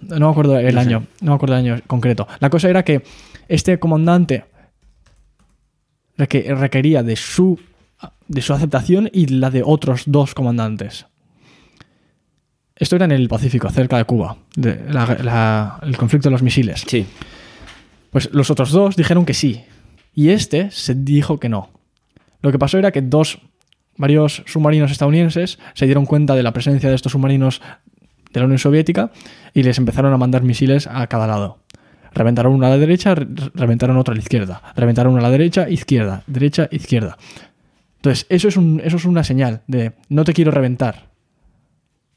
[0.00, 1.04] No me acuerdo el año.
[1.20, 2.26] No me acuerdo el año concreto.
[2.40, 3.02] La cosa era que
[3.48, 4.44] este comandante
[6.18, 7.58] reque- requería de su,
[8.28, 11.06] de su aceptación y la de otros dos comandantes.
[12.76, 16.42] Esto era en el Pacífico, cerca de Cuba, de la- la- el conflicto de los
[16.42, 16.84] misiles.
[16.86, 17.06] Sí.
[18.10, 19.62] Pues los otros dos dijeron que sí.
[20.14, 21.70] Y este se dijo que no.
[22.42, 23.38] Lo que pasó era que dos,
[24.00, 27.60] varios submarinos estadounidenses se dieron cuenta de la presencia de estos submarinos
[28.32, 29.10] de la Unión Soviética
[29.54, 31.58] y les empezaron a mandar misiles a cada lado.
[32.12, 34.62] Reventaron uno a la derecha, re- reventaron otro a la izquierda.
[34.74, 37.16] Reventaron uno a la derecha, izquierda, derecha, izquierda.
[37.96, 41.10] Entonces, eso es, un- eso es una señal de no te quiero reventar.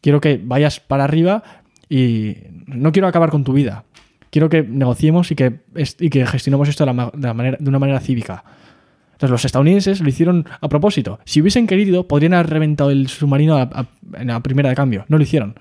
[0.02, 1.44] Quiero que vayas para arriba
[1.90, 3.84] y no quiero acabar con tu vida.
[4.32, 5.60] Quiero que negociemos y que,
[6.26, 8.44] gestionemos esto de la manera, de una manera cívica.
[9.14, 11.20] Entonces los estadounidenses lo hicieron a propósito.
[11.26, 15.06] Si hubiesen querido, podrían haber reventado el submarino a- en la primera de cambio.
[15.08, 15.56] No lo hicieron.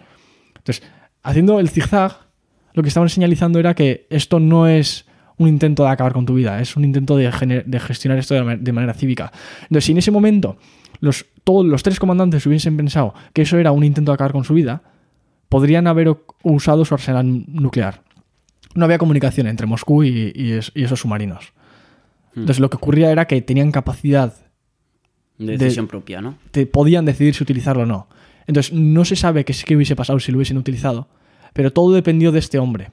[0.57, 0.83] Entonces,
[1.23, 2.19] haciendo el zigzag,
[2.75, 6.35] lo que estaban señalizando era que esto no es un intento de acabar con tu
[6.35, 7.31] vida, es un intento de,
[7.81, 9.33] gestionar esto de, manera cívica.
[9.63, 10.57] Entonces, si en ese momento
[11.01, 14.45] los, todos los tres comandantes hubiesen pensado que eso era un intento de acabar con
[14.45, 14.83] su vida,
[15.49, 18.03] podrían haber usado su arsenal nuclear.
[18.75, 21.53] No había comunicación entre Moscú y esos submarinos.
[22.35, 24.35] Entonces, lo que ocurría era que tenían capacidad
[25.39, 26.39] De decisión propia, ¿no?
[26.51, 28.09] te podían decidir si utilizarlo o no.
[28.47, 31.09] Entonces, no se sabe qué, qué hubiese pasado si lo hubiesen utilizado,
[31.53, 32.91] pero todo dependió de este hombre.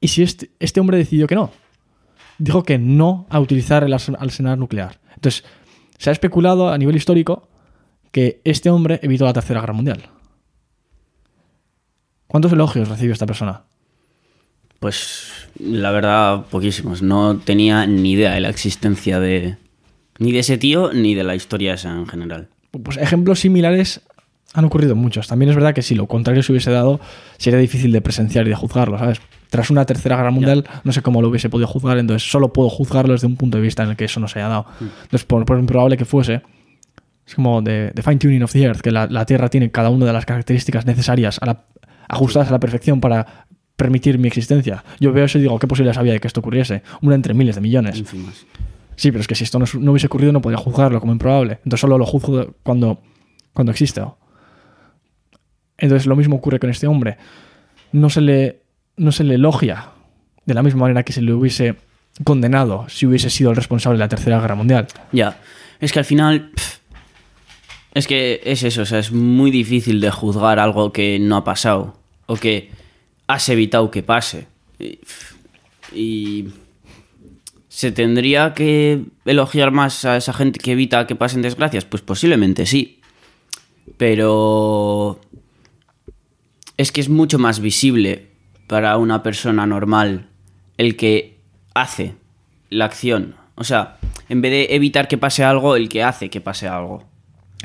[0.00, 1.50] Y si este, este hombre decidió que no,
[2.38, 5.00] dijo que no a utilizar el arsen- arsenal nuclear.
[5.14, 5.44] Entonces,
[5.98, 7.48] se ha especulado a nivel histórico
[8.12, 10.08] que este hombre evitó la Tercera Guerra Mundial.
[12.26, 13.64] ¿Cuántos elogios recibió esta persona?
[14.80, 17.02] Pues la verdad, poquísimos.
[17.02, 19.56] No tenía ni idea de la existencia de.
[20.18, 22.48] Ni de ese tío, ni de la historia esa en general.
[22.82, 24.00] Pues ejemplos similares
[24.54, 25.28] han ocurrido muchos.
[25.28, 27.00] También es verdad que si lo contrario se hubiese dado,
[27.36, 29.20] sería difícil de presenciar y de juzgarlo, ¿sabes?
[29.50, 32.68] Tras una tercera guerra mundial, no sé cómo lo hubiese podido juzgar, entonces solo puedo
[32.70, 34.66] juzgarlo desde un punto de vista en el que eso no se haya dado.
[34.80, 36.40] Entonces, por, por improbable que fuese,
[37.26, 39.90] es como de, de fine tuning of the earth, que la, la Tierra tiene cada
[39.90, 41.64] una de las características necesarias, a la-
[42.08, 43.46] ajustadas a la perfección para
[43.76, 44.84] permitir mi existencia.
[44.98, 46.82] Yo veo eso y digo, ¿qué posibilidades había de que esto ocurriese?
[47.02, 48.02] Una entre miles de millones.
[48.96, 51.54] Sí, pero es que si esto no, no hubiese ocurrido no podría juzgarlo como improbable.
[51.64, 53.00] Entonces solo lo juzgo cuando,
[53.52, 54.02] cuando existe.
[55.78, 57.18] Entonces lo mismo ocurre con este hombre.
[57.92, 58.62] No se le,
[58.96, 59.90] no se le elogia
[60.46, 61.76] de la misma manera que se le hubiese
[62.24, 64.86] condenado si hubiese sido el responsable de la Tercera Guerra Mundial.
[65.12, 65.38] Ya.
[65.80, 66.50] Es que al final.
[67.92, 71.44] es que es eso, o sea, es muy difícil de juzgar algo que no ha
[71.44, 71.98] pasado.
[72.24, 72.70] O que
[73.26, 74.46] has evitado que pase.
[75.92, 76.48] Y,
[77.68, 81.84] ¿Se tendría que elogiar más a esa gente que evita que pasen desgracias?
[81.84, 83.00] Pues posiblemente sí.
[83.98, 85.20] Pero
[86.78, 88.28] es que es mucho más visible
[88.66, 90.28] para una persona normal
[90.78, 91.38] el que
[91.74, 92.14] hace
[92.70, 93.34] la acción.
[93.56, 93.98] O sea,
[94.30, 97.04] en vez de evitar que pase algo, el que hace que pase algo.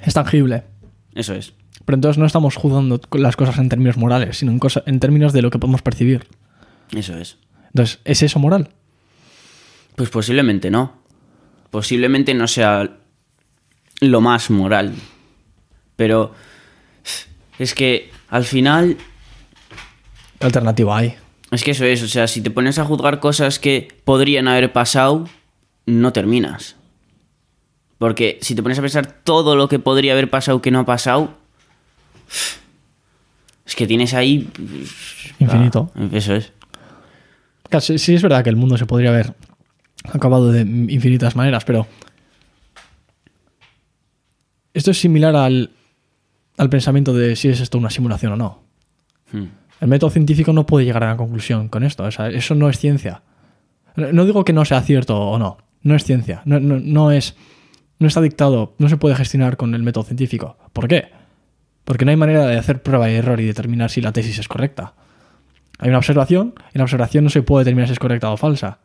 [0.03, 0.63] Es tangible.
[1.15, 1.53] Eso es.
[1.85, 5.33] Pero entonces no estamos juzgando las cosas en términos morales, sino en, cosa- en términos
[5.33, 6.27] de lo que podemos percibir.
[6.95, 7.37] Eso es.
[7.67, 8.69] Entonces, ¿es eso moral?
[9.95, 10.93] Pues posiblemente no.
[11.69, 12.97] Posiblemente no sea
[14.01, 14.93] lo más moral.
[15.95, 16.33] Pero
[17.59, 18.97] es que al final
[20.39, 21.15] ¿Qué alternativa hay?
[21.51, 24.71] Es que eso es, o sea, si te pones a juzgar cosas que podrían haber
[24.73, 25.27] pasado,
[25.85, 26.75] no terminas.
[27.97, 30.85] Porque si te pones a pensar todo lo que podría haber pasado que no ha
[30.85, 31.37] pasado,
[33.65, 34.49] es que tienes ahí...
[35.39, 35.91] Infinito.
[35.95, 36.51] Ah, eso es.
[37.69, 39.33] Claro, sí, sí es verdad que el mundo se podría haber
[40.11, 41.87] acabado de infinitas maneras, pero
[44.73, 45.71] esto es similar al,
[46.57, 48.63] al pensamiento de si es esto una simulación o no.
[49.31, 49.45] Hmm.
[49.79, 52.03] El método científico no puede llegar a la conclusión con esto.
[52.03, 53.23] O sea, eso no es ciencia.
[53.95, 55.57] No no digo que no sea cierto o no.
[55.81, 56.41] No es ciencia.
[56.45, 57.35] No, no- no es.
[57.99, 58.75] No está dictado.
[58.77, 60.57] No se puede gestionar con el método científico.
[60.73, 61.09] ¿Por qué?
[61.91, 64.47] Porque no hay manera de hacer prueba y error y determinar si la tesis es
[64.47, 64.93] correcta.
[65.77, 68.79] Hay una observación y la observación no se puede determinar si es correcta o falsa.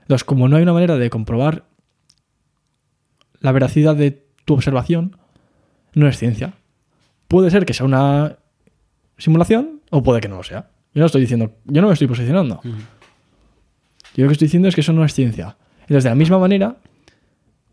[0.00, 1.62] Entonces, como no hay una manera de comprobar
[3.38, 5.16] la veracidad de tu observación,
[5.94, 6.54] no es ciencia.
[7.28, 8.38] Puede ser que sea una
[9.16, 10.70] simulación o puede que no lo sea.
[10.92, 12.62] Yo no estoy diciendo, yo no me estoy posicionando.
[12.64, 15.56] Yo lo que estoy diciendo es que eso no es ciencia.
[15.82, 16.78] Entonces, de la misma manera,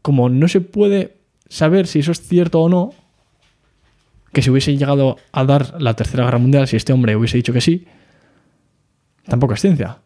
[0.04, 1.18] como no se puede
[1.50, 2.94] saber si eso es cierto o no,
[4.38, 7.54] que si hubiese llegado a dar la tercera guerra mundial, si este hombre hubiese dicho
[7.54, 7.88] que sí,
[9.28, 9.98] tampoco es ciencia.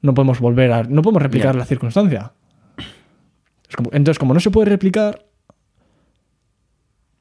[0.00, 0.84] No podemos volver a.
[0.84, 2.32] No podemos replicar la circunstancia.
[3.74, 5.26] Como- entonces, como no se puede replicar,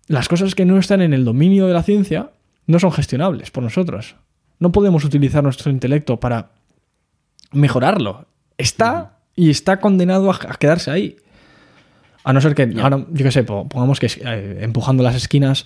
[0.07, 2.34] las cosas que no están en el dominio de la ciencia
[2.67, 4.15] no son gestionables por nosotros.
[4.59, 6.51] No podemos utilizar nuestro intelecto para
[7.51, 8.28] mejorarlo.
[8.59, 11.17] Está y está condenado a, a quedarse ahí.
[12.24, 15.65] A no ser que, ahora, yo qué sé, po- pongamos que eh, empujando las esquinas,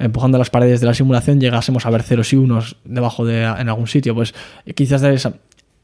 [0.00, 3.68] empujando las paredes de la simulación, llegásemos a ver ceros y unos debajo de en
[3.68, 4.14] algún sitio.
[4.14, 4.34] Pues
[4.74, 5.34] quizás de esa-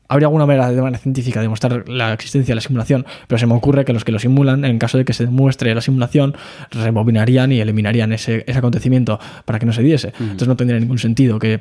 [0.09, 3.47] habría alguna manera de manera científica de demostrar la existencia de la simulación, pero se
[3.47, 6.35] me ocurre que los que lo simulan, en caso de que se demuestre la simulación,
[6.71, 10.13] rebobinarían y eliminarían ese, ese acontecimiento para que no se diese.
[10.21, 11.61] Entonces no tendría ningún sentido que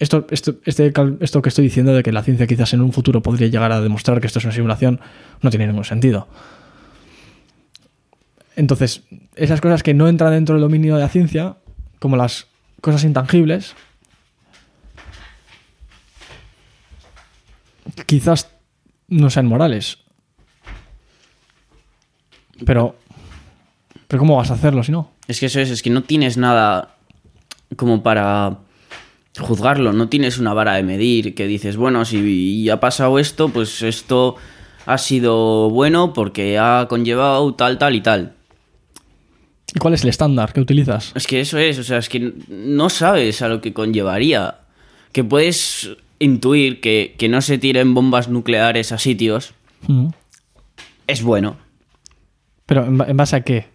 [0.00, 3.22] esto, esto, este, esto que estoy diciendo de que la ciencia quizás en un futuro
[3.22, 5.00] podría llegar a demostrar que esto es una simulación,
[5.40, 6.28] no tiene ningún sentido.
[8.56, 9.02] Entonces,
[9.36, 11.56] esas cosas que no entran dentro del dominio de la ciencia,
[11.98, 12.46] como las
[12.80, 13.74] cosas intangibles,
[18.06, 18.50] quizás
[19.08, 19.98] no sean morales.
[22.64, 22.96] Pero,
[24.08, 25.12] pero ¿cómo vas a hacerlo si no?
[25.26, 26.96] Es que eso es, es que no tienes nada
[27.76, 28.58] como para
[29.38, 33.82] juzgarlo, no tienes una vara de medir que dices, bueno, si ha pasado esto, pues
[33.82, 34.36] esto
[34.86, 38.37] ha sido bueno porque ha conllevado tal, tal y tal.
[39.74, 41.12] ¿Y cuál es el estándar que utilizas?
[41.14, 44.60] Es que eso es, o sea, es que no sabes a lo que conllevaría.
[45.12, 49.52] Que puedes intuir que, que no se tiren bombas nucleares a sitios
[49.86, 50.08] Mm.
[51.06, 51.56] es bueno.
[52.66, 53.66] Pero ¿en, ba- en base a qué?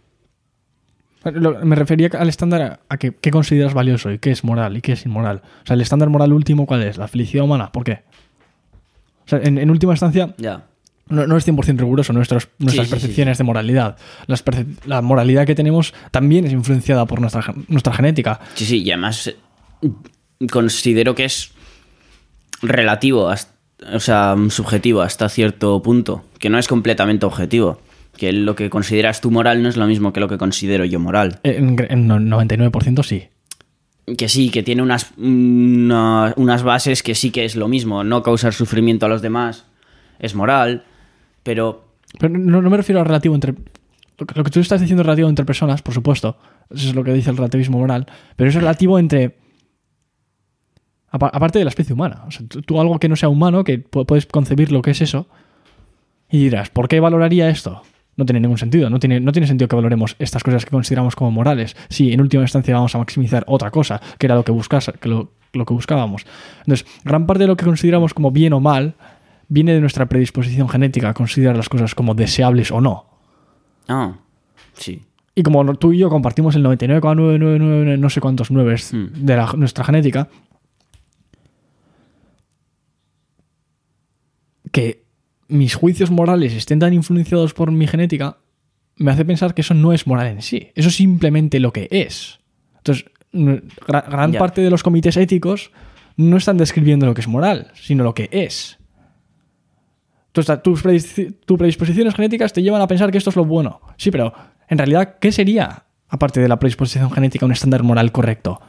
[1.64, 4.82] Me refería al estándar a, a que, qué consideras valioso y qué es moral y
[4.82, 5.42] qué es inmoral.
[5.64, 6.98] O sea, el estándar moral último, ¿cuál es?
[6.98, 7.72] La felicidad humana.
[7.72, 8.02] ¿Por qué?
[9.26, 10.66] O sea, en, en última instancia, Ya.
[11.10, 13.98] No, no es 100% riguroso nuestras sí, sí, percepciones de moralidad.
[14.28, 18.40] Las perce- la moralidad que tenemos también es influenciada por nuestra, nuestra genética.
[18.56, 19.36] Sí, sí, y además eh,
[20.52, 21.52] considero que es
[22.62, 23.54] relativo, hasta-
[23.94, 27.82] o sea, subjetivo hasta cierto punto, que no es completamente objetivo.
[28.18, 31.00] Que lo que consideras tú moral no es lo mismo que lo que considero yo
[31.00, 31.40] moral.
[31.44, 33.24] En, en no- 99% sí.
[34.18, 38.04] Que sí, que tiene unas, una- unas bases que sí que es lo mismo.
[38.04, 39.66] No causar sufrimiento a los demás
[40.20, 40.84] es moral,
[41.44, 41.86] pero
[42.20, 43.54] Pero no, me refiero a relativo entre.
[44.18, 46.38] Lo que, tú estás diciendo es relativo entre personas, por supuesto.
[46.70, 48.06] Eso es lo que dice el relativismo moral.
[48.36, 49.36] Pero es relativo entre.
[51.10, 52.24] apa- Aparte de la especie humana.
[52.66, 55.28] Tú, algo que no sea humano, que pu- puedes concebir lo que es eso.
[56.30, 57.82] Y dirás, ¿por qué valoraría esto?
[58.16, 58.90] No tiene ningún sentido.
[58.90, 61.76] No tiene, no tiene sentido que valoremos estas cosas que consideramos como morales.
[61.90, 65.10] Si en última instancia vamos a maximizar otra cosa, que era lo que, buscas, que
[65.10, 66.26] lo, lo que buscábamos.
[66.60, 68.96] Entonces, gran parte de lo que consideramos como bien o mal
[69.48, 73.06] viene de nuestra predisposición genética a considerar las cosas como deseables o no.
[73.88, 74.18] Ah,
[74.74, 75.04] sí.
[75.36, 79.08] Y como tú y yo compartimos el 99,999 no sé cuántos nueves Hmm.
[79.26, 80.30] de la- nuestra genética,
[84.72, 85.04] que
[85.48, 88.38] mis juicios morales estén tan influenciados por mi genética,
[88.96, 90.70] me hace pensar que eso no es moral en sí.
[90.76, 92.40] Eso es simplemente lo que es.
[92.78, 93.06] Entonces,
[93.88, 95.72] gran parte de los comités éticos
[96.16, 98.78] no están describiendo lo que es moral, sino lo que es.
[100.34, 103.80] Tus predisposiciones genéticas te llevan a pensar que esto es lo bueno.
[103.98, 104.34] Sí, pero
[104.68, 108.60] en realidad, ¿qué sería, aparte de la predisposición genética, un estándar moral correcto?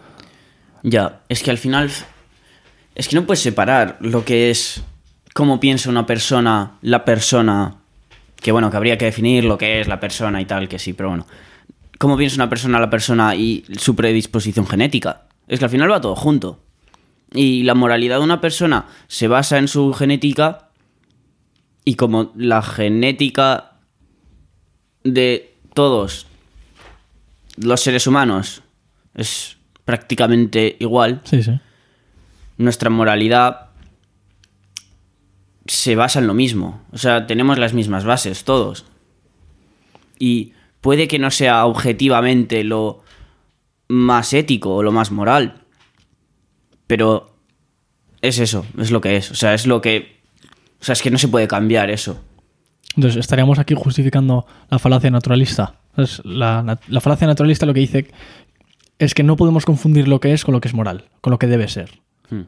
[0.83, 1.91] Ya, es que al final.
[2.95, 4.85] Es que no puedes separar lo que es
[5.33, 7.79] cómo piensa una persona, la persona,
[8.37, 10.93] que bueno, que habría que definir lo que es la persona y tal, que sí,
[10.93, 11.27] pero bueno.
[11.99, 15.23] ¿Cómo piensa una persona la persona y su predisposición genética?
[15.49, 16.61] Es que al final va todo junto.
[17.33, 20.64] Y la moralidad de una persona se basa en su genética
[21.85, 23.72] y como la genética
[25.03, 26.26] de todos
[27.57, 28.62] los seres humanos
[29.14, 31.53] es prácticamente igual, Sí, sí.
[32.57, 33.68] nuestra moralidad
[35.66, 36.82] se basa en lo mismo.
[36.93, 38.85] O sea, tenemos las mismas bases, todos.
[40.18, 43.03] Y puede que no sea objetivamente lo
[43.89, 45.62] más ético o lo más moral.
[46.87, 47.35] Pero
[48.20, 49.30] es eso, es lo que es.
[49.30, 50.14] O sea, es lo que...
[50.85, 52.20] O sea, es que no se puede cambiar eso.
[52.95, 55.76] Entonces, estaríamos aquí justificando la falacia naturalista.
[55.93, 58.11] Entonces, la, la- la falacia naturalista lo que dice
[58.99, 61.39] es que no podemos confundir lo que es con lo que es moral, con lo
[61.39, 62.03] que debe ser.
[62.28, 62.43] Hmm.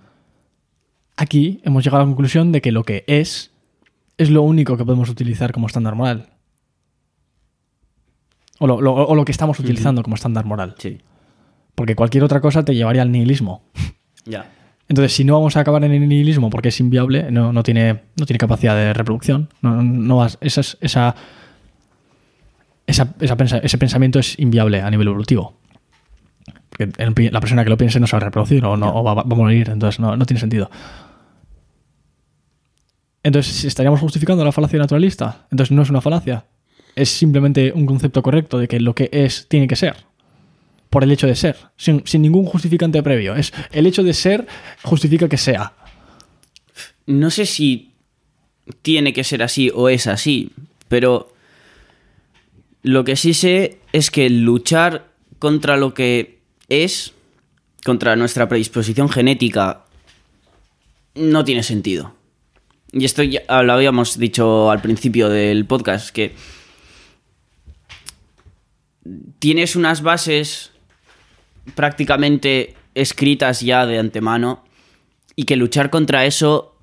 [1.16, 3.52] Aquí hemos llegado a la conclusión de que lo que es
[4.18, 6.28] es lo único que podemos utilizar como estándar moral.
[8.58, 10.74] O lo, lo- o lo que estamos utilizando como estándar moral.
[10.78, 10.98] Sí.
[11.74, 13.62] Porque cualquier otra cosa te llevaría al nihilismo.
[14.24, 14.50] Ya.
[14.88, 18.02] Entonces, si no vamos a acabar en el nihilismo porque es inviable, no, no tiene,
[18.16, 21.16] no tiene capacidad de reproducción, no, no vas- esa, es- esa,
[22.86, 25.54] esa- esa pensa- ese pensamiento es inviable a nivel evolutivo.
[26.70, 29.02] Porque el la persona que lo piense no se va a reproducir o, no, o
[29.02, 30.70] va, va a morir, entonces no, no tiene sentido.
[33.22, 36.44] Entonces, estaríamos justificando la falacia naturalista, entonces no es una falacia,
[36.94, 39.96] es simplemente un concepto correcto de que lo que es tiene que ser
[40.90, 43.34] por el hecho de ser, sin, ningún justificante previo.
[43.34, 44.46] Es el hecho de ser
[44.82, 45.74] justifica que sea.
[47.06, 47.92] No sé si
[48.82, 50.52] tiene que ser así o es así,
[50.88, 51.32] pero
[52.82, 55.08] lo que sí sé es que luchar
[55.38, 57.12] contra lo que es,
[57.84, 59.84] contra nuestra predisposición genética,
[61.14, 62.14] no tiene sentido.
[62.92, 66.34] Y esto ya lo habíamos dicho al principio del podcast, que
[69.38, 70.72] tienes unas bases
[71.74, 74.64] prácticamente escritas ya de antemano
[75.34, 76.76] y que luchar contra eso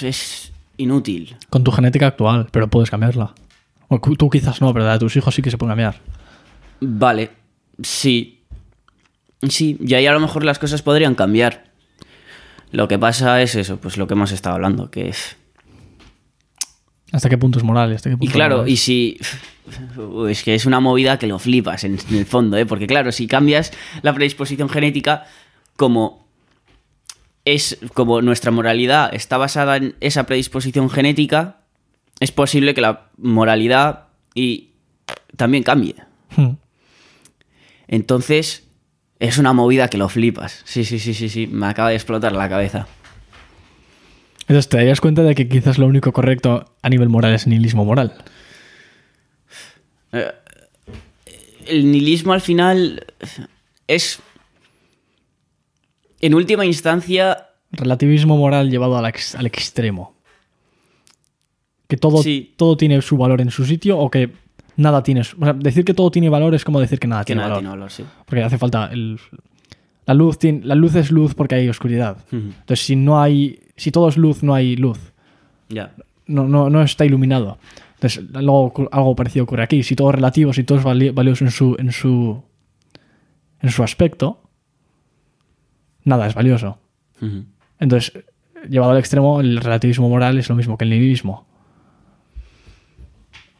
[0.00, 1.36] es inútil.
[1.50, 3.34] Con tu genética actual, pero puedes cambiarla.
[3.88, 6.00] O tú quizás no, pero la de tus hijos sí que se pueden cambiar.
[6.80, 7.30] Vale,
[7.82, 8.42] sí.
[9.48, 11.64] Sí, y ahí a lo mejor las cosas podrían cambiar.
[12.70, 15.37] Lo que pasa es eso, pues lo que hemos estado hablando, que es...
[17.12, 17.92] ¿Hasta qué punto es moral?
[17.94, 18.70] ¿Hasta qué Y punto claro, no es?
[18.72, 19.18] y si...
[20.28, 22.64] Es que es una movida que lo flipas en, en el fondo, ¿eh?
[22.64, 25.26] Porque claro, si cambias la predisposición genética,
[25.76, 26.26] como
[27.44, 31.60] es como nuestra moralidad está basada en esa predisposición genética,
[32.20, 34.70] es posible que la moralidad y
[35.36, 35.94] también cambie.
[36.36, 36.52] Hmm.
[37.86, 38.68] Entonces,
[39.18, 40.62] es una movida que lo flipas.
[40.64, 41.46] Sí, sí, sí, sí, sí.
[41.46, 42.86] Me acaba de explotar la cabeza.
[44.48, 47.84] Entonces te darías cuenta de que quizás lo único correcto a nivel moral es nihilismo
[47.84, 48.14] moral.
[51.66, 53.06] El nihilismo al final
[53.86, 54.20] es.
[56.20, 57.46] En última instancia.
[57.70, 60.16] Relativismo moral llevado al, ex- al extremo.
[61.86, 62.54] Que todo, Sí.
[62.56, 64.30] todo tiene su valor en su sitio o que
[64.76, 65.20] nada tiene.
[65.20, 67.50] o sea, decir que todo tiene valor es como decir que nada Que tiene nada
[67.56, 67.62] valor.
[67.62, 68.04] tiene valor, sí.
[68.24, 69.18] Porque hace falta el,
[70.06, 72.24] la luz tiene, la luz es luz porque hay oscuridad.
[72.32, 75.12] Entonces si no hay si todo es luz no hay luz.
[75.68, 75.92] Ya.
[76.26, 77.58] No, no, no está iluminado.
[77.94, 79.82] Entonces luego ocu- algo parecido ocurre aquí.
[79.82, 82.42] Si todo es relativo, si todo es vali- valioso en su en su
[83.60, 84.40] en su aspecto,
[86.04, 86.78] nada es valioso.
[87.80, 88.12] Entonces
[88.68, 91.46] llevado al extremo el relativismo moral es lo mismo que el nihilismo.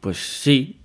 [0.01, 0.81] Pues sí.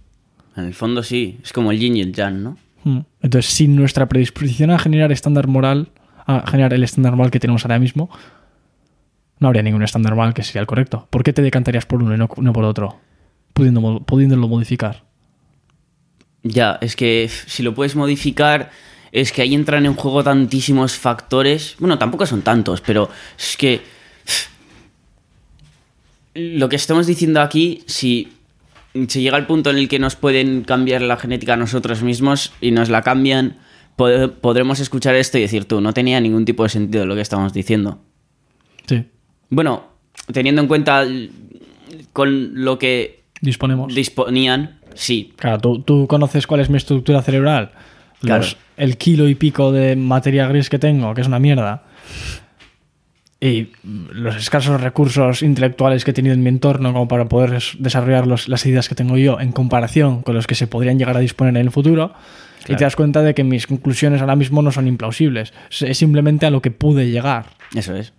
[0.56, 1.40] En el fondo sí.
[1.44, 2.58] Es como el yin y el yang, ¿no?
[2.84, 3.00] Mm.
[3.22, 5.90] Entonces, sin nuestra predisposición a generar estándar moral,
[6.26, 8.10] a generar el estándar moral que tenemos ahora mismo,
[9.44, 11.08] no habría ningún estándar moral que sería el correcto.
[11.12, 13.00] ¿Por qué te decantarías por uno y no, no por otro?
[13.54, 15.04] Pudiendo, pudiéndolo modificar.
[16.44, 18.72] Ya, es que si lo puedes modificar,
[19.12, 21.76] es que ahí entran en juego tantísimos factores.
[21.78, 23.82] Bueno, tampoco son tantos, pero es que.
[26.34, 28.34] Lo que estamos diciendo aquí, si
[29.08, 32.54] se llega al punto en el que nos pueden cambiar la genética a nosotros mismos
[32.62, 33.58] y nos la cambian,
[33.98, 37.22] pod- podremos escuchar esto y decir tú, no tenía ningún tipo de sentido lo que
[37.22, 38.02] estamos diciendo.
[38.88, 39.06] Sí,
[39.56, 39.84] Bueno,
[40.32, 41.06] teniendo en cuenta
[42.12, 43.94] con lo que disponemos.
[43.94, 47.72] disponían, sí, Claro, ¿tú, tú conoces cuál es mi estructura cerebral.
[48.22, 48.46] Claro.
[48.78, 51.84] El kilo y pico de materia gris que tengo, que es una mierda.
[53.40, 57.76] Y los escasos recursos intelectuales que he tenido en mi entorno como para poder es-
[57.78, 61.18] desarrollar los- las ideas que tengo yo en comparación con los que se podrían llegar
[61.18, 62.14] a disponer en el futuro.
[62.70, 65.54] Y te das cuenta de que mis conclusiones ahora mismo no son implausibles.
[65.70, 67.48] Es- Es simplemente a lo que pude llegar.
[67.76, 68.14] eso es.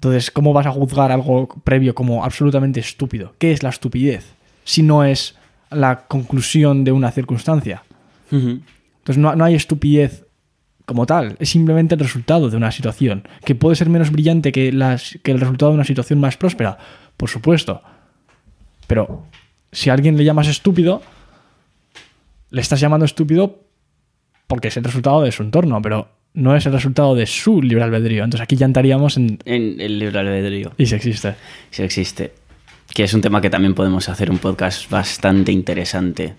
[0.00, 3.34] Entonces, ¿cómo vas a juzgar algo previo como absolutamente estúpido?
[3.38, 4.34] ¿Qué es la estupidez?
[4.70, 5.36] si no es
[5.70, 7.82] la conclusión de una circunstancia.
[8.30, 10.26] Entonces no, no hay estupidez
[10.86, 14.72] como tal, es simplemente el resultado de una situación, que puede ser menos brillante que,
[14.72, 16.78] las, que el resultado de una situación más próspera,
[17.16, 17.82] por supuesto.
[18.86, 19.24] Pero
[19.70, 21.02] si a alguien le llamas estúpido,
[22.50, 23.64] le estás llamando estúpido
[24.46, 27.84] porque es el resultado de su entorno, pero no es el resultado de su libre
[27.84, 28.24] albedrío.
[28.24, 29.38] Entonces aquí ya entraríamos en...
[29.44, 30.72] En el libre albedrío.
[30.76, 31.34] Y si existe.
[31.70, 32.32] Si existe.
[32.94, 36.34] Que es un tema que también podemos hacer un podcast bastante interesante.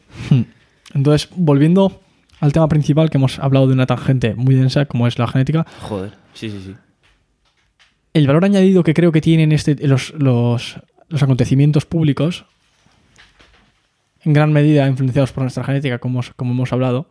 [0.94, 2.02] Entonces, volviendo
[2.40, 5.66] al tema principal, que hemos hablado de una tangente muy densa, como es la genética,
[5.82, 6.14] Joder.
[6.34, 6.76] Sí, sí, sí.
[8.14, 12.46] el valor añadido que creo que tienen este, los, los, los acontecimientos públicos,
[14.24, 17.08] en gran medida influenciados por nuestra genética, como, como hemos hablado,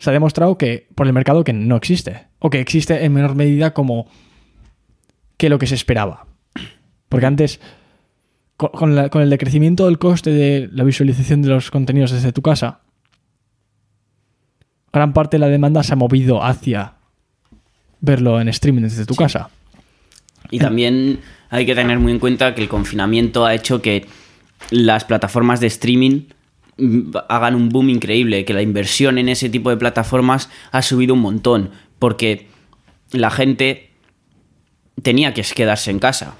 [0.00, 3.36] se ha demostrado que por el mercado que no existe, o que existe en menor
[3.36, 4.08] medida como
[5.36, 6.26] que lo que se esperaba.
[7.08, 7.60] Porque antes,
[8.56, 12.32] co- con, la- con el decrecimiento del coste de la visualización de los contenidos desde
[12.32, 12.80] tu casa,
[14.92, 16.94] gran parte de la demanda se ha movido hacia
[18.00, 19.50] verlo en streaming desde tu casa.
[20.50, 21.20] Y también
[21.50, 24.06] hay que tener muy en cuenta que el confinamiento ha hecho que
[24.70, 26.22] las plataformas de streaming
[27.28, 31.20] hagan un boom increíble, que la inversión en ese tipo de plataformas ha subido un
[31.20, 32.46] montón, porque
[33.12, 33.90] la gente
[35.02, 36.34] tenía que quedarse en casa.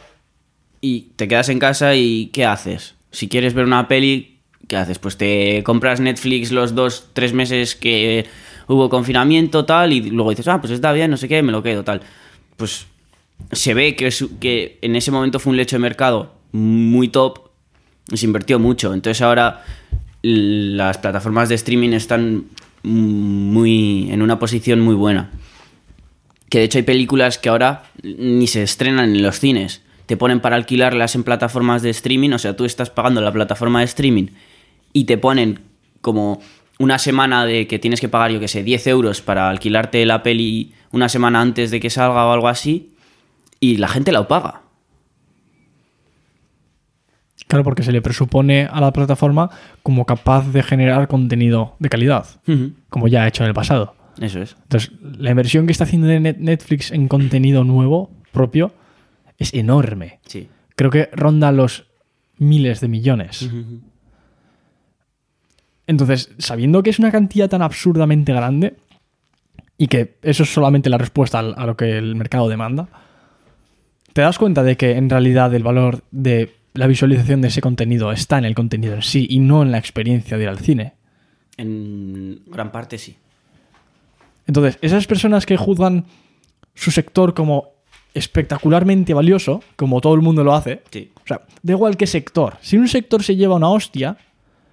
[0.80, 2.94] Y te quedas en casa y ¿qué haces?
[3.10, 4.98] Si quieres ver una peli, ¿qué haces?
[4.98, 8.26] Pues te compras Netflix los dos, tres meses que
[8.66, 11.62] hubo confinamiento, tal, y luego dices, ah, pues está bien, no sé qué, me lo
[11.62, 12.02] quedo, tal.
[12.56, 12.86] Pues
[13.52, 17.50] se ve que, que en ese momento fue un lecho de mercado muy top
[18.10, 18.94] y se invirtió mucho.
[18.94, 19.64] Entonces ahora
[20.22, 22.44] las plataformas de streaming están
[22.82, 25.30] muy en una posición muy buena.
[26.48, 29.82] Que de hecho hay películas que ahora ni se estrenan en los cines.
[30.06, 32.30] Te ponen para alquilarlas en plataformas de streaming.
[32.32, 34.26] O sea, tú estás pagando la plataforma de streaming
[34.92, 35.60] y te ponen
[36.00, 36.40] como
[36.78, 40.22] una semana de que tienes que pagar, yo que sé, 10 euros para alquilarte la
[40.22, 42.90] peli una semana antes de que salga o algo así.
[43.60, 44.62] Y la gente la paga.
[47.50, 49.50] Claro, porque se le presupone a la plataforma
[49.82, 52.24] como capaz de generar contenido de calidad,
[52.88, 53.96] como ya ha hecho en el pasado.
[54.20, 54.54] Eso es.
[54.62, 58.72] Entonces, la inversión que está haciendo Netflix en contenido nuevo, propio,
[59.36, 60.20] es enorme.
[60.26, 60.48] Sí.
[60.76, 61.86] Creo que ronda los
[62.38, 63.50] miles de millones.
[65.88, 68.76] Entonces, sabiendo que es una cantidad tan absurdamente grande
[69.76, 72.86] y que eso es solamente la respuesta a lo que el mercado demanda,
[74.12, 78.12] te das cuenta de que en realidad el valor de la visualización de ese contenido
[78.12, 80.94] está en el contenido en sí y no en la experiencia de ir al cine.
[81.56, 83.16] En gran parte sí.
[84.46, 86.06] Entonces, esas personas que juzgan
[86.74, 87.68] su sector como
[88.14, 91.10] espectacularmente valioso, como todo el mundo lo hace, Sí.
[91.22, 92.56] o sea, da igual qué sector.
[92.60, 94.16] Si un sector se lleva una hostia,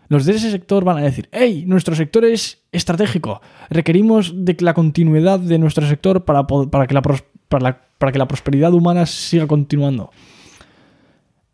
[0.10, 4.74] los de ese sector van a decir, hey, nuestro sector es estratégico, requerimos de la
[4.74, 8.74] continuidad de nuestro sector para, para, que, la pros- para, la, para que la prosperidad
[8.74, 10.12] humana siga continuando.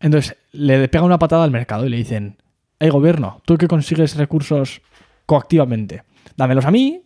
[0.04, 2.36] Entonces, le pega una patada al mercado y le dicen,
[2.78, 4.82] hey, gobierno, tú que consigues recursos
[5.24, 6.02] coactivamente,
[6.36, 7.00] dámelos a mí,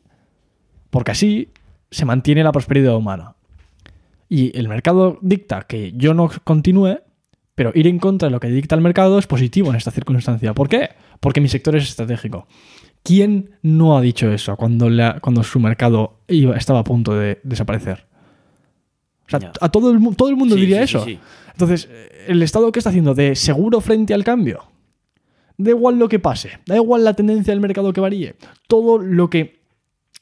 [0.90, 1.52] porque así
[1.92, 3.36] se mantiene la prosperidad humana.
[4.28, 6.98] Y el mercado dicta que yo no continúe,
[7.54, 10.52] pero ir en contra de lo que dicta el mercado es positivo en esta circunstancia.
[10.52, 10.90] ¿Por qué?
[11.20, 12.48] Porque mi sector es estratégico.
[13.04, 14.88] ¿Quién no ha dicho eso cuando,
[15.20, 18.06] cuando su mercado iba- estaba a punto de desaparecer?
[19.32, 21.04] O sea, a todo el, todo el mundo Sí, diría sí, eso.
[21.04, 21.18] sí.
[21.52, 23.14] Entonces, eh, ¿el Estado qué está haciendo?
[23.14, 24.64] ¿De seguro frente al cambio?
[25.56, 28.36] Da igual lo que pase, da igual la tendencia del mercado que varíe.
[28.68, 29.60] Todo lo que,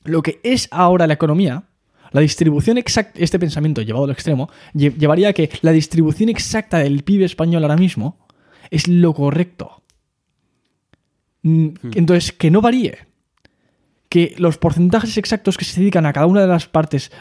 [0.04, 1.64] lo que es ahora la economía,
[2.12, 6.78] la distribución exacta, este pensamiento llevado al extremo, lle- llevaría a que la distribución exacta
[6.78, 8.26] del PIB español ahora mismo
[8.70, 9.82] es lo correcto.
[11.42, 12.98] Mm, Entonces, que no varíe.
[14.16, 17.12] Que los porcentajes exactos que se dedican a cada una de las partes,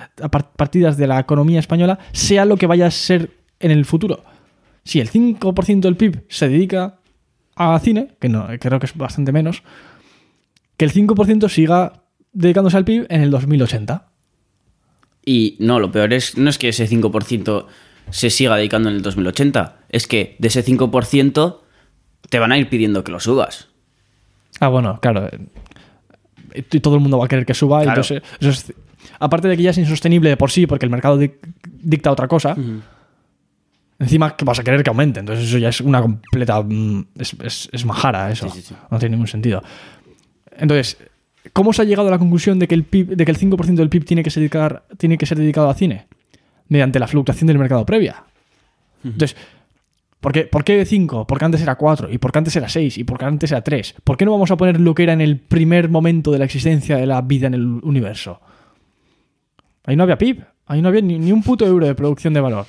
[0.55, 4.23] partidas de la economía española, sea lo que vaya a ser en el futuro.
[4.85, 6.99] Si el 5% del PIB se dedica
[7.57, 9.61] a cine, que no, creo que es bastante menos,
[10.77, 14.07] que el 5% siga dedicándose al PIB en el 2080.
[15.25, 17.65] Y no, lo peor es, no es que ese 5%
[18.09, 21.57] se siga dedicando en el 2080, es que de ese 5%
[22.29, 23.67] te van a ir pidiendo que lo subas.
[24.61, 25.29] Ah, bueno, claro.
[26.71, 27.81] Y todo el mundo va a querer que suba.
[27.83, 28.01] Claro.
[28.01, 28.73] entonces, eso es-
[29.19, 32.27] aparte de que ya es insostenible de por sí, porque el mercado dic- dicta otra
[32.27, 32.55] cosa,
[33.99, 35.19] encima que vas a querer que aumente.
[35.19, 36.61] Entonces eso ya es una completa...
[36.61, 38.49] mm, Es, es- es majara eso.
[38.49, 38.75] Sí, sí, sí.
[38.91, 39.63] No tiene ningún sentido.
[40.57, 40.97] Entonces,
[41.53, 43.75] ¿cómo se ha llegado a la conclusión de que el, PIB, de que el 5%
[43.75, 46.07] del PIB tiene que, ser dedicar, tiene que ser dedicado a cine?
[46.67, 48.23] Mediante la fluctuación del mercado previa.
[49.03, 49.35] Entonces,
[50.19, 51.27] ¿Por qué, ¿Por qué 5?
[51.27, 53.95] Porque antes era 4, y porque antes era 6, y porque antes era 3.
[54.03, 56.45] ¿Por qué no vamos a poner lo que era en el primer momento de la
[56.45, 58.41] existencia de la vida en el universo?
[59.83, 62.41] Ahí no había PIB, ahí no había ni, ni un puto euro de producción de
[62.41, 62.65] valor.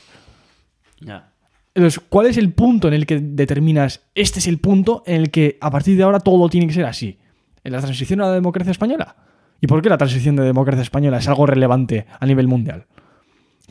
[1.75, 5.31] Entonces, ¿cuál es el punto en el que determinas, este es el punto en el
[5.31, 7.19] que a partir de ahora todo tiene que ser así?
[7.65, 9.17] ¿En la transición a la democracia española?
[9.61, 12.87] ¿Y por qué la transición de democracia española es algo relevante a nivel mundial?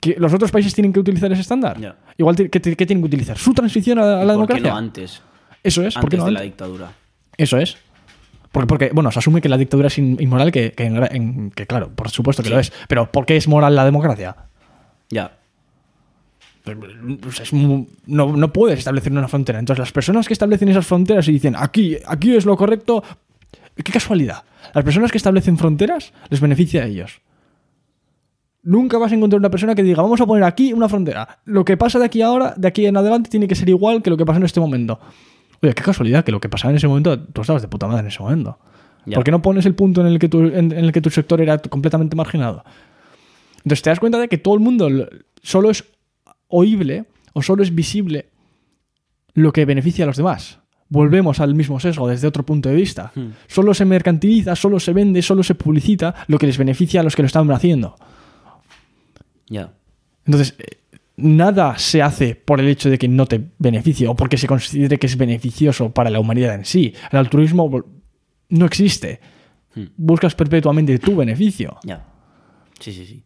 [0.01, 1.95] ¿Que ¿Los otros países tienen que utilizar ese estándar?
[2.17, 3.37] Igual, ¿qué, qué tienen que utilizar?
[3.37, 4.69] ¿Su transición a, la ¿Por qué democracia?
[4.71, 5.21] no antes?
[5.63, 6.91] Eso es, ¿por qué Antes no de la dictadura.
[7.37, 7.77] Eso es.
[8.51, 11.65] Porque, porque, bueno, se asume que la dictadura es in- inmoral, que, que, en que
[11.67, 12.53] claro, por supuesto que Sí.
[12.53, 12.71] lo es.
[12.87, 14.35] Pero ¿por qué es moral la democracia?
[15.09, 15.31] Ya.
[16.63, 19.59] Pues es no, no puedes establecer una frontera.
[19.59, 23.03] Entonces, las personas que establecen esas fronteras y dicen, aquí, aquí es lo correcto,
[23.75, 24.43] qué casualidad.
[24.73, 27.21] Las personas que establecen fronteras les beneficia a ellos.
[28.65, 31.39] Nunca vas a encontrar una persona que diga, vamos a poner aquí una frontera.
[31.45, 34.09] Lo que pasa de aquí ahora, de aquí en adelante, tiene que ser igual que
[34.09, 34.99] lo que pasa en este momento.
[35.61, 38.01] Oye, qué casualidad que lo que pasaba en ese momento, tú estabas de puta madre
[38.01, 38.57] en ese momento.
[39.05, 39.15] Ya.
[39.15, 41.09] ¿Por qué no pones el punto en el que tu, en, en el que tu
[41.11, 42.63] sector era completamente marginado?
[43.57, 45.07] Entonces te das cuenta de que todo el mundo lo-
[45.43, 45.83] solo es
[46.47, 48.29] oíble o solo es visible
[49.35, 50.59] lo que beneficia a los demás.
[50.89, 53.11] Volvemos al mismo sesgo desde otro punto de vista.
[53.15, 53.29] Hmm.
[53.47, 57.15] Solo se mercantiliza, solo se vende, solo se publicita lo que les beneficia a los
[57.15, 57.95] que lo están haciendo.
[59.47, 59.73] Ya.
[60.25, 60.77] Entonces, eh,
[61.17, 64.97] nada se hace por el hecho de que no te beneficie o porque se considere
[64.97, 66.93] que es beneficioso para la humanidad en sí.
[67.11, 67.83] El altruismo
[68.49, 69.19] no existe.
[69.73, 69.85] Hmm.
[69.97, 71.77] Buscas perpetuamente tu beneficio.
[71.83, 72.05] Ya.
[72.79, 73.23] Sí, sí, sí.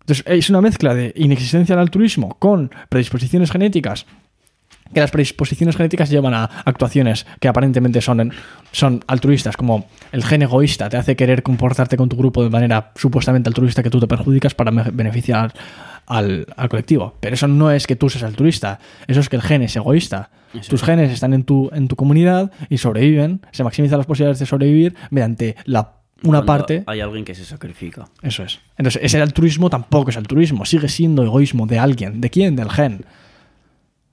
[0.00, 4.06] Entonces, es una mezcla de inexistencia del altruismo con predisposiciones genéticas.
[4.94, 8.32] Que las predisposiciones genéticas llevan a actuaciones que aparentemente son,
[8.72, 12.92] son altruistas, como el gen egoísta te hace querer comportarte con tu grupo de manera
[12.94, 15.52] supuestamente altruista que tú te perjudicas para beneficiar
[16.06, 17.14] al, al colectivo.
[17.20, 20.30] Pero eso no es que tú seas altruista, eso es que el gen es egoísta.
[20.54, 20.86] Eso Tus es.
[20.86, 24.94] genes están en tu, en tu comunidad y sobreviven, se maximizan las posibilidades de sobrevivir
[25.10, 28.04] mediante la, una Cuando parte Hay alguien que se sacrifica.
[28.22, 28.60] eso es.
[28.78, 32.20] Entonces, ese altruismo tampoco es altruismo, sigue siendo egoísmo de alguien.
[32.20, 32.54] ¿De quién?
[32.54, 32.92] Del gen.
[32.92, 34.12] Entonces, de- de- relati-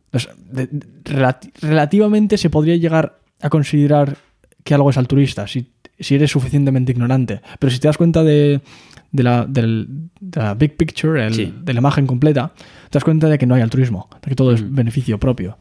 [1.61, 4.17] relativamente se podría llegar a considerar
[4.63, 7.41] que algo es altruista si, si eres suficientemente ignorante.
[7.59, 8.61] Pero si te das cuenta de,
[9.11, 11.53] de la, del- de la big picture, el- Sí.
[11.63, 12.53] de la imagen completa,
[12.89, 14.75] te das cuenta de que no hay altruismo, de que todo es Mm.
[14.75, 15.57] beneficio propio.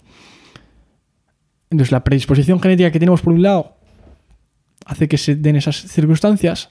[1.70, 3.76] Entonces, la predisposición genética que tenemos por un lado
[4.86, 6.68] hace que se den esas circunstancias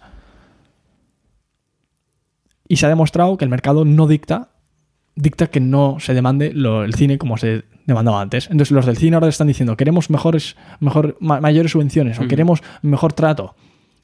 [2.68, 4.50] y se ha demostrado que el mercado no dicta
[5.22, 8.46] dicta que no se demande lo- el cine como se demandaba antes.
[8.50, 12.30] Entonces los del cine ahora están diciendo queremos mejores, mejor, ma- mayores subvenciones o Ujú.
[12.30, 13.56] queremos mejor trato.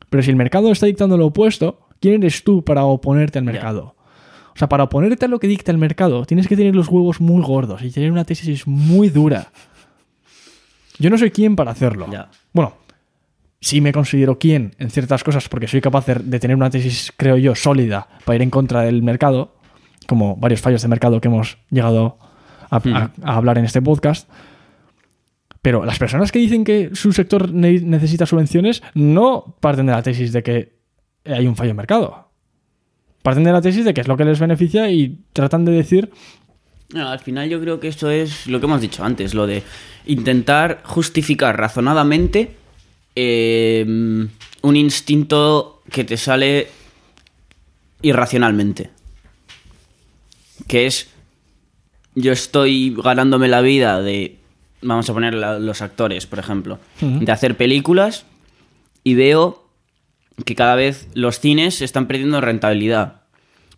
[0.10, 3.96] Pero si el mercado está dictando lo opuesto, ¿quién eres tú para oponerte al mercado?
[4.56, 7.20] O sea, para oponerte a lo que dicta el mercado, tienes que tener los huevos
[7.20, 9.52] muy gordos y tener una tesis muy dura.
[10.98, 12.08] Yo no soy quien para hacerlo.
[12.54, 12.74] Bueno,
[13.60, 17.12] sí me considero quien en ciertas cosas porque soy capaz de, de tener una tesis,
[17.18, 19.55] creo yo, sólida para ir en contra del mercado,
[20.08, 22.18] como varios fallos de mercado que hemos llegado
[22.70, 24.30] a, a- a hablar en este podcast.
[25.62, 30.04] Pero las personas que dicen que su sector ne- necesita subvenciones no parten de la
[30.04, 30.76] tesis de que
[31.26, 32.30] hay un fallo en mercado.
[33.24, 36.12] Parten de la tesis de que es lo que les beneficia y tratan de decir
[36.94, 39.64] No, al final yo creo que esto es lo que hemos dicho antes, lo de
[40.06, 42.52] intentar justificar razonadamente
[43.16, 43.84] eh,
[44.62, 46.68] un instinto que te sale
[48.04, 48.92] irracionalmente.
[50.68, 51.10] Que es,
[52.16, 54.38] yo estoy ganándome la vida de,
[54.82, 58.26] vamos a poner la- los actores, por ejemplo, de hacer películas
[59.04, 59.68] y veo
[60.46, 63.22] que cada vez los cines están perdiendo rentabilidad.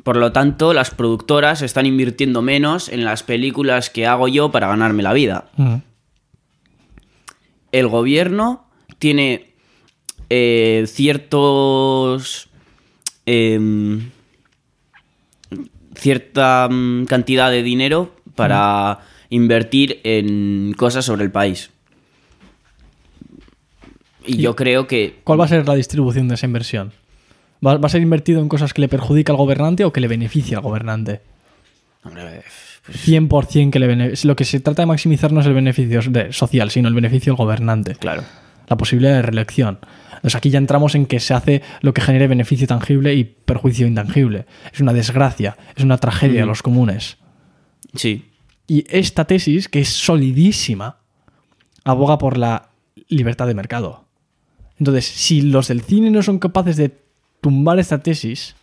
[0.04, 4.68] Por lo tanto, las productoras están invirtiendo menos en las películas que hago yo para
[4.68, 5.50] ganarme la vida.
[5.58, 5.76] "Mm,
[7.72, 8.66] El gobierno
[9.00, 9.54] tiene
[10.30, 12.50] eh, ciertos...
[13.26, 14.10] em,
[15.98, 19.00] cierta mm, cantidad de dinero para
[19.30, 21.72] invertir en cosas sobre el país.
[24.26, 26.92] Y yo creo que ¿Cuál va a ser la distribución de esa inversión?
[27.66, 30.08] ¿Va, va a ser invertido en cosas que le perjudica al gobernante o que le
[30.08, 31.22] beneficia al gobernante?
[32.04, 32.44] Hombre,
[32.86, 34.28] pues, 100% que le beneficia.
[34.28, 36.02] Lo que se trata de maximizar no es el beneficio
[36.32, 37.96] social, sino el beneficio del gobernante.
[37.96, 38.24] claro.
[38.70, 39.80] La posibilidad de reelección.
[40.18, 43.88] Entonces aquí ya entramos en que se hace lo que genere beneficio tangible y perjuicio
[43.88, 44.46] intangible.
[44.74, 46.50] Es una desgracia, es una tragedia de Ujú.
[46.50, 47.18] los comunes.
[47.96, 48.26] Sí.
[48.68, 50.98] Y esta tesis, que es solidísima,
[51.84, 52.70] aboga por la
[53.08, 54.06] libertad de mercado.
[54.78, 57.00] Entonces, si los del cine no son capaces de
[57.42, 58.56] tumbar esta tesis,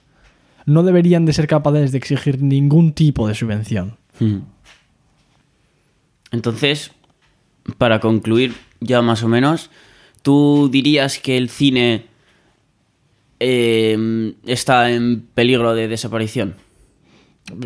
[0.67, 3.97] no deberían de ser capaces de exigir ningún tipo de subvención.
[4.21, 4.39] Mm.
[6.31, 6.93] Entonces,
[7.79, 9.71] para concluir ya más o menos,
[10.25, 12.07] ¿tú dirías que el cine
[13.39, 16.55] eh, está en peligro de desaparición?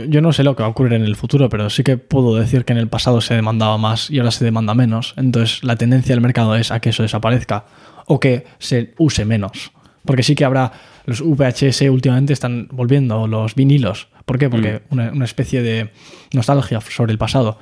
[0.09, 2.35] Yo no sé lo que va a ocurrir en el futuro, pero sí que puedo
[2.35, 5.15] decir que en el pasado se demandaba más y ahora se demanda menos.
[5.17, 7.65] Entonces la tendencia del mercado es a que eso desaparezca
[8.07, 9.71] o que se use menos.
[10.05, 10.73] Porque sí que habrá,
[11.07, 14.09] los VHS últimamente están volviendo, los vinilos.
[14.25, 14.51] ¿Por qué?
[14.51, 15.93] Porque una, una especie de
[16.33, 17.59] nostalgia sobre el pasado.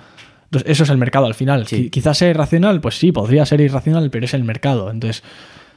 [0.46, 1.66] Entonces eso es el mercado al final.
[1.66, 1.84] Sí.
[1.86, 4.90] Qui- Quizás sea irracional, pues sí, podría ser irracional, pero es el mercado.
[4.90, 5.22] Entonces,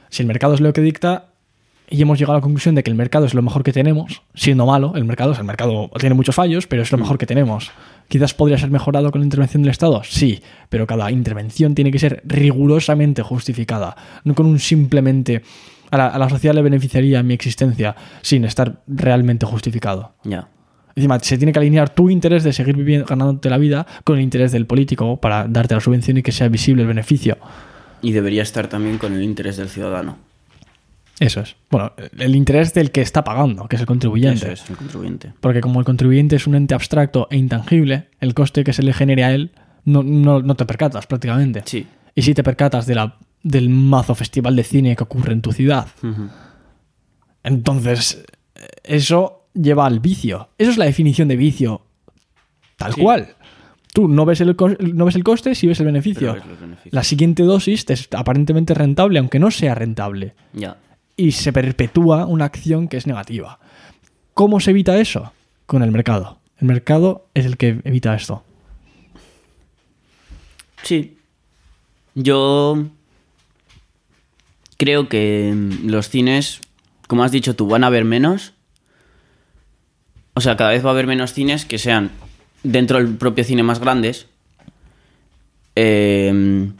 [0.08, 1.26] si el mercado es lo que dicta,
[1.92, 4.22] y hemos llegado a la conclusión de que el mercado es lo mejor que tenemos,
[4.34, 7.18] siendo malo, el mercado, o sea, el mercado tiene muchos fallos, pero es lo mejor
[7.18, 7.72] que tenemos.
[8.06, 11.98] Quizás podría ser mejorado con la intervención del Estado, sí, pero cada intervención tiene que
[11.98, 15.42] ser rigurosamente justificada, no con un simplemente
[15.90, 20.14] a la, a la sociedad le beneficiaría mi existencia sin estar realmente justificado.
[20.22, 20.46] Ya.
[21.00, 24.22] Encima, se tiene que alinear tu interés de seguir viviendo, ganándote la vida con el
[24.22, 27.38] interés del político para darte la subvención y que sea visible el beneficio.
[28.02, 30.16] Y debería estar también con el interés del ciudadano.
[31.18, 31.54] Eso es.
[31.70, 34.52] Bueno, el interés del que está pagando, que es el contribuyente.
[34.52, 35.32] Eso es, el contribuyente.
[35.40, 38.92] Porque como el contribuyente es un ente abstracto e intangible, el coste que se le
[38.94, 39.50] genere a él
[39.84, 41.62] no, no- no te percatas prácticamente.
[41.66, 41.86] Sí.
[42.14, 45.52] Y si te percatas de la, del mazo festival de cine que ocurre en tu
[45.52, 45.88] ciudad.
[47.42, 48.24] Entonces,
[48.84, 50.48] eso lleva al vicio.
[50.58, 51.82] Eso es la definición de vicio.
[52.76, 53.00] Tal Sí.
[53.00, 53.34] cual.
[53.92, 54.56] Tú no ves, el,
[54.94, 56.34] no ves el coste, sí ves el beneficio.
[56.34, 56.42] Ves.
[56.92, 60.34] La siguiente dosis te es aparentemente rentable, aunque no sea rentable.
[60.52, 60.76] Ya.
[61.16, 63.58] Y se perpetúa una acción que es negativa.
[64.32, 65.32] ¿Cómo se evita eso?
[65.66, 66.38] Con el mercado.
[66.58, 68.44] El mercado es el que evita esto.
[70.82, 71.16] Sí.
[72.14, 72.86] Yo
[74.76, 75.52] creo que
[75.84, 76.60] los cines,
[77.06, 78.54] como has dicho tú, van a haber menos.
[80.34, 82.10] O sea, cada vez va a haber menos cines que sean
[82.62, 84.26] dentro del propio cine más grandes.
[85.76, 86.70] Eh,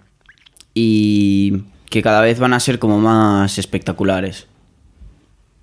[0.74, 4.46] y que cada vez van a ser como más espectaculares.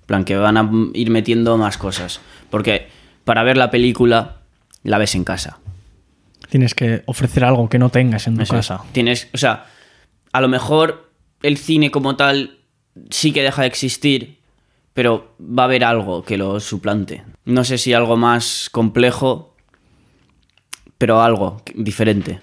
[0.02, 2.20] En plan, que van a ir metiendo más cosas.
[2.50, 2.88] Porque
[3.24, 4.36] para ver la película,
[4.82, 5.58] la ves en casa.
[6.48, 8.68] Tienes que ofrecer algo que no tengas en tu Eso es.
[8.68, 8.82] casa.
[8.92, 9.66] Tienes, o sea,
[10.32, 11.10] a lo mejor
[11.42, 12.58] el cine como tal
[13.10, 14.37] sí que deja de existir,
[14.94, 17.24] pero va a haber algo que lo suplante.
[17.44, 19.54] No sé si algo más complejo,
[20.98, 22.40] pero algo diferente.